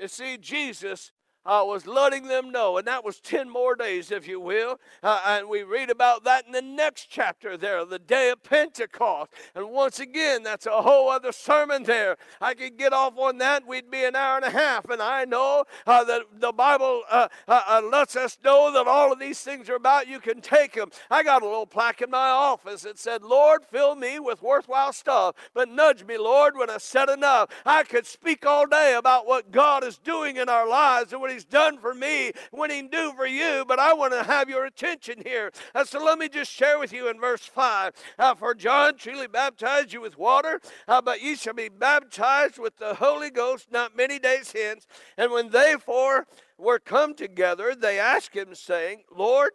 You 0.00 0.06
see, 0.06 0.38
Jesus 0.38 1.10
uh, 1.44 1.62
was 1.66 1.86
letting 1.86 2.28
them 2.28 2.50
know, 2.50 2.78
and 2.78 2.86
that 2.86 3.04
was 3.04 3.20
10 3.20 3.48
more 3.50 3.74
days, 3.74 4.10
if 4.10 4.28
you 4.28 4.40
will. 4.40 4.78
Uh, 5.02 5.20
and 5.26 5.48
we 5.48 5.62
read 5.62 5.90
about 5.90 6.24
that 6.24 6.46
in 6.46 6.52
the 6.52 6.62
next 6.62 7.06
chapter 7.10 7.56
there, 7.56 7.84
the 7.84 7.98
day 7.98 8.30
of 8.30 8.42
Pentecost. 8.42 9.32
And 9.54 9.70
once 9.70 9.98
again, 9.98 10.42
that's 10.42 10.66
a 10.66 10.82
whole 10.82 11.10
other 11.10 11.32
sermon 11.32 11.82
there. 11.82 12.16
I 12.40 12.54
could 12.54 12.78
get 12.78 12.92
off 12.92 13.16
on 13.18 13.38
that, 13.38 13.66
we'd 13.66 13.90
be 13.90 14.04
an 14.04 14.14
hour 14.16 14.36
and 14.36 14.44
a 14.44 14.50
half. 14.50 14.88
And 14.88 15.02
I 15.02 15.24
know 15.24 15.64
uh, 15.86 16.04
that 16.04 16.22
the 16.38 16.52
Bible 16.52 17.02
uh, 17.10 17.28
uh, 17.48 17.60
uh, 17.68 17.82
lets 17.90 18.16
us 18.16 18.38
know 18.44 18.72
that 18.72 18.86
all 18.86 19.12
of 19.12 19.18
these 19.18 19.40
things 19.40 19.68
are 19.68 19.76
about. 19.76 20.06
You 20.06 20.20
can 20.20 20.40
take 20.40 20.74
them. 20.74 20.90
I 21.10 21.22
got 21.22 21.42
a 21.42 21.46
little 21.46 21.66
plaque 21.66 22.02
in 22.02 22.10
my 22.10 22.30
office 22.30 22.82
that 22.82 22.98
said, 22.98 23.22
Lord, 23.22 23.64
fill 23.64 23.96
me 23.96 24.18
with 24.18 24.42
worthwhile 24.42 24.92
stuff, 24.92 25.34
but 25.54 25.68
nudge 25.68 26.04
me, 26.04 26.18
Lord, 26.18 26.56
when 26.56 26.70
I 26.70 26.78
said 26.78 27.08
enough. 27.08 27.50
I 27.66 27.82
could 27.82 28.06
speak 28.06 28.46
all 28.46 28.66
day 28.66 28.94
about 28.96 29.26
what 29.26 29.50
God 29.50 29.84
is 29.84 29.98
doing 29.98 30.36
in 30.36 30.48
our 30.48 30.68
lives 30.68 31.12
and 31.12 31.20
what 31.20 31.31
He's 31.32 31.44
done 31.44 31.78
for 31.78 31.94
me, 31.94 32.32
what 32.50 32.70
He 32.70 32.78
can 32.78 32.88
do 32.88 33.12
for 33.16 33.26
you, 33.26 33.64
but 33.66 33.78
I 33.78 33.94
want 33.94 34.12
to 34.12 34.22
have 34.22 34.48
your 34.48 34.64
attention 34.64 35.22
here. 35.24 35.50
Uh, 35.74 35.84
so 35.84 36.04
let 36.04 36.18
me 36.18 36.28
just 36.28 36.50
share 36.50 36.78
with 36.78 36.92
you 36.92 37.08
in 37.08 37.20
verse 37.20 37.44
5. 37.44 37.92
Uh, 38.18 38.34
for 38.34 38.54
John 38.54 38.96
truly 38.96 39.26
baptized 39.26 39.92
you 39.92 40.00
with 40.00 40.18
water, 40.18 40.60
uh, 40.88 41.00
but 41.00 41.22
ye 41.22 41.34
shall 41.34 41.54
be 41.54 41.68
baptized 41.68 42.58
with 42.58 42.76
the 42.76 42.94
Holy 42.94 43.30
Ghost 43.30 43.72
not 43.72 43.96
many 43.96 44.18
days 44.18 44.52
hence. 44.52 44.86
And 45.16 45.32
when 45.32 45.50
they 45.50 45.76
four 45.78 46.26
were 46.58 46.78
come 46.78 47.14
together, 47.14 47.74
they 47.74 47.98
asked 47.98 48.34
him, 48.34 48.54
saying, 48.54 49.04
Lord, 49.10 49.52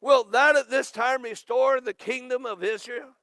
Will 0.00 0.24
that 0.24 0.56
at 0.56 0.70
this 0.70 0.90
time 0.90 1.22
restore 1.22 1.80
the 1.80 1.94
kingdom 1.94 2.46
of 2.46 2.62
Israel? 2.62 3.14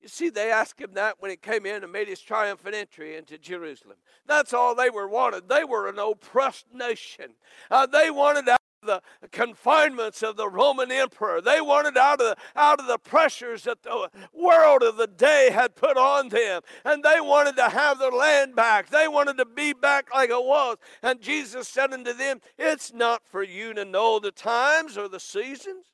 You 0.00 0.08
see, 0.08 0.30
they 0.30 0.52
asked 0.52 0.80
him 0.80 0.92
that 0.94 1.16
when 1.18 1.30
he 1.30 1.36
came 1.36 1.66
in 1.66 1.82
and 1.82 1.92
made 1.92 2.06
his 2.06 2.20
triumphant 2.20 2.74
entry 2.74 3.16
into 3.16 3.36
Jerusalem. 3.36 3.96
That's 4.26 4.54
all 4.54 4.74
they 4.74 4.90
were 4.90 5.08
wanted. 5.08 5.48
They 5.48 5.64
were 5.64 5.88
an 5.88 5.98
oppressed 5.98 6.66
nation. 6.72 7.32
Uh, 7.70 7.86
they 7.86 8.08
wanted 8.10 8.48
out 8.48 8.60
of 8.82 8.86
the 8.86 9.28
confinements 9.32 10.22
of 10.22 10.36
the 10.36 10.48
Roman 10.48 10.92
emperor. 10.92 11.40
They 11.40 11.60
wanted 11.60 11.96
out 11.96 12.20
of 12.20 12.38
out 12.54 12.78
of 12.78 12.86
the 12.86 12.98
pressures 12.98 13.64
that 13.64 13.82
the 13.82 14.08
world 14.32 14.84
of 14.84 14.96
the 14.96 15.08
day 15.08 15.50
had 15.52 15.74
put 15.74 15.96
on 15.96 16.28
them, 16.28 16.62
and 16.84 17.02
they 17.02 17.20
wanted 17.20 17.56
to 17.56 17.68
have 17.68 17.98
their 17.98 18.12
land 18.12 18.54
back. 18.54 18.90
They 18.90 19.08
wanted 19.08 19.36
to 19.38 19.46
be 19.46 19.72
back 19.72 20.14
like 20.14 20.30
it 20.30 20.44
was. 20.44 20.76
And 21.02 21.20
Jesus 21.20 21.66
said 21.66 21.92
unto 21.92 22.12
them, 22.12 22.40
"It's 22.56 22.92
not 22.92 23.26
for 23.26 23.42
you 23.42 23.74
to 23.74 23.84
know 23.84 24.20
the 24.20 24.30
times 24.30 24.96
or 24.96 25.08
the 25.08 25.20
seasons." 25.20 25.86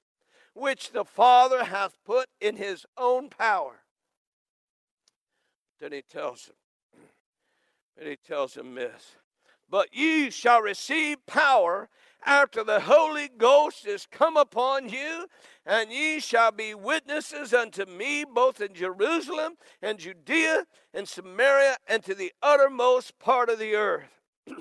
Which 0.52 0.92
the 0.92 1.04
Father 1.06 1.64
hath 1.64 1.96
put 2.04 2.28
in 2.38 2.56
his 2.56 2.86
own 2.96 3.28
power. 3.28 3.84
Then 5.80 5.92
he 5.92 6.02
tells 6.02 6.46
him, 6.46 6.54
and 7.98 8.08
he 8.08 8.16
tells 8.16 8.56
him 8.56 8.74
this 8.74 9.16
But 9.68 9.94
ye 9.94 10.30
shall 10.30 10.62
receive 10.62 11.24
power 11.26 11.88
after 12.24 12.64
the 12.64 12.80
Holy 12.80 13.28
Ghost 13.28 13.87
is 13.87 14.06
come 14.10 14.37
upon 14.37 14.88
you, 14.88 15.26
and 15.66 15.92
ye 15.92 16.20
shall 16.20 16.52
be 16.52 16.74
witnesses 16.74 17.52
unto 17.52 17.84
me 17.84 18.24
both 18.24 18.60
in 18.60 18.74
Jerusalem 18.74 19.54
and 19.82 19.98
Judea 19.98 20.66
and 20.94 21.06
Samaria 21.06 21.76
and 21.87 22.02
to 22.04 22.14
the 22.14 22.32
uttermost 22.42 23.18
part 23.18 23.50
of 23.50 23.58
the 23.58 23.74
earth. 23.74 24.20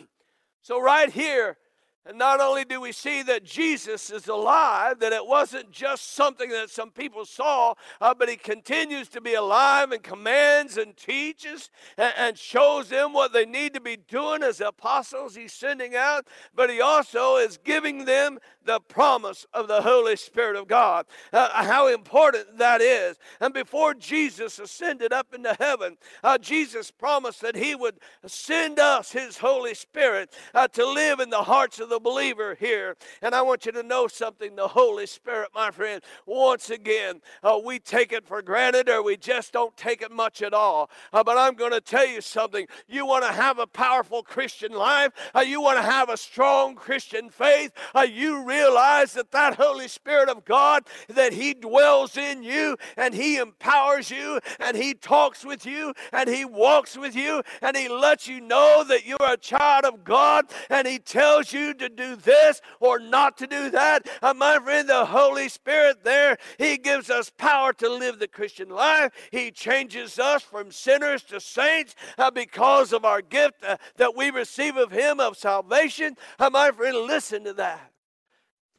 so, 0.61 0.81
right 0.81 1.09
here, 1.09 1.57
and 2.05 2.17
not 2.17 2.41
only 2.41 2.65
do 2.65 2.81
we 2.81 2.91
see 2.91 3.23
that 3.23 3.45
Jesus 3.45 4.09
is 4.09 4.27
alive, 4.27 4.99
that 4.99 5.13
it 5.13 5.25
wasn't 5.25 5.71
just 5.71 6.13
something 6.13 6.49
that 6.49 6.69
some 6.69 6.91
people 6.91 7.25
saw, 7.25 7.75
uh, 8.01 8.13
but 8.13 8.27
he 8.27 8.35
continues 8.35 9.07
to 9.09 9.21
be 9.21 9.35
alive 9.35 9.91
and 9.93 10.03
commands 10.03 10.77
and 10.77 10.97
teaches 10.97 11.69
and, 11.97 12.13
and, 12.17 12.37
shows 12.37 12.89
them 12.89 13.13
what 13.13 13.31
they 13.31 13.45
need 13.45 13.73
to 13.73 13.79
be 13.79 13.95
doing 13.95 14.43
as 14.43 14.59
apostles. 14.59 15.35
He's 15.35 15.53
sending 15.53 15.95
out, 15.95 16.27
but 16.53 16.69
he 16.69 16.81
also 16.81 17.37
is 17.37 17.57
giving 17.63 18.03
them 18.03 18.39
the 18.65 18.79
promise 18.79 19.45
of 19.53 19.67
the 19.67 19.81
Holy 19.81 20.15
Spirit 20.15 20.55
of 20.55 20.67
God. 20.67 21.05
Uh, 21.31 21.63
how 21.63 21.87
important 21.87 22.57
that 22.57 22.81
is. 22.81 23.17
And 23.39 23.53
before 23.53 23.93
Jesus 23.93 24.59
ascended 24.59 25.11
up 25.11 25.33
into 25.33 25.55
heaven, 25.59 25.97
uh, 26.23 26.37
Jesus 26.37 26.91
promised 26.91 27.41
that 27.41 27.55
he 27.55 27.75
would 27.75 27.95
send 28.25 28.79
us 28.79 29.11
his 29.11 29.37
Holy 29.37 29.73
Spirit 29.73 30.33
uh, 30.53 30.67
to 30.69 30.85
live 30.85 31.19
in 31.19 31.29
the 31.29 31.43
hearts 31.43 31.79
of 31.79 31.89
the 31.89 31.99
believer 31.99 32.55
here. 32.55 32.95
And 33.21 33.35
I 33.35 33.41
want 33.41 33.65
you 33.65 33.71
to 33.73 33.83
know 33.83 34.07
something 34.07 34.55
the 34.55 34.67
Holy 34.67 35.05
Spirit, 35.05 35.49
my 35.53 35.71
friend, 35.71 36.01
once 36.25 36.69
again, 36.69 37.21
uh, 37.43 37.59
we 37.63 37.79
take 37.79 38.11
it 38.13 38.25
for 38.25 38.41
granted 38.41 38.89
or 38.89 39.03
we 39.03 39.17
just 39.17 39.53
don't 39.53 39.75
take 39.75 40.01
it 40.01 40.11
much 40.11 40.41
at 40.41 40.53
all. 40.53 40.89
Uh, 41.11 41.23
but 41.23 41.37
I'm 41.37 41.55
going 41.55 41.71
to 41.71 41.81
tell 41.81 42.07
you 42.07 42.21
something. 42.21 42.67
You 42.87 43.05
want 43.05 43.25
to 43.25 43.31
have 43.31 43.59
a 43.59 43.67
powerful 43.67 44.23
Christian 44.23 44.71
life, 44.71 45.11
uh, 45.35 45.41
you 45.41 45.61
want 45.61 45.77
to 45.77 45.83
have 45.83 46.09
a 46.09 46.17
strong 46.17 46.75
Christian 46.75 47.29
faith, 47.29 47.71
you 48.13 48.45
realize 48.53 49.13
that 49.13 49.31
that 49.31 49.55
Holy 49.55 49.87
Spirit 49.87 50.29
of 50.29 50.45
God, 50.45 50.83
that 51.09 51.33
He 51.33 51.53
dwells 51.53 52.17
in 52.17 52.43
you 52.43 52.77
and 52.97 53.13
He 53.13 53.37
empowers 53.37 54.11
you 54.11 54.39
and 54.59 54.77
He 54.77 54.93
talks 54.93 55.43
with 55.43 55.65
you 55.65 55.93
and 56.11 56.29
He 56.29 56.45
walks 56.45 56.97
with 56.97 57.15
you 57.15 57.41
and 57.61 57.75
He 57.75 57.87
lets 57.89 58.27
you 58.27 58.39
know 58.41 58.83
that 58.87 59.05
you're 59.05 59.17
a 59.21 59.37
child 59.37 59.85
of 59.85 60.03
God 60.03 60.45
and 60.69 60.87
He 60.87 60.99
tells 60.99 61.51
you 61.51 61.73
to 61.75 61.89
do 61.89 62.15
this 62.15 62.61
or 62.79 62.99
not 62.99 63.37
to 63.39 63.47
do 63.47 63.69
that. 63.71 64.07
Uh, 64.21 64.33
my 64.33 64.59
friend, 64.59 64.87
the 64.87 65.05
Holy 65.05 65.49
Spirit 65.49 66.03
there, 66.03 66.37
He 66.57 66.77
gives 66.77 67.09
us 67.09 67.31
power 67.37 67.73
to 67.73 67.89
live 67.89 68.19
the 68.19 68.27
Christian 68.27 68.69
life. 68.69 69.11
He 69.31 69.51
changes 69.51 70.19
us 70.19 70.43
from 70.43 70.71
sinners 70.71 71.23
to 71.23 71.39
saints 71.39 71.95
uh, 72.17 72.31
because 72.31 72.93
of 72.93 73.05
our 73.05 73.21
gift 73.21 73.63
uh, 73.65 73.77
that 73.97 74.15
we 74.15 74.29
receive 74.29 74.77
of 74.77 74.91
Him 74.91 75.19
of 75.19 75.37
salvation. 75.37 76.15
Uh, 76.39 76.49
my 76.49 76.71
friend, 76.71 76.97
listen 76.97 77.43
to 77.45 77.53
that. 77.53 77.92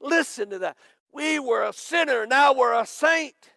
Listen 0.05 0.51
to 0.51 0.59
that. 0.61 0.77
We 1.13 1.39
were 1.39 1.63
a 1.63 1.73
sinner, 1.73 2.27
now 2.27 2.53
we're 2.53 2.79
a 2.79 2.87
saint. 2.87 3.54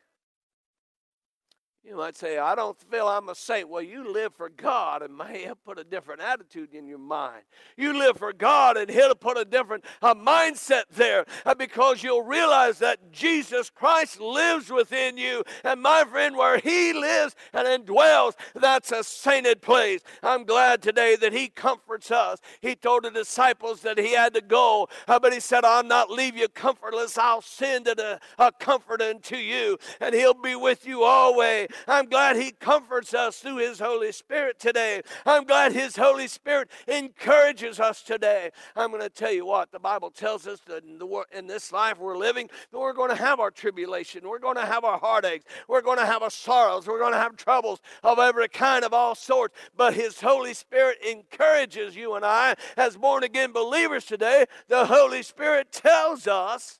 You 1.87 1.95
might 1.95 2.17
say, 2.17 2.37
I 2.37 2.53
don't 2.53 2.77
feel 2.91 3.07
I'm 3.07 3.29
a 3.29 3.35
saint. 3.35 3.69
Well, 3.69 3.81
you 3.81 4.11
live 4.11 4.33
for 4.35 4.49
God, 4.49 5.01
and 5.01 5.15
may 5.15 5.43
He'll 5.43 5.55
put 5.55 5.79
a 5.79 5.85
different 5.85 6.19
attitude 6.21 6.73
in 6.73 6.85
your 6.85 6.97
mind. 6.97 7.43
You 7.77 7.97
live 7.97 8.17
for 8.17 8.33
God, 8.33 8.75
and 8.75 8.89
He'll 8.89 9.15
put 9.15 9.37
a 9.37 9.45
different 9.45 9.85
a 10.01 10.13
mindset 10.13 10.83
there 10.91 11.23
uh, 11.45 11.55
because 11.55 12.03
you'll 12.03 12.23
realize 12.23 12.79
that 12.79 13.13
Jesus 13.13 13.69
Christ 13.69 14.19
lives 14.19 14.69
within 14.69 15.17
you. 15.17 15.45
And 15.63 15.81
my 15.81 16.03
friend, 16.03 16.35
where 16.35 16.57
He 16.57 16.91
lives 16.91 17.35
and 17.53 17.65
indwells, 17.65 18.33
that's 18.53 18.91
a 18.91 19.01
sainted 19.01 19.61
place. 19.61 20.01
I'm 20.21 20.43
glad 20.43 20.81
today 20.81 21.15
that 21.15 21.31
He 21.31 21.47
comforts 21.47 22.11
us. 22.11 22.39
He 22.59 22.75
told 22.75 23.05
the 23.05 23.11
disciples 23.11 23.79
that 23.83 23.97
He 23.97 24.11
had 24.11 24.33
to 24.33 24.41
go, 24.41 24.89
uh, 25.07 25.19
but 25.19 25.31
He 25.31 25.39
said, 25.39 25.63
I'll 25.63 25.85
not 25.85 26.11
leave 26.11 26.35
you 26.35 26.49
comfortless. 26.49 27.17
I'll 27.17 27.41
send 27.41 27.87
a, 27.87 28.19
a 28.37 28.51
comforter 28.51 29.05
unto 29.05 29.37
you, 29.37 29.77
and 30.01 30.13
He'll 30.13 30.33
be 30.33 30.55
with 30.55 30.85
you 30.85 31.03
always. 31.03 31.69
I'm 31.87 32.05
glad 32.05 32.35
He 32.35 32.51
comforts 32.51 33.13
us 33.13 33.39
through 33.39 33.57
His 33.57 33.79
Holy 33.79 34.11
Spirit 34.11 34.59
today. 34.59 35.01
I'm 35.25 35.43
glad 35.43 35.73
His 35.73 35.95
Holy 35.95 36.27
Spirit 36.27 36.69
encourages 36.87 37.79
us 37.79 38.01
today. 38.01 38.51
I'm 38.75 38.91
going 38.91 39.01
to 39.01 39.09
tell 39.09 39.31
you 39.31 39.45
what, 39.45 39.71
the 39.71 39.79
Bible 39.79 40.11
tells 40.11 40.47
us 40.47 40.59
that 40.67 40.83
in, 40.83 40.97
the, 40.97 41.23
in 41.33 41.47
this 41.47 41.71
life 41.71 41.99
we're 41.99 42.17
living, 42.17 42.49
that 42.71 42.79
we're 42.79 42.93
going 42.93 43.09
to 43.09 43.15
have 43.15 43.39
our 43.39 43.51
tribulation, 43.51 44.27
we're 44.27 44.39
going 44.39 44.55
to 44.55 44.65
have 44.65 44.83
our 44.83 44.99
heartaches, 44.99 45.45
we're 45.67 45.81
going 45.81 45.99
to 45.99 46.05
have 46.05 46.23
our 46.23 46.31
sorrows, 46.31 46.87
we're 46.87 46.99
going 46.99 47.13
to 47.13 47.19
have 47.19 47.35
troubles 47.35 47.79
of 48.03 48.19
every 48.19 48.47
kind 48.47 48.83
of 48.83 48.93
all 48.93 49.15
sorts. 49.15 49.55
But 49.75 49.93
His 49.93 50.21
Holy 50.21 50.53
Spirit 50.53 50.97
encourages 51.07 51.95
you 51.95 52.15
and 52.15 52.25
I 52.25 52.55
as 52.75 52.97
born 52.97 53.23
again 53.23 53.51
believers 53.51 54.05
today. 54.05 54.45
The 54.67 54.85
Holy 54.85 55.23
Spirit 55.23 55.71
tells 55.71 56.27
us, 56.27 56.79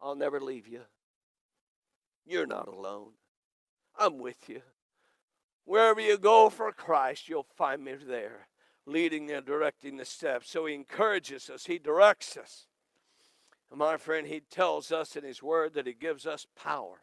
I'll 0.00 0.16
never 0.16 0.40
leave 0.40 0.66
you. 0.66 0.80
You're 2.26 2.46
not 2.46 2.68
alone. 2.68 3.10
I'm 4.00 4.18
with 4.18 4.48
you. 4.48 4.62
Wherever 5.64 6.00
you 6.00 6.16
go 6.16 6.48
for 6.48 6.72
Christ, 6.72 7.28
you'll 7.28 7.46
find 7.56 7.84
me 7.84 7.94
there, 7.94 8.48
leading 8.86 9.30
and 9.30 9.44
directing 9.44 9.98
the 9.98 10.04
steps. 10.04 10.50
So 10.50 10.66
he 10.66 10.74
encourages 10.74 11.50
us, 11.50 11.66
he 11.66 11.78
directs 11.78 12.36
us. 12.36 12.66
And 13.70 13.78
my 13.78 13.98
friend, 13.98 14.26
he 14.26 14.40
tells 14.40 14.90
us 14.90 15.14
in 15.14 15.22
his 15.22 15.42
word 15.42 15.74
that 15.74 15.86
he 15.86 15.92
gives 15.92 16.26
us 16.26 16.46
power. 16.56 17.02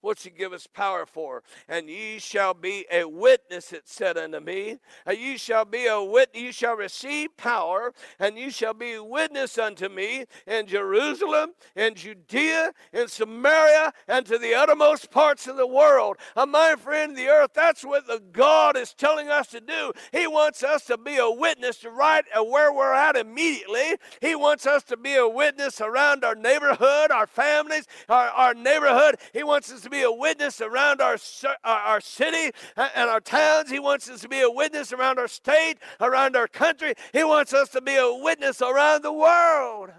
What's 0.00 0.24
he 0.24 0.30
give 0.30 0.52
us 0.52 0.66
power 0.66 1.04
for? 1.04 1.42
And 1.68 1.88
ye 1.88 2.18
shall 2.18 2.54
be 2.54 2.86
a 2.90 3.04
witness, 3.04 3.72
it 3.72 3.86
said 3.86 4.16
unto 4.16 4.40
me. 4.40 4.78
And 5.04 5.18
ye 5.18 5.36
shall 5.36 5.64
be 5.64 5.86
a 5.86 6.02
witness, 6.02 6.40
you 6.42 6.52
shall 6.52 6.74
receive 6.74 7.36
power, 7.36 7.92
and 8.18 8.38
you 8.38 8.50
shall 8.50 8.72
be 8.72 8.98
witness 8.98 9.58
unto 9.58 9.88
me 9.88 10.24
in 10.46 10.66
Jerusalem, 10.66 11.50
in 11.76 11.94
Judea, 11.94 12.72
in 12.92 13.08
Samaria, 13.08 13.92
and 14.08 14.24
to 14.26 14.38
the 14.38 14.54
uttermost 14.54 15.10
parts 15.10 15.46
of 15.46 15.56
the 15.56 15.66
world. 15.66 16.16
And 16.34 16.50
my 16.50 16.76
friend, 16.76 17.14
the 17.14 17.28
earth, 17.28 17.50
that's 17.54 17.84
what 17.84 18.06
the 18.06 18.22
God 18.32 18.76
is 18.76 18.94
telling 18.94 19.28
us 19.28 19.48
to 19.48 19.60
do. 19.60 19.92
He 20.12 20.26
wants 20.26 20.62
us 20.62 20.86
to 20.86 20.96
be 20.96 21.18
a 21.18 21.30
witness 21.30 21.78
to 21.78 21.90
right 21.90 22.24
uh, 22.34 22.42
where 22.42 22.72
we're 22.72 22.94
at 22.94 23.16
immediately. 23.16 23.96
He 24.20 24.34
wants 24.34 24.66
us 24.66 24.82
to 24.84 24.96
be 24.96 25.16
a 25.16 25.28
witness 25.28 25.80
around 25.80 26.24
our 26.24 26.34
neighborhood, 26.34 27.10
our 27.10 27.26
families, 27.26 27.86
our, 28.08 28.28
our 28.28 28.54
neighborhood. 28.54 29.16
He 29.32 29.42
wants 29.42 29.70
us 29.70 29.82
to 29.82 29.89
be 29.90 30.02
a 30.02 30.12
witness 30.12 30.60
around 30.60 31.00
our, 31.00 31.16
our 31.64 32.00
city 32.00 32.52
and 32.76 33.10
our 33.10 33.20
towns. 33.20 33.70
He 33.70 33.78
wants 33.78 34.08
us 34.08 34.20
to 34.20 34.28
be 34.28 34.40
a 34.40 34.50
witness 34.50 34.92
around 34.92 35.18
our 35.18 35.28
state, 35.28 35.76
around 36.00 36.36
our 36.36 36.48
country. 36.48 36.94
He 37.12 37.24
wants 37.24 37.52
us 37.52 37.68
to 37.70 37.80
be 37.80 37.96
a 37.96 38.14
witness 38.14 38.62
around 38.62 39.02
the 39.02 39.12
world. 39.12 39.90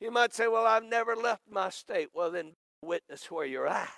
You 0.00 0.10
might 0.10 0.34
say, 0.34 0.48
Well, 0.48 0.66
I've 0.66 0.84
never 0.84 1.16
left 1.16 1.42
my 1.50 1.70
state. 1.70 2.08
Well, 2.14 2.30
then 2.30 2.52
witness 2.82 3.30
where 3.30 3.46
you're 3.46 3.66
at. 3.66 3.90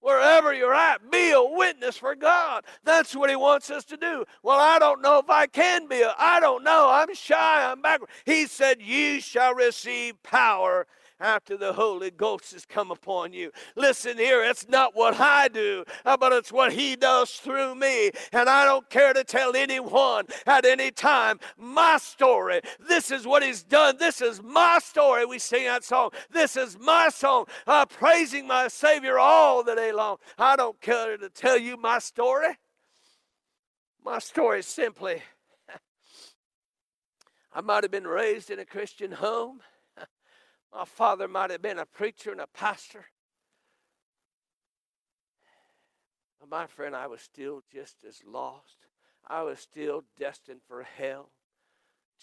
Wherever 0.00 0.54
you're 0.54 0.72
at, 0.72 1.10
be 1.10 1.30
a 1.30 1.42
witness 1.42 1.98
for 1.98 2.14
God. 2.14 2.64
That's 2.84 3.14
what 3.14 3.28
He 3.28 3.36
wants 3.36 3.70
us 3.70 3.84
to 3.86 3.98
do. 3.98 4.24
Well, 4.42 4.58
I 4.58 4.78
don't 4.78 5.02
know 5.02 5.18
if 5.18 5.28
I 5.28 5.46
can 5.46 5.88
be. 5.88 6.02
I 6.18 6.40
don't 6.40 6.64
know. 6.64 6.88
I'm 6.90 7.14
shy. 7.14 7.70
I'm 7.70 7.82
backward. 7.82 8.08
He 8.24 8.46
said, 8.46 8.80
Ye 8.80 9.20
shall 9.20 9.54
receive 9.54 10.22
power 10.22 10.86
after 11.20 11.56
the 11.56 11.74
Holy 11.74 12.10
Ghost 12.10 12.52
has 12.52 12.64
come 12.64 12.90
upon 12.90 13.32
you. 13.32 13.52
Listen 13.76 14.16
here, 14.16 14.42
it's 14.42 14.68
not 14.68 14.96
what 14.96 15.20
I 15.20 15.48
do, 15.48 15.84
uh, 16.04 16.16
but 16.16 16.32
it's 16.32 16.50
what 16.50 16.72
He 16.72 16.96
does 16.96 17.30
through 17.32 17.74
me. 17.74 18.10
And 18.32 18.48
I 18.48 18.64
don't 18.64 18.88
care 18.88 19.12
to 19.12 19.22
tell 19.22 19.54
anyone 19.54 20.26
at 20.46 20.64
any 20.64 20.90
time 20.90 21.38
my 21.58 21.98
story. 21.98 22.60
This 22.88 23.10
is 23.10 23.26
what 23.26 23.42
He's 23.42 23.62
done. 23.62 23.98
This 23.98 24.20
is 24.20 24.42
my 24.42 24.78
story. 24.82 25.26
We 25.26 25.38
sing 25.38 25.64
that 25.64 25.84
song. 25.84 26.10
This 26.30 26.56
is 26.56 26.78
my 26.78 27.10
song, 27.10 27.46
uh, 27.66 27.86
praising 27.86 28.46
my 28.46 28.68
Savior 28.68 29.18
all 29.18 29.62
the 29.62 29.74
day 29.74 29.92
long. 29.92 30.16
I 30.38 30.56
don't 30.56 30.80
care 30.80 31.16
to 31.16 31.28
tell 31.28 31.58
you 31.58 31.76
my 31.76 31.98
story. 31.98 32.58
My 34.04 34.18
story 34.18 34.60
is 34.60 34.66
simply 34.66 35.22
I 37.52 37.60
might 37.60 37.84
have 37.84 37.90
been 37.90 38.06
raised 38.06 38.50
in 38.50 38.58
a 38.58 38.64
Christian 38.64 39.12
home. 39.12 39.60
My 40.72 40.84
father 40.84 41.26
might 41.26 41.50
have 41.50 41.62
been 41.62 41.78
a 41.78 41.86
preacher 41.86 42.30
and 42.30 42.40
a 42.40 42.46
pastor. 42.46 43.06
But 46.38 46.48
my 46.48 46.66
friend, 46.66 46.94
I 46.94 47.06
was 47.06 47.20
still 47.20 47.62
just 47.72 47.96
as 48.08 48.20
lost. 48.26 48.86
I 49.26 49.42
was 49.42 49.58
still 49.60 50.04
destined 50.18 50.60
for 50.66 50.82
hell, 50.82 51.30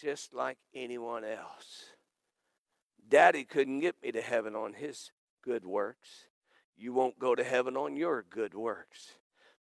just 0.00 0.34
like 0.34 0.58
anyone 0.74 1.24
else. 1.24 1.84
Daddy 3.08 3.44
couldn't 3.44 3.80
get 3.80 3.96
me 4.02 4.12
to 4.12 4.20
heaven 4.20 4.54
on 4.54 4.74
his 4.74 5.12
good 5.42 5.64
works. 5.64 6.26
You 6.76 6.92
won't 6.92 7.18
go 7.18 7.34
to 7.34 7.44
heaven 7.44 7.76
on 7.76 7.96
your 7.96 8.24
good 8.28 8.54
works. 8.54 9.14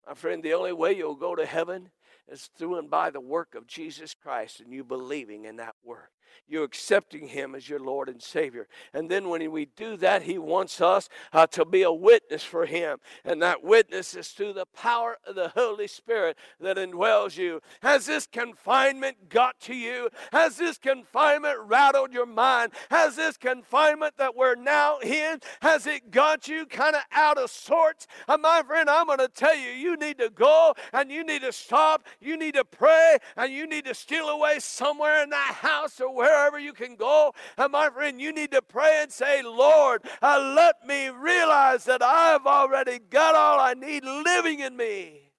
My 0.07 0.15
friend, 0.15 0.43
the 0.43 0.55
only 0.55 0.73
way 0.73 0.93
you'll 0.93 1.17
go 1.17 1.35
to 1.35 1.47
heaven 1.47 1.91
is 2.29 2.49
through 2.57 2.79
and 2.79 2.91
by 2.91 3.11
the 3.11 3.21
work 3.21 3.55
of 3.55 3.67
Jesus 3.67 4.15
Christ 4.15 4.61
and 4.61 4.73
you 4.73 4.85
believing 4.85 5.45
in 5.45 5.57
that 5.57 5.75
work 5.85 6.11
you 6.49 6.63
accepting 6.63 7.29
Him 7.29 7.55
as 7.55 7.69
your 7.69 7.81
Lord 7.81 8.09
and 8.09 8.23
Savior. 8.23 8.69
And 8.93 9.11
then 9.11 9.29
when 9.29 9.51
we 9.51 9.67
do 9.77 9.97
that, 9.99 10.23
He 10.23 10.39
wants 10.39 10.81
us 10.81 11.09
uh, 11.33 11.47
to 11.49 11.65
be 11.65 11.83
a 11.83 11.93
witness 11.93 12.43
for 12.43 12.67
Him. 12.67 12.99
And 13.25 13.43
that 13.43 13.63
witness 13.63 14.15
is 14.15 14.29
through 14.29 14.55
the 14.55 14.67
power 14.67 15.19
of 15.27 15.35
the 15.35 15.49
Holy 15.49 15.87
Spirit 15.87 16.37
that 16.61 16.77
indwells 16.77 17.37
you. 17.37 17.61
Has 17.83 18.07
this 18.07 18.27
confinement 18.27 19.29
got 19.29 19.59
to 19.61 19.75
you? 19.75 20.09
Has 20.33 20.57
this 20.57 20.79
confinement 20.79 21.59
rattled 21.67 22.13
your 22.13 22.27
mind? 22.27 22.73
Has 22.91 23.17
this 23.17 23.37
confinement 23.37 24.15
that 24.19 24.37
we're 24.37 24.55
now 24.55 24.99
in, 24.99 25.41
has 25.61 25.87
it 25.87 26.11
got 26.11 26.49
you 26.49 26.67
kind 26.67 26.97
of 26.97 27.03
out 27.13 27.39
of 27.39 27.51
sorts? 27.51 28.07
Uh, 28.29 28.37
my 28.37 28.63
friend, 28.67 28.89
I'm 28.89 29.07
going 29.07 29.19
to 29.19 29.29
tell 29.29 29.57
you, 29.57 29.71
you 29.71 29.97
need 29.97 30.19
to 30.19 30.31
go 30.31 30.75
and 30.93 31.11
you 31.11 31.25
need 31.25 31.43
to 31.43 31.53
stop. 31.53 32.07
You 32.21 32.37
need 32.37 32.55
to 32.55 32.65
pray 32.65 33.19
and 33.37 33.53
you 33.53 33.67
need 33.67 33.85
to 33.87 33.95
steal 33.95 34.29
away 34.29 34.59
somewhere 34.59 35.23
in 35.23 35.31
that 35.31 35.55
house 35.61 36.01
or 36.01 36.15
wherever 36.17 36.59
you 36.59 36.73
can 36.73 36.97
go. 36.97 37.33
And 37.57 37.71
my 37.71 37.91
friend, 37.91 38.21
you 38.21 38.33
need 38.33 38.51
to 38.53 38.63
pray 38.63 39.01
and 39.03 39.13
say, 39.13 39.43
Lord, 39.43 40.03
uh, 40.23 40.55
let 40.57 40.87
me 40.87 41.09
realize 41.09 41.85
that 41.85 42.03
I've 42.03 42.47
already 42.47 42.99
got 42.99 43.35
all 43.35 43.61
I 43.61 43.75
need 43.75 44.05
living 44.05 44.61
in 44.61 44.77
me. 44.77 45.33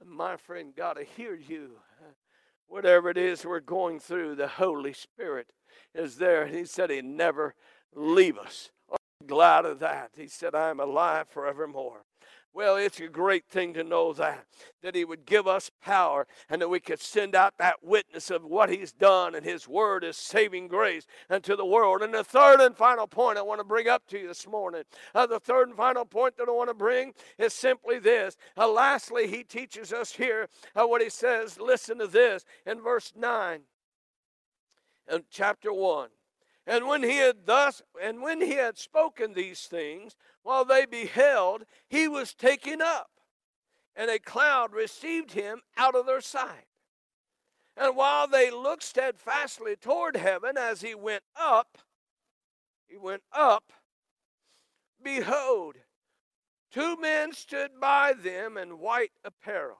And 0.00 0.10
my 0.10 0.36
friend, 0.36 0.72
God 0.76 0.94
to 0.94 1.04
hear 1.04 1.34
you. 1.34 1.72
Whatever 2.66 3.10
it 3.10 3.18
is 3.18 3.44
we're 3.44 3.60
going 3.60 3.98
through, 3.98 4.36
the 4.36 4.46
Holy 4.46 4.92
Spirit 4.92 5.48
is 5.94 6.16
there. 6.16 6.44
And 6.44 6.54
He 6.54 6.64
said 6.64 6.90
He'd 6.90 7.04
never 7.04 7.54
leave 7.94 8.38
us. 8.38 8.70
I'm 8.90 9.26
glad 9.26 9.64
of 9.64 9.80
that. 9.80 10.12
He 10.16 10.28
said, 10.28 10.54
I 10.54 10.70
am 10.70 10.78
alive 10.78 11.28
forevermore. 11.28 12.04
Well, 12.52 12.76
it's 12.76 12.98
a 12.98 13.06
great 13.06 13.46
thing 13.46 13.74
to 13.74 13.84
know 13.84 14.12
that, 14.14 14.44
that 14.82 14.96
He 14.96 15.04
would 15.04 15.24
give 15.24 15.46
us 15.46 15.70
power 15.80 16.26
and 16.48 16.60
that 16.60 16.68
we 16.68 16.80
could 16.80 17.00
send 17.00 17.36
out 17.36 17.54
that 17.58 17.84
witness 17.84 18.28
of 18.28 18.44
what 18.44 18.70
He's 18.70 18.92
done 18.92 19.36
and 19.36 19.44
His 19.44 19.68
Word 19.68 20.02
is 20.02 20.16
saving 20.16 20.66
grace 20.66 21.06
unto 21.28 21.54
the 21.54 21.64
world. 21.64 22.02
And 22.02 22.12
the 22.12 22.24
third 22.24 22.60
and 22.60 22.76
final 22.76 23.06
point 23.06 23.38
I 23.38 23.42
want 23.42 23.60
to 23.60 23.64
bring 23.64 23.88
up 23.88 24.06
to 24.08 24.18
you 24.18 24.26
this 24.26 24.48
morning, 24.48 24.82
uh, 25.14 25.26
the 25.26 25.38
third 25.38 25.68
and 25.68 25.76
final 25.76 26.04
point 26.04 26.36
that 26.38 26.48
I 26.48 26.52
want 26.52 26.70
to 26.70 26.74
bring 26.74 27.12
is 27.38 27.54
simply 27.54 28.00
this. 28.00 28.36
Uh, 28.56 28.68
lastly, 28.68 29.28
He 29.28 29.44
teaches 29.44 29.92
us 29.92 30.12
here 30.12 30.48
uh, 30.74 30.84
what 30.86 31.02
He 31.02 31.10
says. 31.10 31.60
Listen 31.60 31.98
to 31.98 32.08
this 32.08 32.44
in 32.66 32.80
verse 32.80 33.12
9 33.16 33.60
in 35.12 35.24
chapter 35.30 35.72
1. 35.72 36.08
And 36.66 36.86
when 36.86 37.02
he 37.02 37.16
had 37.16 37.46
thus 37.46 37.82
and 38.00 38.22
when 38.22 38.40
he 38.40 38.52
had 38.52 38.78
spoken 38.78 39.32
these 39.32 39.62
things, 39.62 40.16
while 40.42 40.64
they 40.64 40.86
beheld, 40.86 41.64
he 41.88 42.06
was 42.06 42.34
taken 42.34 42.80
up, 42.80 43.10
and 43.96 44.10
a 44.10 44.18
cloud 44.18 44.72
received 44.72 45.32
him 45.32 45.62
out 45.76 45.94
of 45.94 46.06
their 46.06 46.20
sight. 46.20 46.66
And 47.76 47.96
while 47.96 48.28
they 48.28 48.50
looked 48.50 48.82
steadfastly 48.82 49.76
toward 49.76 50.16
heaven 50.16 50.56
as 50.58 50.82
he 50.82 50.94
went 50.94 51.22
up, 51.34 51.78
he 52.86 52.96
went 52.96 53.22
up, 53.32 53.72
behold, 55.02 55.76
two 56.70 56.96
men 56.96 57.32
stood 57.32 57.80
by 57.80 58.12
them 58.12 58.56
in 58.56 58.80
white 58.80 59.12
apparel, 59.24 59.78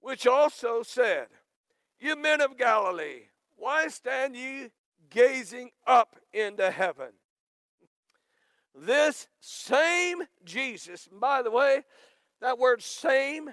which 0.00 0.26
also 0.26 0.82
said, 0.82 1.28
You 2.00 2.16
men 2.16 2.40
of 2.40 2.56
Galilee, 2.56 3.28
why 3.56 3.88
stand 3.88 4.34
ye 4.34 4.70
gazing 5.10 5.70
up 5.86 6.16
into 6.32 6.70
heaven? 6.70 7.10
This 8.74 9.28
same 9.40 10.22
Jesus, 10.44 11.08
by 11.12 11.42
the 11.42 11.50
way, 11.50 11.84
that 12.40 12.58
word 12.58 12.82
same, 12.82 13.50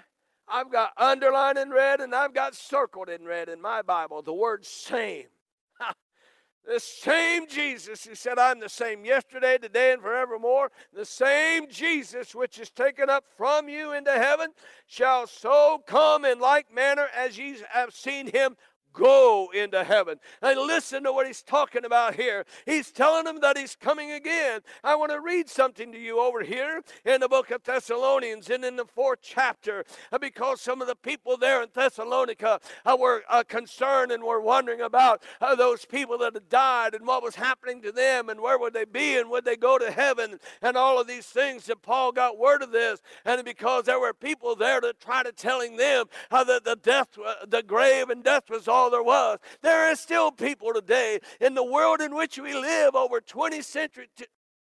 I've 0.47 0.71
got 0.71 0.91
underlined 0.97 1.57
in 1.57 1.69
red 1.69 2.01
and 2.01 2.13
I've 2.13 2.33
got 2.33 2.55
circled 2.55 3.07
in 3.07 3.25
red 3.25 3.47
in 3.47 3.61
my 3.61 3.81
Bible. 3.81 4.21
The 4.21 4.33
word 4.33 4.65
same. 4.65 5.27
the 6.67 6.79
same 6.79 7.47
Jesus 7.47 8.03
who 8.03 8.15
said, 8.15 8.39
I'm 8.39 8.59
the 8.59 8.67
same 8.67 9.05
yesterday, 9.05 9.57
today, 9.59 9.93
and 9.93 10.01
forevermore. 10.01 10.71
The 10.93 11.05
same 11.05 11.69
Jesus 11.69 12.33
which 12.33 12.59
is 12.59 12.71
taken 12.71 13.09
up 13.09 13.25
from 13.37 13.69
you 13.69 13.93
into 13.93 14.11
heaven 14.11 14.49
shall 14.87 15.27
so 15.27 15.83
come 15.85 16.25
in 16.25 16.39
like 16.39 16.73
manner 16.73 17.07
as 17.15 17.37
ye 17.37 17.57
have 17.69 17.93
seen 17.93 18.27
him 18.27 18.57
go 18.93 19.49
into 19.53 19.83
heaven. 19.83 20.19
And 20.41 20.59
listen 20.59 21.03
to 21.03 21.11
what 21.11 21.27
he's 21.27 21.41
talking 21.41 21.85
about 21.85 22.15
here. 22.15 22.45
He's 22.65 22.91
telling 22.91 23.25
them 23.25 23.39
that 23.41 23.57
he's 23.57 23.75
coming 23.75 24.11
again. 24.11 24.61
I 24.83 24.95
want 24.95 25.11
to 25.11 25.19
read 25.19 25.49
something 25.49 25.91
to 25.91 25.99
you 25.99 26.19
over 26.19 26.43
here 26.43 26.81
in 27.05 27.21
the 27.21 27.29
book 27.29 27.51
of 27.51 27.63
Thessalonians 27.63 28.49
and 28.49 28.63
in 28.63 28.75
the 28.75 28.85
fourth 28.85 29.19
chapter 29.21 29.85
uh, 30.11 30.17
because 30.17 30.61
some 30.61 30.81
of 30.81 30.87
the 30.87 30.95
people 30.95 31.37
there 31.37 31.61
in 31.61 31.69
Thessalonica 31.73 32.59
uh, 32.85 32.97
were 32.99 33.23
uh, 33.29 33.43
concerned 33.43 34.11
and 34.11 34.23
were 34.23 34.41
wondering 34.41 34.81
about 34.81 35.23
those 35.57 35.85
people 35.85 36.17
that 36.19 36.33
had 36.33 36.49
died 36.49 36.93
and 36.93 37.05
what 37.05 37.23
was 37.23 37.35
happening 37.35 37.81
to 37.81 37.91
them 37.91 38.29
and 38.29 38.39
where 38.39 38.57
would 38.57 38.73
they 38.73 38.85
be 38.85 39.17
and 39.17 39.29
would 39.29 39.45
they 39.45 39.55
go 39.55 39.77
to 39.77 39.91
heaven 39.91 40.39
and 40.61 40.77
all 40.77 40.99
of 40.99 41.07
these 41.07 41.25
things. 41.25 41.69
And 41.69 41.81
Paul 41.81 42.11
got 42.11 42.37
word 42.37 42.61
of 42.61 42.71
this 42.71 43.01
and 43.25 43.43
because 43.43 43.85
there 43.85 43.99
were 43.99 44.13
people 44.13 44.55
there 44.55 44.81
to 44.81 44.93
try 44.99 45.23
to 45.23 45.31
telling 45.31 45.77
them 45.77 46.05
that 46.29 46.63
the 46.63 46.77
death, 46.81 47.09
the 47.47 47.63
grave 47.63 48.09
and 48.09 48.23
death 48.23 48.49
was 48.49 48.67
all 48.67 48.80
all 48.81 48.89
there 48.89 49.03
was. 49.03 49.37
There 49.61 49.91
are 49.91 49.95
still 49.95 50.31
people 50.31 50.73
today 50.73 51.19
in 51.39 51.53
the 51.53 51.63
world 51.63 52.01
in 52.01 52.15
which 52.15 52.39
we 52.39 52.53
live 52.53 52.95
over 52.95 53.21
20 53.21 53.61
centuries 53.61 54.09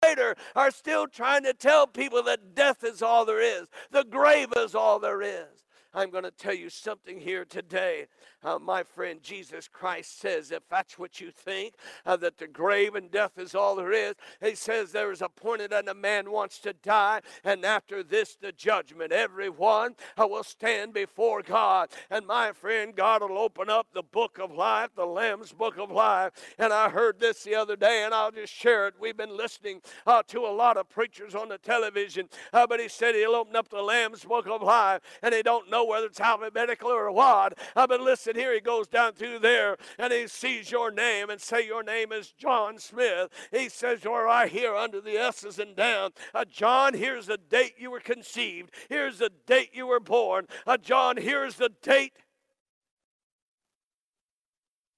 later 0.02 0.37
are 0.54 0.70
still 0.70 1.06
trying 1.06 1.44
to 1.44 1.54
tell 1.54 1.87
people 1.87 2.22
that 2.24 2.54
death 2.54 2.85
is 2.85 3.00
all 3.00 3.24
there 3.24 3.40
is, 3.40 3.68
the 3.90 4.04
grave 4.04 4.48
is 4.59 4.74
all 4.74 4.98
there 4.98 5.22
is. 5.22 5.64
I'm 5.92 6.11
going 6.11 6.24
to 6.24 6.31
tell 6.31 6.55
you 6.55 6.70
something 6.70 7.20
here 7.20 7.44
today 7.44 8.07
uh, 8.42 8.59
my 8.59 8.83
friend 8.83 9.22
Jesus 9.22 9.68
Christ 9.68 10.18
says, 10.20 10.50
if 10.50 10.62
that's 10.70 10.98
what 10.98 11.20
you 11.20 11.31
think, 11.31 11.74
uh, 12.07 12.16
that 12.16 12.38
the 12.38 12.46
grave 12.46 12.94
and 12.94 13.11
death 13.11 13.33
is 13.38 13.55
all 13.55 13.76
there 13.76 13.92
is, 13.92 14.14
he 14.42 14.55
says 14.55 14.92
there 14.92 15.12
is 15.12 15.20
appointed 15.20 15.72
a 15.72 15.94
man 15.94 16.31
wants 16.31 16.59
to 16.61 16.72
die, 16.72 17.20
and 17.44 17.64
after 17.64 18.03
this, 18.03 18.37
the 18.40 18.53
judgment. 18.53 19.12
Everyone 19.12 19.94
uh, 20.16 20.26
will 20.26 20.44
stand 20.44 20.92
before 20.92 21.42
God. 21.42 21.88
And 22.11 22.26
my 22.26 22.53
friend, 22.53 22.94
God 22.94 23.22
will 23.22 23.38
open 23.38 23.68
up 23.68 23.88
the 23.92 24.03
book 24.03 24.38
of 24.38 24.53
life, 24.53 24.90
the 24.94 25.07
Lamb's 25.07 25.53
book 25.53 25.79
of 25.79 25.90
life. 25.90 26.33
And 26.59 26.72
I 26.72 26.88
heard 26.88 27.18
this 27.18 27.42
the 27.42 27.55
other 27.55 27.76
day, 27.76 28.03
and 28.05 28.14
I'll 28.14 28.31
just 28.31 28.53
share 28.53 28.87
it. 28.88 28.94
We've 29.00 29.16
been 29.16 29.37
listening 29.37 29.81
uh, 30.07 30.22
to 30.29 30.40
a 30.40 30.53
lot 30.53 30.76
of 30.76 30.88
preachers 30.88 31.35
on 31.35 31.48
the 31.48 31.59
television, 31.59 32.29
uh, 32.53 32.66
but 32.66 32.81
he 32.81 32.88
said 32.88 33.14
he'll 33.14 33.35
open 33.35 33.57
up 33.57 33.68
the 33.68 33.83
Lamb's 33.83 34.24
book 34.24 34.46
of 34.46 34.62
life, 34.62 35.00
and 35.22 35.33
they 35.33 35.42
don't 35.42 35.70
know 35.70 35.79
whether 35.84 36.06
it's 36.06 36.20
alphabetical 36.20 36.90
or 36.90 37.10
what. 37.10 37.58
Uh, 37.76 37.86
but 37.86 38.00
listen, 38.00 38.36
here 38.36 38.54
he 38.54 38.60
goes 38.60 38.86
down 38.86 39.12
through 39.12 39.38
there 39.38 39.76
and 39.98 40.12
he 40.12 40.26
sees 40.26 40.70
your 40.70 40.90
name 40.90 41.30
and 41.30 41.40
say 41.40 41.66
your 41.66 41.82
name 41.82 42.12
is 42.12 42.32
John 42.32 42.78
Smith. 42.78 43.30
He 43.50 43.68
says 43.68 44.04
you're 44.04 44.24
right 44.24 44.50
here 44.50 44.74
under 44.74 45.00
the 45.00 45.16
S's 45.16 45.58
and 45.58 45.76
down. 45.76 46.12
Uh, 46.34 46.44
John, 46.44 46.94
here's 46.94 47.26
the 47.26 47.38
date 47.38 47.74
you 47.78 47.90
were 47.90 48.00
conceived. 48.00 48.70
Here's 48.88 49.18
the 49.18 49.30
date 49.46 49.70
you 49.72 49.86
were 49.86 50.00
born. 50.00 50.46
Uh, 50.66 50.76
John, 50.76 51.16
here's 51.16 51.56
the 51.56 51.70
date. 51.82 52.14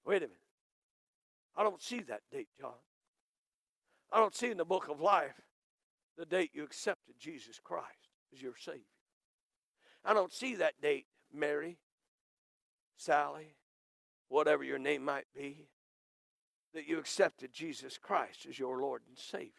Wait 0.05 0.17
a 0.17 0.27
minute. 0.27 0.37
I 1.55 1.63
don't 1.63 1.81
see 1.81 2.01
that 2.01 2.21
date, 2.31 2.49
John. 2.59 2.71
I 4.11 4.17
don't 4.17 4.35
see 4.35 4.49
in 4.51 4.57
the 4.57 4.65
book 4.65 4.89
of 4.89 5.01
life 5.01 5.39
the 6.17 6.25
date 6.25 6.51
you 6.53 6.63
accepted 6.63 7.15
Jesus 7.19 7.59
Christ 7.63 8.09
as 8.33 8.41
your 8.41 8.53
Savior. 8.57 8.81
I 10.05 10.13
don't 10.13 10.33
see 10.33 10.55
that 10.55 10.81
date, 10.81 11.05
Mary. 11.33 11.77
Sally, 12.97 13.55
whatever 14.29 14.63
your 14.63 14.79
name 14.79 15.03
might 15.03 15.25
be, 15.35 15.67
that 16.73 16.87
you 16.87 16.99
accepted 16.99 17.51
Jesus 17.53 17.97
Christ 17.97 18.45
as 18.47 18.57
your 18.57 18.79
Lord 18.81 19.01
and 19.07 19.17
Savior. 19.17 19.51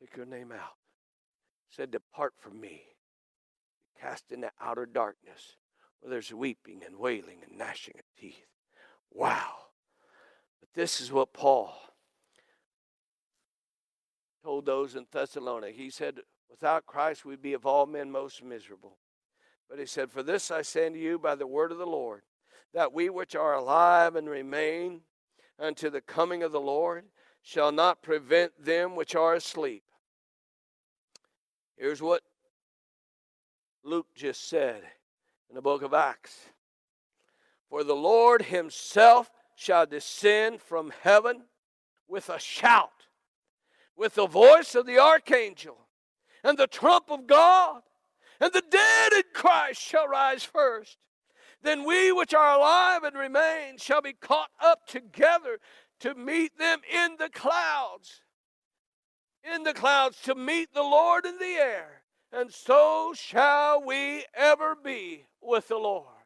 Take 0.00 0.16
your 0.16 0.26
name 0.26 0.52
out. 0.52 0.76
Said, 1.70 1.90
Depart 1.90 2.34
from 2.38 2.60
me, 2.60 2.82
cast 4.00 4.30
into 4.30 4.50
outer 4.60 4.86
darkness 4.86 5.56
where 6.00 6.10
there's 6.10 6.32
weeping 6.32 6.82
and 6.86 6.96
wailing 6.96 7.38
and 7.46 7.58
gnashing 7.58 7.94
of 7.98 8.04
teeth. 8.18 8.46
Wow. 9.12 9.54
But 10.60 10.68
this 10.74 11.00
is 11.00 11.10
what 11.10 11.32
Paul 11.32 11.74
told 14.44 14.66
those 14.66 14.94
in 14.94 15.06
Thessalonica. 15.10 15.72
He 15.72 15.90
said, 15.90 16.20
Without 16.50 16.86
Christ, 16.86 17.24
we'd 17.24 17.42
be 17.42 17.52
of 17.52 17.66
all 17.66 17.86
men 17.86 18.10
most 18.10 18.42
miserable. 18.42 18.96
But 19.68 19.78
he 19.78 19.86
said, 19.86 20.10
For 20.10 20.22
this 20.22 20.50
I 20.50 20.62
say 20.62 20.86
unto 20.86 20.98
you 20.98 21.18
by 21.18 21.34
the 21.34 21.46
word 21.46 21.72
of 21.72 21.78
the 21.78 21.86
Lord, 21.86 22.22
that 22.72 22.92
we 22.92 23.10
which 23.10 23.34
are 23.34 23.54
alive 23.54 24.16
and 24.16 24.28
remain 24.28 25.02
unto 25.58 25.90
the 25.90 26.00
coming 26.00 26.42
of 26.42 26.52
the 26.52 26.60
Lord 26.60 27.04
shall 27.42 27.72
not 27.72 28.02
prevent 28.02 28.52
them 28.62 28.96
which 28.96 29.14
are 29.14 29.34
asleep. 29.34 29.82
Here's 31.76 32.02
what 32.02 32.22
Luke 33.84 34.08
just 34.14 34.48
said 34.48 34.82
in 35.48 35.54
the 35.54 35.62
book 35.62 35.82
of 35.82 35.94
Acts 35.94 36.36
For 37.68 37.84
the 37.84 37.94
Lord 37.94 38.42
himself 38.42 39.30
shall 39.54 39.86
descend 39.86 40.60
from 40.60 40.92
heaven 41.02 41.44
with 42.06 42.28
a 42.28 42.38
shout, 42.38 43.06
with 43.96 44.14
the 44.14 44.26
voice 44.26 44.74
of 44.74 44.86
the 44.86 44.98
archangel, 44.98 45.87
and 46.44 46.58
the 46.58 46.66
trump 46.66 47.10
of 47.10 47.26
God, 47.26 47.82
and 48.40 48.52
the 48.52 48.62
dead 48.70 49.12
in 49.12 49.22
Christ 49.34 49.80
shall 49.80 50.06
rise 50.06 50.44
first. 50.44 50.98
Then 51.62 51.84
we 51.84 52.12
which 52.12 52.34
are 52.34 52.56
alive 52.56 53.02
and 53.02 53.16
remain 53.16 53.78
shall 53.78 54.00
be 54.00 54.12
caught 54.12 54.50
up 54.60 54.86
together 54.86 55.58
to 56.00 56.14
meet 56.14 56.56
them 56.58 56.80
in 56.92 57.16
the 57.18 57.28
clouds. 57.30 58.22
In 59.42 59.64
the 59.64 59.74
clouds 59.74 60.20
to 60.22 60.34
meet 60.34 60.72
the 60.72 60.82
Lord 60.82 61.24
in 61.26 61.38
the 61.38 61.44
air. 61.44 62.02
And 62.32 62.52
so 62.52 63.12
shall 63.14 63.82
we 63.82 64.24
ever 64.34 64.76
be 64.76 65.26
with 65.40 65.68
the 65.68 65.78
Lord. 65.78 66.17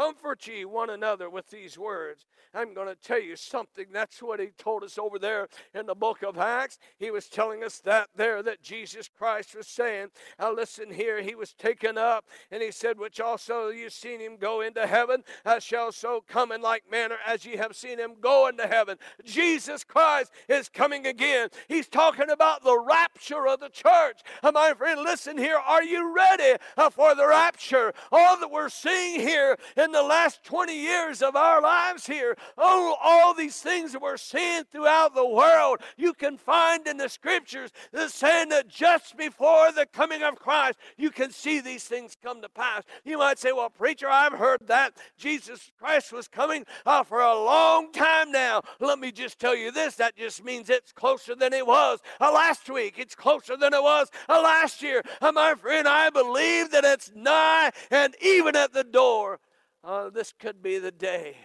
Comfort 0.00 0.46
ye 0.46 0.64
one 0.64 0.88
another 0.88 1.28
with 1.28 1.50
these 1.50 1.76
words. 1.76 2.24
I'm 2.54 2.72
going 2.72 2.88
to 2.88 2.94
tell 2.94 3.20
you 3.20 3.36
something. 3.36 3.84
That's 3.92 4.22
what 4.22 4.40
he 4.40 4.46
told 4.56 4.82
us 4.82 4.96
over 4.96 5.18
there 5.18 5.46
in 5.74 5.84
the 5.84 5.94
book 5.94 6.22
of 6.22 6.38
Acts. 6.38 6.78
He 6.98 7.10
was 7.10 7.28
telling 7.28 7.62
us 7.62 7.80
that 7.80 8.08
there 8.16 8.42
that 8.42 8.62
Jesus 8.62 9.10
Christ 9.14 9.54
was 9.54 9.66
saying. 9.66 10.08
Now 10.38 10.54
listen 10.54 10.90
here. 10.90 11.20
He 11.20 11.34
was 11.34 11.52
taken 11.52 11.98
up, 11.98 12.24
and 12.50 12.62
he 12.62 12.70
said, 12.70 12.98
Which 12.98 13.20
also 13.20 13.68
you've 13.68 13.92
seen 13.92 14.20
him 14.20 14.38
go 14.38 14.62
into 14.62 14.86
heaven, 14.86 15.22
as 15.44 15.62
shall 15.62 15.92
so 15.92 16.24
come 16.26 16.50
in 16.50 16.62
like 16.62 16.90
manner 16.90 17.16
as 17.26 17.44
ye 17.44 17.56
have 17.56 17.76
seen 17.76 17.98
him 17.98 18.12
go 18.22 18.48
into 18.48 18.66
heaven. 18.66 18.96
Jesus 19.22 19.84
Christ 19.84 20.32
is 20.48 20.70
coming 20.70 21.06
again. 21.06 21.50
He's 21.68 21.88
talking 21.88 22.30
about 22.30 22.64
the 22.64 22.78
rapture 22.78 23.46
of 23.46 23.60
the 23.60 23.68
church. 23.68 24.22
And 24.42 24.54
my 24.54 24.72
friend, 24.72 25.02
listen 25.02 25.36
here. 25.36 25.58
Are 25.58 25.84
you 25.84 26.16
ready 26.16 26.58
uh, 26.78 26.88
for 26.88 27.14
the 27.14 27.28
rapture? 27.28 27.92
All 28.10 28.40
that 28.40 28.50
we're 28.50 28.70
seeing 28.70 29.20
here 29.20 29.58
in 29.76 29.89
the 29.92 30.02
last 30.02 30.44
20 30.44 30.74
years 30.74 31.22
of 31.22 31.36
our 31.36 31.60
lives 31.60 32.06
here 32.06 32.36
Oh, 32.56 32.96
all 33.02 33.34
these 33.34 33.60
things 33.60 33.92
that 33.92 34.02
we're 34.02 34.16
seeing 34.16 34.64
throughout 34.64 35.14
the 35.14 35.26
world, 35.26 35.80
you 35.96 36.12
can 36.12 36.36
find 36.36 36.86
in 36.86 36.96
the 36.96 37.08
scriptures 37.08 37.70
that 37.92 38.10
saying 38.10 38.50
that 38.50 38.68
just 38.68 39.16
before 39.16 39.72
the 39.72 39.86
coming 39.86 40.22
of 40.22 40.36
Christ, 40.36 40.78
you 40.96 41.10
can 41.10 41.30
see 41.30 41.60
these 41.60 41.84
things 41.84 42.16
come 42.22 42.42
to 42.42 42.48
pass. 42.48 42.82
You 43.04 43.18
might 43.18 43.38
say, 43.38 43.52
Well, 43.52 43.70
preacher, 43.70 44.08
I've 44.08 44.32
heard 44.32 44.66
that 44.66 44.94
Jesus 45.16 45.70
Christ 45.78 46.12
was 46.12 46.28
coming 46.28 46.64
uh, 46.86 47.02
for 47.02 47.20
a 47.20 47.34
long 47.34 47.92
time 47.92 48.32
now. 48.32 48.62
Let 48.78 48.98
me 48.98 49.12
just 49.12 49.38
tell 49.38 49.56
you 49.56 49.70
this 49.70 49.96
that 49.96 50.16
just 50.16 50.44
means 50.44 50.70
it's 50.70 50.92
closer 50.92 51.34
than 51.34 51.52
it 51.52 51.66
was 51.66 52.00
uh, 52.20 52.32
last 52.32 52.68
week, 52.68 52.94
it's 52.98 53.14
closer 53.14 53.56
than 53.56 53.74
it 53.74 53.82
was 53.82 54.08
uh, 54.28 54.40
last 54.42 54.82
year. 54.82 55.02
Uh, 55.20 55.32
my 55.32 55.54
friend, 55.54 55.86
I 55.88 56.10
believe 56.10 56.70
that 56.70 56.84
it's 56.84 57.10
nigh 57.14 57.70
and 57.90 58.14
even 58.22 58.56
at 58.56 58.72
the 58.72 58.84
door. 58.84 59.40
Uh, 59.82 60.10
this 60.10 60.32
could 60.32 60.62
be 60.62 60.78
the 60.78 60.90
day 60.90 61.36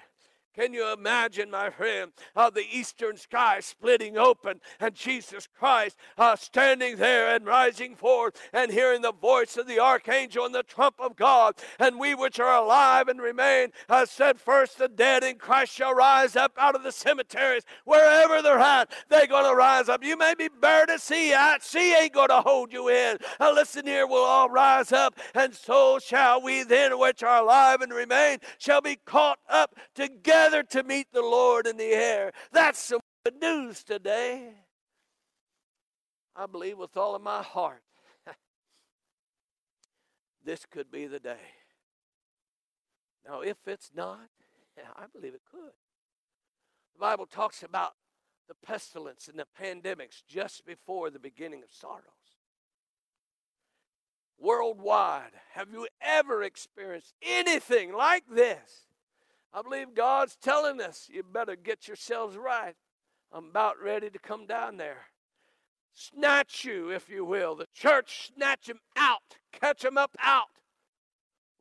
can 0.55 0.73
you 0.73 0.91
imagine, 0.93 1.51
my 1.51 1.69
friend, 1.69 2.11
uh, 2.35 2.49
the 2.49 2.65
eastern 2.71 3.17
sky 3.17 3.59
splitting 3.59 4.17
open 4.17 4.61
and 4.79 4.95
Jesus 4.95 5.47
Christ 5.47 5.97
uh, 6.17 6.35
standing 6.37 6.95
there 6.95 7.35
and 7.35 7.45
rising 7.45 7.95
forth 7.95 8.39
and 8.53 8.71
hearing 8.71 9.01
the 9.01 9.11
voice 9.11 9.57
of 9.57 9.67
the 9.67 9.79
archangel 9.79 10.45
and 10.45 10.55
the 10.55 10.63
trump 10.63 10.95
of 10.99 11.17
God? 11.17 11.55
And 11.77 11.99
we 11.99 12.15
which 12.15 12.39
are 12.39 12.55
alive 12.55 13.09
and 13.09 13.21
remain 13.21 13.69
uh, 13.89 14.05
said, 14.05 14.39
First 14.39 14.77
the 14.77 14.87
dead 14.87 15.23
in 15.23 15.35
Christ 15.35 15.73
shall 15.73 15.93
rise 15.93 16.35
up 16.37 16.53
out 16.57 16.75
of 16.75 16.83
the 16.83 16.91
cemeteries, 16.91 17.63
wherever 17.83 18.41
they're 18.41 18.57
at, 18.57 18.91
they're 19.09 19.27
going 19.27 19.49
to 19.49 19.55
rise 19.55 19.89
up. 19.89 20.03
You 20.03 20.17
may 20.17 20.35
be 20.35 20.47
buried 20.47 20.89
at 20.89 21.01
sea. 21.01 21.33
At 21.33 21.63
sea 21.63 21.95
ain't 21.95 22.13
going 22.13 22.29
to 22.29 22.41
hold 22.41 22.71
you 22.71 22.89
in. 22.89 23.17
Uh, 23.39 23.51
listen 23.51 23.85
here, 23.85 24.07
we'll 24.07 24.23
all 24.23 24.49
rise 24.49 24.91
up, 24.91 25.19
and 25.33 25.53
so 25.53 25.99
shall 25.99 26.41
we 26.41 26.63
then 26.63 26.97
which 26.97 27.23
are 27.23 27.41
alive 27.41 27.81
and 27.81 27.91
remain 27.91 28.37
shall 28.57 28.81
be 28.81 28.97
caught 29.05 29.39
up 29.49 29.75
together 29.93 30.44
together 30.45 30.63
to 30.63 30.83
meet 30.83 31.07
the 31.11 31.21
Lord 31.21 31.67
in 31.67 31.77
the 31.77 31.91
air. 31.91 32.31
That's 32.51 32.79
some 32.79 32.99
good 33.23 33.41
news 33.41 33.83
today. 33.83 34.53
I 36.35 36.45
believe 36.45 36.77
with 36.77 36.97
all 36.97 37.15
of 37.15 37.21
my 37.21 37.41
heart 37.41 37.81
this 40.45 40.65
could 40.69 40.91
be 40.91 41.07
the 41.07 41.19
day. 41.19 41.37
Now, 43.27 43.41
if 43.41 43.57
it's 43.65 43.91
not, 43.95 44.27
I 44.95 45.05
believe 45.13 45.33
it 45.33 45.41
could. 45.49 45.71
The 46.93 46.99
Bible 46.99 47.25
talks 47.25 47.63
about 47.63 47.93
the 48.47 48.55
pestilence 48.65 49.27
and 49.27 49.39
the 49.39 49.47
pandemics 49.59 50.23
just 50.27 50.65
before 50.65 51.09
the 51.09 51.19
beginning 51.19 51.63
of 51.63 51.71
sorrows. 51.71 52.03
Worldwide, 54.37 55.31
have 55.53 55.69
you 55.71 55.87
ever 56.01 56.43
experienced 56.43 57.13
anything 57.23 57.95
like 57.95 58.25
this? 58.29 58.85
I 59.55 59.61
believe 59.61 59.95
God's 59.95 60.35
telling 60.35 60.81
us, 60.81 61.07
you 61.09 61.23
better 61.23 61.55
get 61.55 61.87
yourselves 61.87 62.35
right. 62.35 62.75
I'm 63.31 63.45
about 63.45 63.81
ready 63.81 64.09
to 64.09 64.19
come 64.19 64.45
down 64.45 64.75
there. 64.75 65.05
Snatch 65.93 66.65
you, 66.65 66.89
if 66.89 67.07
you 67.07 67.23
will. 67.23 67.55
The 67.55 67.67
church 67.73 68.33
snatch 68.35 68.65
them 68.65 68.81
out, 68.97 69.37
catch 69.53 69.83
them 69.83 69.97
up 69.97 70.11
out. 70.21 70.49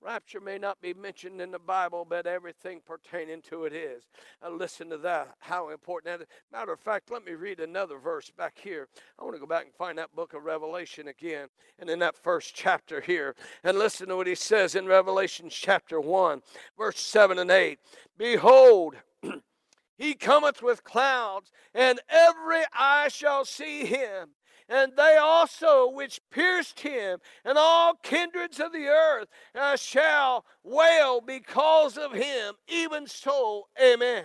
Rapture 0.01 0.41
may 0.41 0.59
not 0.59 0.81
be 0.83 0.93
mentioned 0.93 1.41
in 1.41 1.51
the 1.51 1.59
Bible, 1.59 2.07
but 2.09 2.27
everything 2.27 2.81
pertaining 2.85 3.41
to 3.43 3.65
it 3.65 3.73
is. 3.73 4.05
Now 4.43 4.51
listen 4.51 4.91
to 4.91 4.99
that, 4.99 5.35
how 5.39 5.71
important 5.71 6.19
that 6.19 6.25
is. 6.25 6.29
Matter 6.53 6.73
of 6.73 6.81
fact, 6.81 7.11
let 7.11 7.25
me 7.25 7.33
read 7.33 7.59
another 7.59 7.99
verse 7.99 8.31
back 8.31 8.59
here. 8.63 8.89
I 9.19 9.25
want 9.25 9.35
to 9.35 9.41
go 9.41 9.47
back 9.47 9.65
and 9.65 9.75
find 9.75 9.97
that 9.99 10.15
book 10.15 10.35
of 10.35 10.45
Revelation 10.45 11.09
again, 11.09 11.49
and 11.79 11.89
in 11.89 11.99
that 12.01 12.17
first 12.17 12.55
chapter 12.55 13.01
here. 13.01 13.35
And 13.63 13.79
listen 13.79 14.09
to 14.09 14.17
what 14.17 14.27
he 14.27 14.35
says 14.35 14.75
in 14.75 14.87
Revelation 14.87 15.49
chapter 15.49 16.01
1, 16.01 16.43
verse 16.77 17.01
7 17.01 17.39
and 17.39 17.51
8. 17.51 17.79
Behold, 18.19 18.97
he 19.97 20.15
cometh 20.15 20.63
with 20.63 20.85
clouds, 20.85 21.51
and 21.75 22.01
every 22.09 22.63
eye 22.73 23.09
shall 23.09 23.47
see 23.47 23.87
him 23.87 24.31
and 24.69 24.93
they 24.97 25.17
also 25.21 25.91
which 25.91 26.21
pierced 26.31 26.81
him, 26.81 27.19
and 27.45 27.59
all 27.59 27.95
kindreds 28.03 28.61
of 28.61 28.73
the 28.73 28.87
earth 28.87 29.29
uh, 29.55 29.77
shall 29.77 30.45
wail 30.63 31.21
because 31.21 31.99
of 31.99 32.13
him. 32.13 32.55
Even 32.69 33.07
so, 33.07 33.69
amen. 33.81 34.25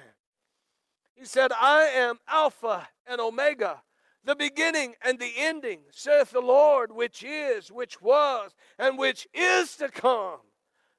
He 1.13 1.25
said, 1.25 1.51
I 1.51 1.83
am 1.83 2.19
Alpha 2.27 2.87
and 3.05 3.19
Omega, 3.19 3.81
the 4.23 4.35
beginning 4.35 4.95
and 5.03 5.19
the 5.19 5.33
ending, 5.37 5.81
saith 5.91 6.31
the 6.31 6.39
Lord, 6.39 6.91
which 6.93 7.23
is, 7.23 7.71
which 7.71 8.01
was, 8.01 8.51
and 8.77 8.97
which 8.97 9.27
is 9.33 9.75
to 9.77 9.89
come, 9.89 10.39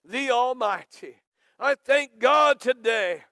the 0.04 0.30
Almighty. 0.30 1.16
I 1.58 1.74
thank 1.74 2.18
God 2.18 2.60
today 2.60 3.24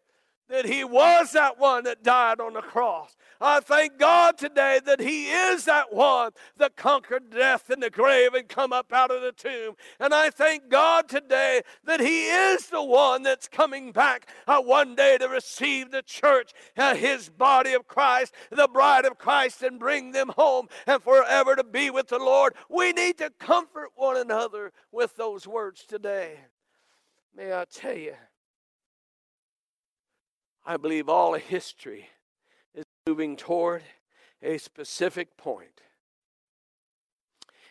that 0.49 0.67
he 0.67 0.85
was 0.85 1.33
that 1.33 1.59
one 1.59 1.85
that 1.85 2.03
died 2.03 2.41
on 2.41 2.55
the 2.55 2.63
cross. 2.63 3.17
I 3.41 3.61
thank 3.61 3.99
God 3.99 4.37
today 4.37 4.81
that 4.85 5.01
he 5.01 5.31
is 5.31 5.65
that 5.67 5.93
one 5.93 6.33
that 6.57 6.77
conquered 6.77 7.31
death 7.31 7.71
in 7.71 7.81
the 7.81 7.91
grave 7.91 8.35
and 8.35 8.49
come 8.49 8.73
up 8.73 8.93
out 8.93 9.11
of 9.11 9.23
the 9.23 9.33
tomb. 9.33 9.75
And 10.01 10.13
I 10.13 10.31
thank 10.31 10.69
God 10.69 11.09
today 11.09 11.63
that 11.85 12.01
he 12.01 12.27
is 12.27 12.67
the 12.67 12.83
one 12.83 13.23
that's 13.23 13.47
coming 13.47 13.93
back 13.93 14.29
uh, 14.47 14.61
one 14.61 14.95
day 14.95 15.19
to 15.19 15.29
receive 15.29 15.91
the 15.91 16.03
church, 16.03 16.53
uh, 16.77 16.95
his 16.95 17.29
body 17.29 17.75
of 17.75 17.87
Christ, 17.87 18.35
the 18.51 18.69
bride 18.69 19.05
of 19.05 19.19
Christ, 19.19 19.63
and 19.63 19.79
bring 19.79 20.13
them 20.13 20.33
home 20.37 20.69
and 20.87 21.03
forever 21.03 21.55
to 21.55 21.65
be 21.65 21.91
with 21.91 22.09
the 22.09 22.19
Lord. 22.19 22.55
We 22.69 22.93
need 22.93 23.19
to 23.19 23.31
comfort 23.39 23.91
one 23.95 24.17
another 24.17 24.73
with 24.91 25.17
those 25.17 25.47
words 25.47 25.85
today. 25.87 26.39
May 27.37 27.53
I 27.53 27.67
tell 27.71 27.97
you, 27.97 28.15
I 30.69 30.77
believe 30.77 31.09
all 31.09 31.35
of 31.35 31.41
history 31.41 32.11
is 32.75 32.85
moving 33.07 33.37
toward 33.37 33.83
a 34.43 34.59
specific 34.59 35.39
point, 35.39 35.81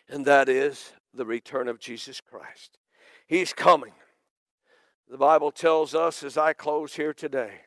and 0.08 0.26
that 0.26 0.48
is 0.48 0.90
the 1.14 1.24
return 1.24 1.68
of 1.68 1.78
Jesus 1.78 2.20
Christ. 2.20 2.76
He's 3.28 3.52
coming. 3.52 3.92
The 5.08 5.16
Bible 5.16 5.52
tells 5.52 5.94
us, 5.94 6.24
as 6.24 6.36
I 6.36 6.52
close 6.54 6.94
here 6.94 7.14
today, 7.14 7.60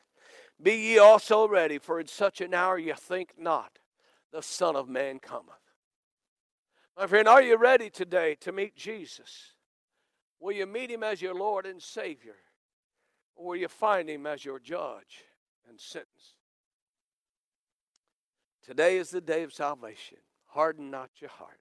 Be 0.62 0.74
ye 0.74 0.98
also 0.98 1.48
ready, 1.48 1.78
for 1.78 1.98
in 1.98 2.08
such 2.08 2.42
an 2.42 2.52
hour 2.52 2.78
ye 2.78 2.92
think 2.92 3.32
not 3.38 3.78
the 4.32 4.42
Son 4.42 4.76
of 4.76 4.86
Man 4.86 5.18
cometh. 5.18 5.54
My 6.94 7.06
friend, 7.06 7.26
are 7.26 7.40
you 7.40 7.56
ready 7.56 7.88
today 7.88 8.36
to 8.40 8.52
meet 8.52 8.76
Jesus? 8.76 9.54
Will 10.38 10.52
you 10.52 10.66
meet 10.66 10.90
him 10.90 11.02
as 11.02 11.22
your 11.22 11.34
Lord 11.34 11.64
and 11.64 11.82
Savior? 11.82 12.36
Or 13.34 13.48
will 13.48 13.56
you 13.56 13.68
find 13.68 14.08
him 14.08 14.26
as 14.26 14.44
your 14.44 14.58
judge 14.58 15.24
and 15.68 15.80
sentence? 15.80 16.34
Today 18.64 18.98
is 18.98 19.10
the 19.10 19.20
day 19.20 19.42
of 19.42 19.52
salvation. 19.52 20.18
Harden 20.46 20.90
not 20.90 21.10
your 21.20 21.30
heart. 21.30 21.58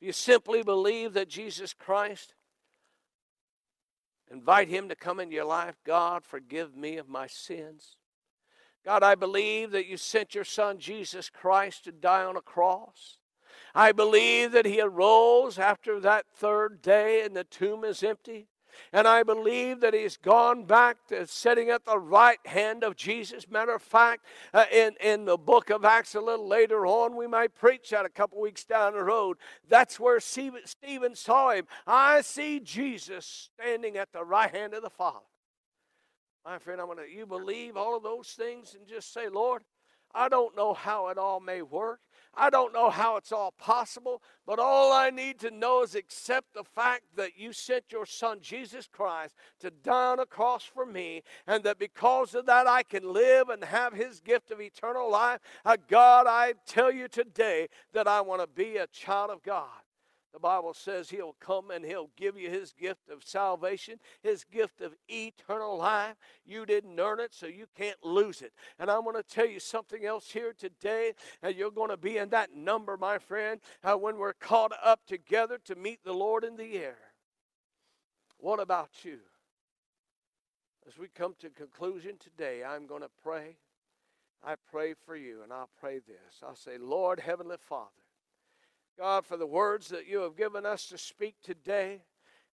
If 0.00 0.06
you 0.06 0.12
simply 0.12 0.62
believe 0.62 1.12
that 1.14 1.28
Jesus 1.28 1.74
Christ 1.74 2.34
Invite 4.30 4.68
Him 4.68 4.88
to 4.88 4.96
come 4.96 5.20
into 5.20 5.34
your 5.34 5.44
life. 5.44 5.76
God, 5.84 6.24
forgive 6.24 6.76
me 6.76 6.96
of 6.98 7.08
my 7.08 7.26
sins. 7.26 7.96
God, 8.84 9.02
I 9.02 9.14
believe 9.14 9.70
that 9.70 9.86
you 9.86 9.96
sent 9.96 10.34
your 10.34 10.44
Son, 10.44 10.78
Jesus 10.78 11.30
Christ, 11.30 11.84
to 11.84 11.92
die 11.92 12.24
on 12.24 12.36
a 12.36 12.42
cross. 12.42 13.18
I 13.74 13.92
believe 13.92 14.52
that 14.52 14.66
He 14.66 14.80
arose 14.80 15.58
after 15.58 15.98
that 16.00 16.26
third 16.34 16.82
day 16.82 17.22
and 17.24 17.34
the 17.34 17.44
tomb 17.44 17.84
is 17.84 18.02
empty. 18.02 18.48
And 18.92 19.06
I 19.06 19.22
believe 19.22 19.80
that 19.80 19.94
he's 19.94 20.16
gone 20.16 20.64
back 20.64 20.96
to 21.08 21.26
sitting 21.26 21.70
at 21.70 21.84
the 21.84 21.98
right 21.98 22.38
hand 22.46 22.82
of 22.84 22.96
Jesus. 22.96 23.48
Matter 23.50 23.74
of 23.74 23.82
fact, 23.82 24.24
uh, 24.54 24.64
in, 24.72 24.92
in 25.00 25.24
the 25.24 25.36
book 25.36 25.70
of 25.70 25.84
Acts, 25.84 26.14
a 26.14 26.20
little 26.20 26.48
later 26.48 26.86
on, 26.86 27.16
we 27.16 27.26
might 27.26 27.54
preach 27.54 27.90
that 27.90 28.06
a 28.06 28.10
couple 28.10 28.40
weeks 28.40 28.64
down 28.64 28.94
the 28.94 29.02
road. 29.02 29.38
That's 29.68 29.98
where 30.00 30.20
Stephen, 30.20 31.14
saw 31.14 31.50
him. 31.50 31.66
I 31.86 32.20
see 32.22 32.60
Jesus 32.60 33.50
standing 33.54 33.96
at 33.96 34.12
the 34.12 34.24
right 34.24 34.54
hand 34.54 34.74
of 34.74 34.82
the 34.82 34.90
Father. 34.90 35.26
My 36.44 36.58
friend, 36.58 36.80
I'm 36.80 36.86
going 36.86 36.98
to, 36.98 37.10
you 37.10 37.26
believe 37.26 37.76
all 37.76 37.96
of 37.96 38.02
those 38.02 38.28
things 38.28 38.74
and 38.74 38.86
just 38.86 39.12
say, 39.12 39.28
Lord, 39.28 39.62
I 40.14 40.28
don't 40.28 40.56
know 40.56 40.72
how 40.72 41.08
it 41.08 41.18
all 41.18 41.40
may 41.40 41.62
work. 41.62 42.00
I 42.34 42.50
don't 42.50 42.72
know 42.72 42.90
how 42.90 43.16
it's 43.16 43.32
all 43.32 43.52
possible, 43.58 44.22
but 44.46 44.58
all 44.58 44.92
I 44.92 45.10
need 45.10 45.38
to 45.40 45.50
know 45.50 45.82
is 45.82 45.94
accept 45.94 46.54
the 46.54 46.64
fact 46.64 47.02
that 47.16 47.38
you 47.38 47.52
sent 47.52 47.84
your 47.90 48.06
son 48.06 48.38
Jesus 48.40 48.88
Christ 48.90 49.34
to 49.60 49.70
die 49.70 50.12
on 50.12 50.20
a 50.20 50.26
cross 50.26 50.62
for 50.64 50.86
me, 50.86 51.22
and 51.46 51.64
that 51.64 51.78
because 51.78 52.34
of 52.34 52.46
that 52.46 52.66
I 52.66 52.82
can 52.82 53.12
live 53.12 53.48
and 53.48 53.64
have 53.64 53.92
his 53.92 54.20
gift 54.20 54.50
of 54.50 54.60
eternal 54.60 55.10
life. 55.10 55.40
Uh, 55.64 55.76
God, 55.88 56.26
I 56.28 56.54
tell 56.66 56.92
you 56.92 57.08
today 57.08 57.68
that 57.92 58.06
I 58.06 58.20
want 58.20 58.40
to 58.40 58.46
be 58.46 58.76
a 58.76 58.86
child 58.86 59.30
of 59.30 59.42
God. 59.42 59.68
The 60.32 60.38
Bible 60.38 60.74
says 60.74 61.08
He'll 61.08 61.36
come 61.40 61.70
and 61.70 61.84
He'll 61.84 62.10
give 62.16 62.38
you 62.38 62.50
His 62.50 62.72
gift 62.72 63.08
of 63.10 63.24
salvation, 63.24 63.98
His 64.22 64.44
gift 64.44 64.80
of 64.80 64.94
eternal 65.08 65.78
life. 65.78 66.16
You 66.44 66.66
didn't 66.66 67.00
earn 67.00 67.20
it, 67.20 67.34
so 67.34 67.46
you 67.46 67.66
can't 67.76 67.96
lose 68.04 68.42
it. 68.42 68.52
And 68.78 68.90
I'm 68.90 69.04
going 69.04 69.16
to 69.16 69.22
tell 69.22 69.46
you 69.46 69.60
something 69.60 70.04
else 70.04 70.30
here 70.30 70.52
today, 70.52 71.14
and 71.42 71.56
you're 71.56 71.70
going 71.70 71.90
to 71.90 71.96
be 71.96 72.18
in 72.18 72.28
that 72.30 72.54
number, 72.54 72.96
my 72.96 73.18
friend, 73.18 73.60
uh, 73.82 73.94
when 73.94 74.16
we're 74.18 74.34
caught 74.34 74.72
up 74.84 75.00
together 75.06 75.58
to 75.64 75.74
meet 75.74 76.04
the 76.04 76.12
Lord 76.12 76.44
in 76.44 76.56
the 76.56 76.76
air. 76.76 76.98
What 78.38 78.60
about 78.60 78.90
you? 79.04 79.18
As 80.86 80.96
we 80.96 81.08
come 81.08 81.34
to 81.40 81.50
conclusion 81.50 82.16
today, 82.18 82.62
I'm 82.64 82.86
going 82.86 83.02
to 83.02 83.10
pray. 83.22 83.56
I 84.44 84.54
pray 84.70 84.94
for 85.04 85.16
you, 85.16 85.42
and 85.42 85.52
I'll 85.52 85.70
pray 85.80 85.98
this. 85.98 86.42
I'll 86.42 86.54
say, 86.54 86.78
Lord, 86.78 87.20
Heavenly 87.20 87.56
Father, 87.58 87.90
God, 88.98 89.24
for 89.24 89.36
the 89.36 89.46
words 89.46 89.88
that 89.88 90.08
you 90.08 90.18
have 90.20 90.36
given 90.36 90.66
us 90.66 90.86
to 90.88 90.98
speak 90.98 91.36
today. 91.42 92.00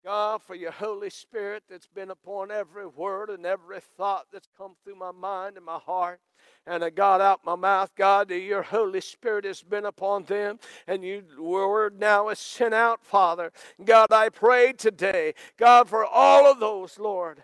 God, 0.04 0.42
for 0.42 0.54
your 0.54 0.72
Holy 0.72 1.08
Spirit 1.08 1.62
that's 1.70 1.86
been 1.86 2.10
upon 2.10 2.50
every 2.50 2.86
word 2.86 3.30
and 3.30 3.46
every 3.46 3.80
thought 3.96 4.26
that's 4.30 4.50
come 4.58 4.74
through 4.84 4.96
my 4.96 5.12
mind 5.12 5.56
and 5.56 5.64
my 5.64 5.78
heart 5.78 6.20
and 6.66 6.84
I 6.84 6.90
got 6.90 7.20
out 7.20 7.44
my 7.44 7.56
mouth, 7.56 7.90
God, 7.96 8.28
that 8.28 8.40
your 8.40 8.62
Holy 8.62 9.00
Spirit 9.00 9.44
has 9.44 9.62
been 9.62 9.84
upon 9.84 10.24
them, 10.24 10.58
and 10.86 11.04
your 11.04 11.22
word 11.38 11.98
now 11.98 12.28
is 12.28 12.38
sent 12.38 12.74
out, 12.74 13.04
Father. 13.04 13.52
God, 13.84 14.10
I 14.10 14.30
pray 14.30 14.72
today, 14.72 15.34
God, 15.58 15.88
for 15.88 16.04
all 16.04 16.50
of 16.50 16.60
those, 16.60 16.98
Lord, 16.98 17.42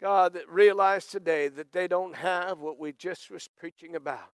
God, 0.00 0.32
that 0.32 0.48
realize 0.48 1.06
today 1.06 1.48
that 1.48 1.72
they 1.72 1.88
don't 1.88 2.16
have 2.16 2.58
what 2.58 2.78
we 2.78 2.92
just 2.92 3.30
was 3.30 3.48
preaching 3.58 3.96
about. 3.96 4.30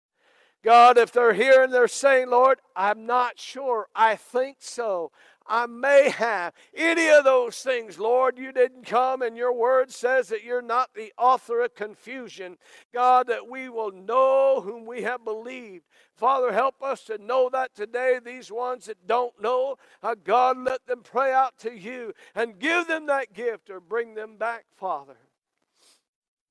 God, 0.63 0.97
if 0.97 1.11
they're 1.11 1.33
here 1.33 1.63
and 1.63 1.73
they're 1.73 1.87
saying, 1.87 2.29
Lord, 2.29 2.59
I'm 2.75 3.05
not 3.05 3.39
sure, 3.39 3.87
I 3.95 4.15
think 4.15 4.57
so. 4.59 5.11
I 5.47 5.65
may 5.65 6.09
have 6.09 6.53
any 6.75 7.09
of 7.09 7.23
those 7.23 7.57
things, 7.57 7.99
Lord. 7.99 8.37
You 8.37 8.51
didn't 8.51 8.85
come, 8.85 9.21
and 9.21 9.35
your 9.35 9.51
word 9.51 9.91
says 9.91 10.29
that 10.29 10.43
you're 10.43 10.61
not 10.61 10.91
the 10.93 11.11
author 11.17 11.61
of 11.61 11.73
confusion. 11.73 12.57
God, 12.93 13.27
that 13.27 13.49
we 13.49 13.67
will 13.67 13.91
know 13.91 14.61
whom 14.61 14.85
we 14.85 15.01
have 15.01 15.25
believed. 15.25 15.85
Father, 16.13 16.53
help 16.53 16.81
us 16.81 17.03
to 17.05 17.17
know 17.17 17.49
that 17.49 17.75
today. 17.75 18.19
These 18.23 18.51
ones 18.51 18.85
that 18.85 19.07
don't 19.07 19.33
know, 19.41 19.77
uh, 20.03 20.15
God, 20.23 20.57
let 20.59 20.85
them 20.85 21.01
pray 21.03 21.33
out 21.33 21.57
to 21.59 21.77
you 21.77 22.13
and 22.35 22.59
give 22.59 22.87
them 22.87 23.07
that 23.07 23.33
gift 23.33 23.69
or 23.69 23.79
bring 23.79 24.13
them 24.13 24.37
back, 24.37 24.65
Father. 24.77 25.17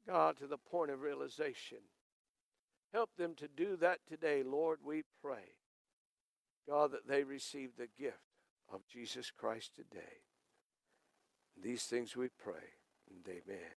God, 0.06 0.36
to 0.38 0.46
the 0.46 0.58
point 0.58 0.90
of 0.90 1.00
realization. 1.00 1.78
Help 2.92 3.10
them 3.16 3.34
to 3.36 3.48
do 3.48 3.76
that 3.76 3.98
today, 4.08 4.42
Lord, 4.42 4.80
we 4.84 5.02
pray. 5.22 5.54
God, 6.68 6.92
that 6.92 7.08
they 7.08 7.24
receive 7.24 7.70
the 7.76 7.88
gift 7.98 8.18
of 8.72 8.86
Jesus 8.86 9.30
Christ 9.30 9.74
today. 9.74 10.22
These 11.60 11.84
things 11.84 12.16
we 12.16 12.28
pray, 12.42 12.74
and 13.08 13.26
amen. 13.26 13.70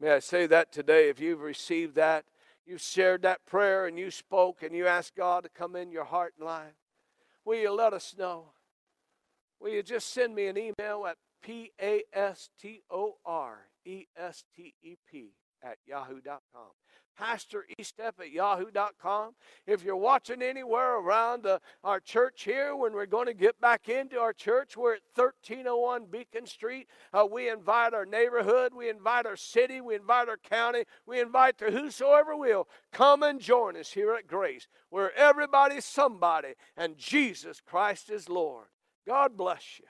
May 0.00 0.12
I 0.12 0.18
say 0.18 0.46
that 0.46 0.72
today, 0.72 1.08
if 1.08 1.20
you've 1.20 1.40
received 1.40 1.94
that, 1.96 2.24
you've 2.66 2.80
shared 2.80 3.22
that 3.22 3.44
prayer, 3.46 3.86
and 3.86 3.98
you 3.98 4.10
spoke, 4.10 4.62
and 4.62 4.74
you 4.74 4.86
asked 4.86 5.14
God 5.16 5.44
to 5.44 5.50
come 5.50 5.76
in 5.76 5.92
your 5.92 6.04
heart 6.04 6.34
and 6.38 6.46
life, 6.46 6.74
will 7.44 7.58
you 7.58 7.72
let 7.72 7.92
us 7.92 8.14
know? 8.18 8.52
Will 9.60 9.70
you 9.70 9.82
just 9.82 10.12
send 10.12 10.34
me 10.34 10.46
an 10.46 10.58
email 10.58 11.06
at 11.06 11.16
P 11.42 11.72
A 11.80 12.02
S 12.12 12.50
T 12.60 12.82
O 12.90 13.16
R 13.24 13.66
E 13.84 14.06
S 14.16 14.44
T 14.54 14.74
E 14.82 14.96
P 15.10 15.32
at 15.62 15.78
yahoo.com. 15.86 16.70
Pastor 17.16 17.66
Estep 17.78 18.20
at 18.20 18.30
yahoo.com. 18.32 19.34
If 19.66 19.82
you're 19.82 19.96
watching 19.96 20.42
anywhere 20.42 20.98
around 20.98 21.44
the, 21.44 21.60
our 21.84 22.00
church 22.00 22.44
here, 22.44 22.74
when 22.74 22.92
we're 22.92 23.06
going 23.06 23.26
to 23.26 23.34
get 23.34 23.60
back 23.60 23.88
into 23.88 24.18
our 24.18 24.32
church, 24.32 24.76
we're 24.76 24.94
at 24.94 25.02
1301 25.14 26.06
Beacon 26.10 26.46
Street. 26.46 26.88
Uh, 27.12 27.26
we 27.30 27.48
invite 27.48 27.94
our 27.94 28.06
neighborhood, 28.06 28.72
we 28.74 28.88
invite 28.88 29.26
our 29.26 29.36
city, 29.36 29.80
we 29.80 29.94
invite 29.94 30.28
our 30.28 30.38
county, 30.38 30.84
we 31.06 31.20
invite 31.20 31.58
to 31.58 31.70
whosoever 31.70 32.36
will 32.36 32.68
come 32.92 33.22
and 33.22 33.40
join 33.40 33.76
us 33.76 33.92
here 33.92 34.14
at 34.14 34.26
Grace, 34.26 34.68
where 34.90 35.16
everybody's 35.16 35.84
somebody 35.84 36.54
and 36.76 36.96
Jesus 36.98 37.60
Christ 37.60 38.10
is 38.10 38.28
Lord. 38.28 38.66
God 39.06 39.36
bless 39.36 39.78
you. 39.78 39.86